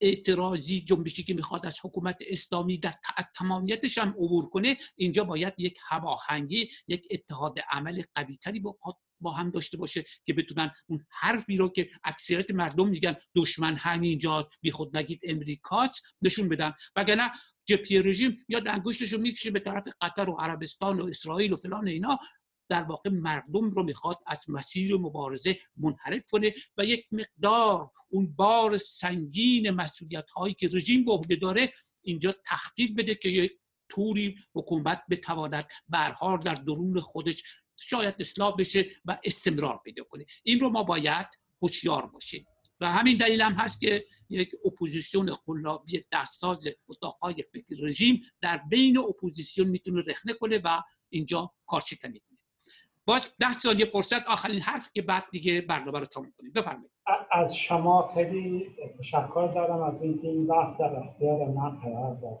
اعتراضی 0.00 0.80
جنبشی 0.80 1.22
که 1.22 1.34
می‌خواد 1.34 1.66
از 1.66 1.78
حکومت 1.84 2.16
اسلامی 2.20 2.78
در 2.78 2.94
تمامیتش 3.36 3.98
هم 3.98 4.08
عبور 4.08 4.48
کنه 4.48 4.76
اینجا 4.96 5.24
باید 5.24 5.54
یک 5.58 5.78
هماهنگی 5.88 6.70
یک 6.88 7.08
اتحاد 7.10 7.58
عمل 7.70 8.02
قوی 8.14 8.36
تری 8.36 8.62
با 9.20 9.32
هم 9.32 9.50
داشته 9.50 9.76
باشه 9.76 10.04
که 10.24 10.32
بتونن 10.32 10.70
اون 10.86 11.06
حرفی 11.10 11.56
رو 11.56 11.68
که 11.68 11.90
اکثریت 12.04 12.50
مردم 12.50 12.88
میگن 12.88 13.16
دشمن 13.36 13.76
همینجاست 13.76 14.48
بی 14.60 14.70
خود 14.70 14.96
نگید 14.96 15.20
امریکاست 15.22 16.02
نشون 16.22 16.48
بدن. 16.48 16.72
وگرنه 16.96 17.30
جبهه 17.66 18.02
رژیم 18.04 18.36
یا 18.48 18.62
انگشتش 18.66 19.12
رو 19.12 19.20
می‌کشه 19.20 19.50
به 19.50 19.60
طرف 19.60 19.84
قطر 20.00 20.30
و 20.30 20.36
عربستان 20.40 21.00
و 21.00 21.06
اسرائیل 21.06 21.52
و 21.52 21.56
فلان 21.56 21.88
اینا 21.88 22.18
در 22.70 22.82
واقع 22.82 23.10
مردم 23.10 23.70
رو 23.70 23.82
می‌خواد 23.82 24.16
از 24.26 24.50
مسیر 24.50 24.96
مبارزه 24.96 25.58
منحرف 25.76 26.26
کنه 26.30 26.54
و 26.76 26.84
یک 26.84 27.06
مقدار 27.12 27.90
اون 28.08 28.32
بار 28.36 28.78
سنگین 28.78 29.70
مسئولیت 29.70 30.30
هایی 30.30 30.54
که 30.54 30.68
رژیم 30.72 31.04
به 31.04 31.12
عهده 31.12 31.36
داره 31.36 31.72
اینجا 32.02 32.34
تخفیف 32.46 32.90
بده 32.90 33.14
که 33.14 33.28
یک 33.28 33.52
جوری 33.88 34.36
حکومت 34.54 35.02
بتواند 35.10 35.68
بارها 35.88 36.36
در 36.36 36.54
درون 36.54 37.00
خودش 37.00 37.42
شاید 37.80 38.14
اصلاح 38.18 38.56
بشه 38.58 38.86
و 39.04 39.18
استمرار 39.24 39.80
پیدا 39.84 40.04
کنه. 40.04 40.26
این 40.42 40.60
رو 40.60 40.70
ما 40.70 40.82
باید 40.82 41.26
هوشیار 41.62 42.06
باشیم. 42.06 42.46
و 42.80 42.92
همین 42.92 43.16
دلیل 43.16 43.42
هم 43.42 43.52
هست 43.52 43.80
که 43.80 44.06
یک 44.28 44.50
اپوزیسیون 44.64 45.32
قلابی 45.46 46.04
دستساز 46.12 46.68
اتاقای 46.88 47.34
فکر 47.52 47.66
رژیم 47.82 48.20
در 48.40 48.56
بین 48.56 48.98
اپوزیسیون 48.98 49.68
می‌تونه 49.68 50.02
رخنه 50.06 50.32
کنه 50.32 50.60
و 50.64 50.82
اینجا 51.08 51.54
کارشکنی 51.66 52.22
باز 53.06 53.32
ده 53.38 53.52
ثانیه 53.52 53.84
فرصت 53.84 54.26
آخرین 54.26 54.60
حرف 54.60 54.90
که 54.94 55.02
بعد 55.02 55.24
دیگه 55.30 55.60
برنامه 55.60 55.98
رو 55.98 56.04
تموم 56.04 56.32
کنیم. 56.38 56.52
بفرمایید. 56.52 56.90
از 57.32 57.56
شما 57.56 58.10
خیلی 58.14 58.66
تشکر 58.98 59.50
دارم 59.54 59.82
از 59.82 60.02
اینکه 60.02 60.28
این 60.28 60.46
وقت 60.46 60.78
در 60.78 60.96
اختیار 60.96 61.48
من 61.48 61.70
قرار 61.70 62.14
داد 62.14 62.40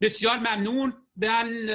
بسیار 0.00 0.36
ممنون. 0.38 0.92
من 1.16 1.66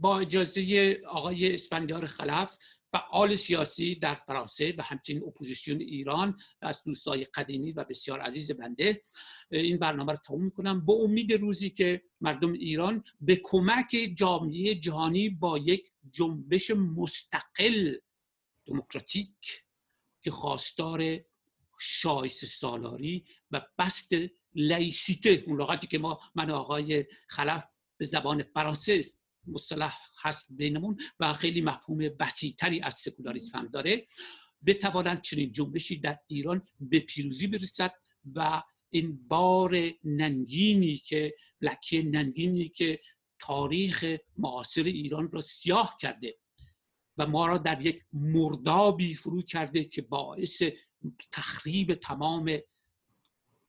با 0.00 0.18
اجازه 0.18 0.96
آقای 1.08 1.54
اسفندیار 1.54 2.06
خلف 2.06 2.56
فعال 2.92 3.34
سیاسی 3.34 3.94
در 3.94 4.14
فرانسه 4.14 4.74
و 4.78 4.82
همچنین 4.82 5.22
اپوزیسیون 5.22 5.80
ایران 5.80 6.38
از 6.62 6.82
دوستای 6.84 7.24
قدیمی 7.24 7.72
و 7.72 7.84
بسیار 7.84 8.20
عزیز 8.20 8.52
بنده 8.52 9.00
این 9.50 9.78
برنامه 9.78 10.12
رو 10.12 10.18
تموم 10.26 10.44
می‌کنم 10.44 10.84
با 10.86 10.94
امید 10.94 11.32
روزی 11.32 11.70
که 11.70 12.02
مردم 12.20 12.52
ایران 12.52 13.04
به 13.20 13.40
کمک 13.44 13.96
جامعه 14.14 14.74
جهانی 14.74 15.28
با 15.28 15.58
یک 15.58 15.90
جنبش 16.10 16.70
مستقل 16.70 17.94
دموکراتیک 18.66 19.64
که 20.22 20.30
خواستار 20.30 21.20
شایست 21.78 22.44
سالاری 22.44 23.24
و 23.50 23.66
بست 23.78 24.12
لیسیته 24.54 25.44
اون 25.46 25.60
لغتی 25.60 25.86
که 25.86 25.98
ما 25.98 26.20
من 26.34 26.50
آقای 26.50 27.06
خلف 27.28 27.64
به 27.96 28.04
زبان 28.04 28.42
فرانسه 28.42 29.00
مصطلح 29.46 29.98
هست 30.22 30.46
بینمون 30.50 30.96
و 31.20 31.32
خیلی 31.32 31.60
مفهوم 31.60 31.98
بسیتری 31.98 32.80
از 32.80 32.94
سکولاریسم 32.94 33.58
هم 33.58 33.68
داره 33.68 34.06
بتوانند 34.66 35.20
چنین 35.20 35.52
جنبشی 35.52 35.98
در 35.98 36.18
ایران 36.26 36.62
به 36.80 37.00
پیروزی 37.00 37.46
برسد 37.46 37.94
و 38.34 38.62
این 38.90 39.28
بار 39.28 39.76
ننگینی 40.04 40.96
که 40.96 41.34
لکه 41.60 42.02
ننگینی 42.02 42.68
که 42.68 43.00
تاریخ 43.38 44.16
معاصر 44.38 44.82
ایران 44.82 45.30
را 45.32 45.40
سیاه 45.40 45.96
کرده 46.00 46.38
و 47.18 47.26
ما 47.26 47.46
را 47.46 47.58
در 47.58 47.86
یک 47.86 48.02
مردابی 48.12 49.14
فرو 49.14 49.42
کرده 49.42 49.84
که 49.84 50.02
باعث 50.02 50.62
تخریب 51.32 51.94
تمام 51.94 52.58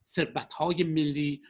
ثروت 0.05 0.53
های 0.53 0.83
ملی 0.83 1.41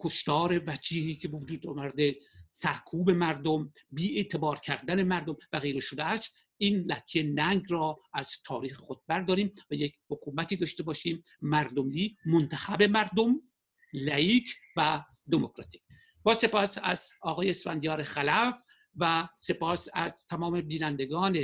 کشتار 0.00 0.62
وجیهی 0.66 1.16
که 1.16 1.28
وجود 1.28 1.66
آورده 1.66 2.16
سرکوب 2.52 3.10
مردم 3.10 3.72
بی 3.90 4.16
اعتبار 4.16 4.58
کردن 4.58 5.02
مردم 5.02 5.36
و 5.52 5.60
غیره 5.60 5.80
شده 5.80 6.04
است. 6.04 6.36
این 6.56 6.76
لکه 6.76 7.22
ننگ 7.22 7.64
را 7.68 8.00
از 8.14 8.42
تاریخ 8.44 8.76
خود 8.76 9.00
برداریم 9.06 9.52
و 9.70 9.74
یک 9.74 9.94
حکومتی 10.10 10.56
داشته 10.56 10.82
باشیم 10.82 11.24
مردمی 11.42 12.16
منتخب 12.26 12.82
مردم 12.82 13.42
لایک 13.92 14.54
و 14.76 15.04
دموکراتیک. 15.30 15.82
با 16.22 16.34
سپاس 16.34 16.78
از 16.82 17.12
آقای 17.22 17.50
اسفندیار 17.50 18.02
خلف 18.02 18.54
و 18.96 19.28
سپاس 19.38 19.88
از 19.94 20.24
تمام 20.30 20.60
بینندگان 20.60 21.38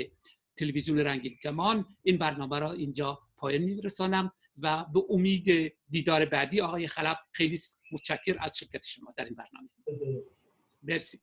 تلویزیون 0.57 0.99
رنگین 0.99 1.37
کمان. 1.43 1.85
این 2.03 2.19
برنامه 2.19 2.59
را 2.59 2.73
اینجا 2.73 3.19
پایان 3.37 3.63
میرسانم 3.63 4.33
و 4.59 4.85
به 4.95 5.03
امید 5.11 5.73
دیدار 5.89 6.25
بعدی 6.25 6.61
آقای 6.61 6.89
خلف 6.89 7.17
خیلی 7.33 7.59
متشکر 7.93 8.37
از 8.41 8.59
شرکت 8.59 8.87
شما 8.87 9.15
در 9.17 9.25
این 9.25 9.35
برنامه. 9.35 9.69
مرسی. 10.83 11.19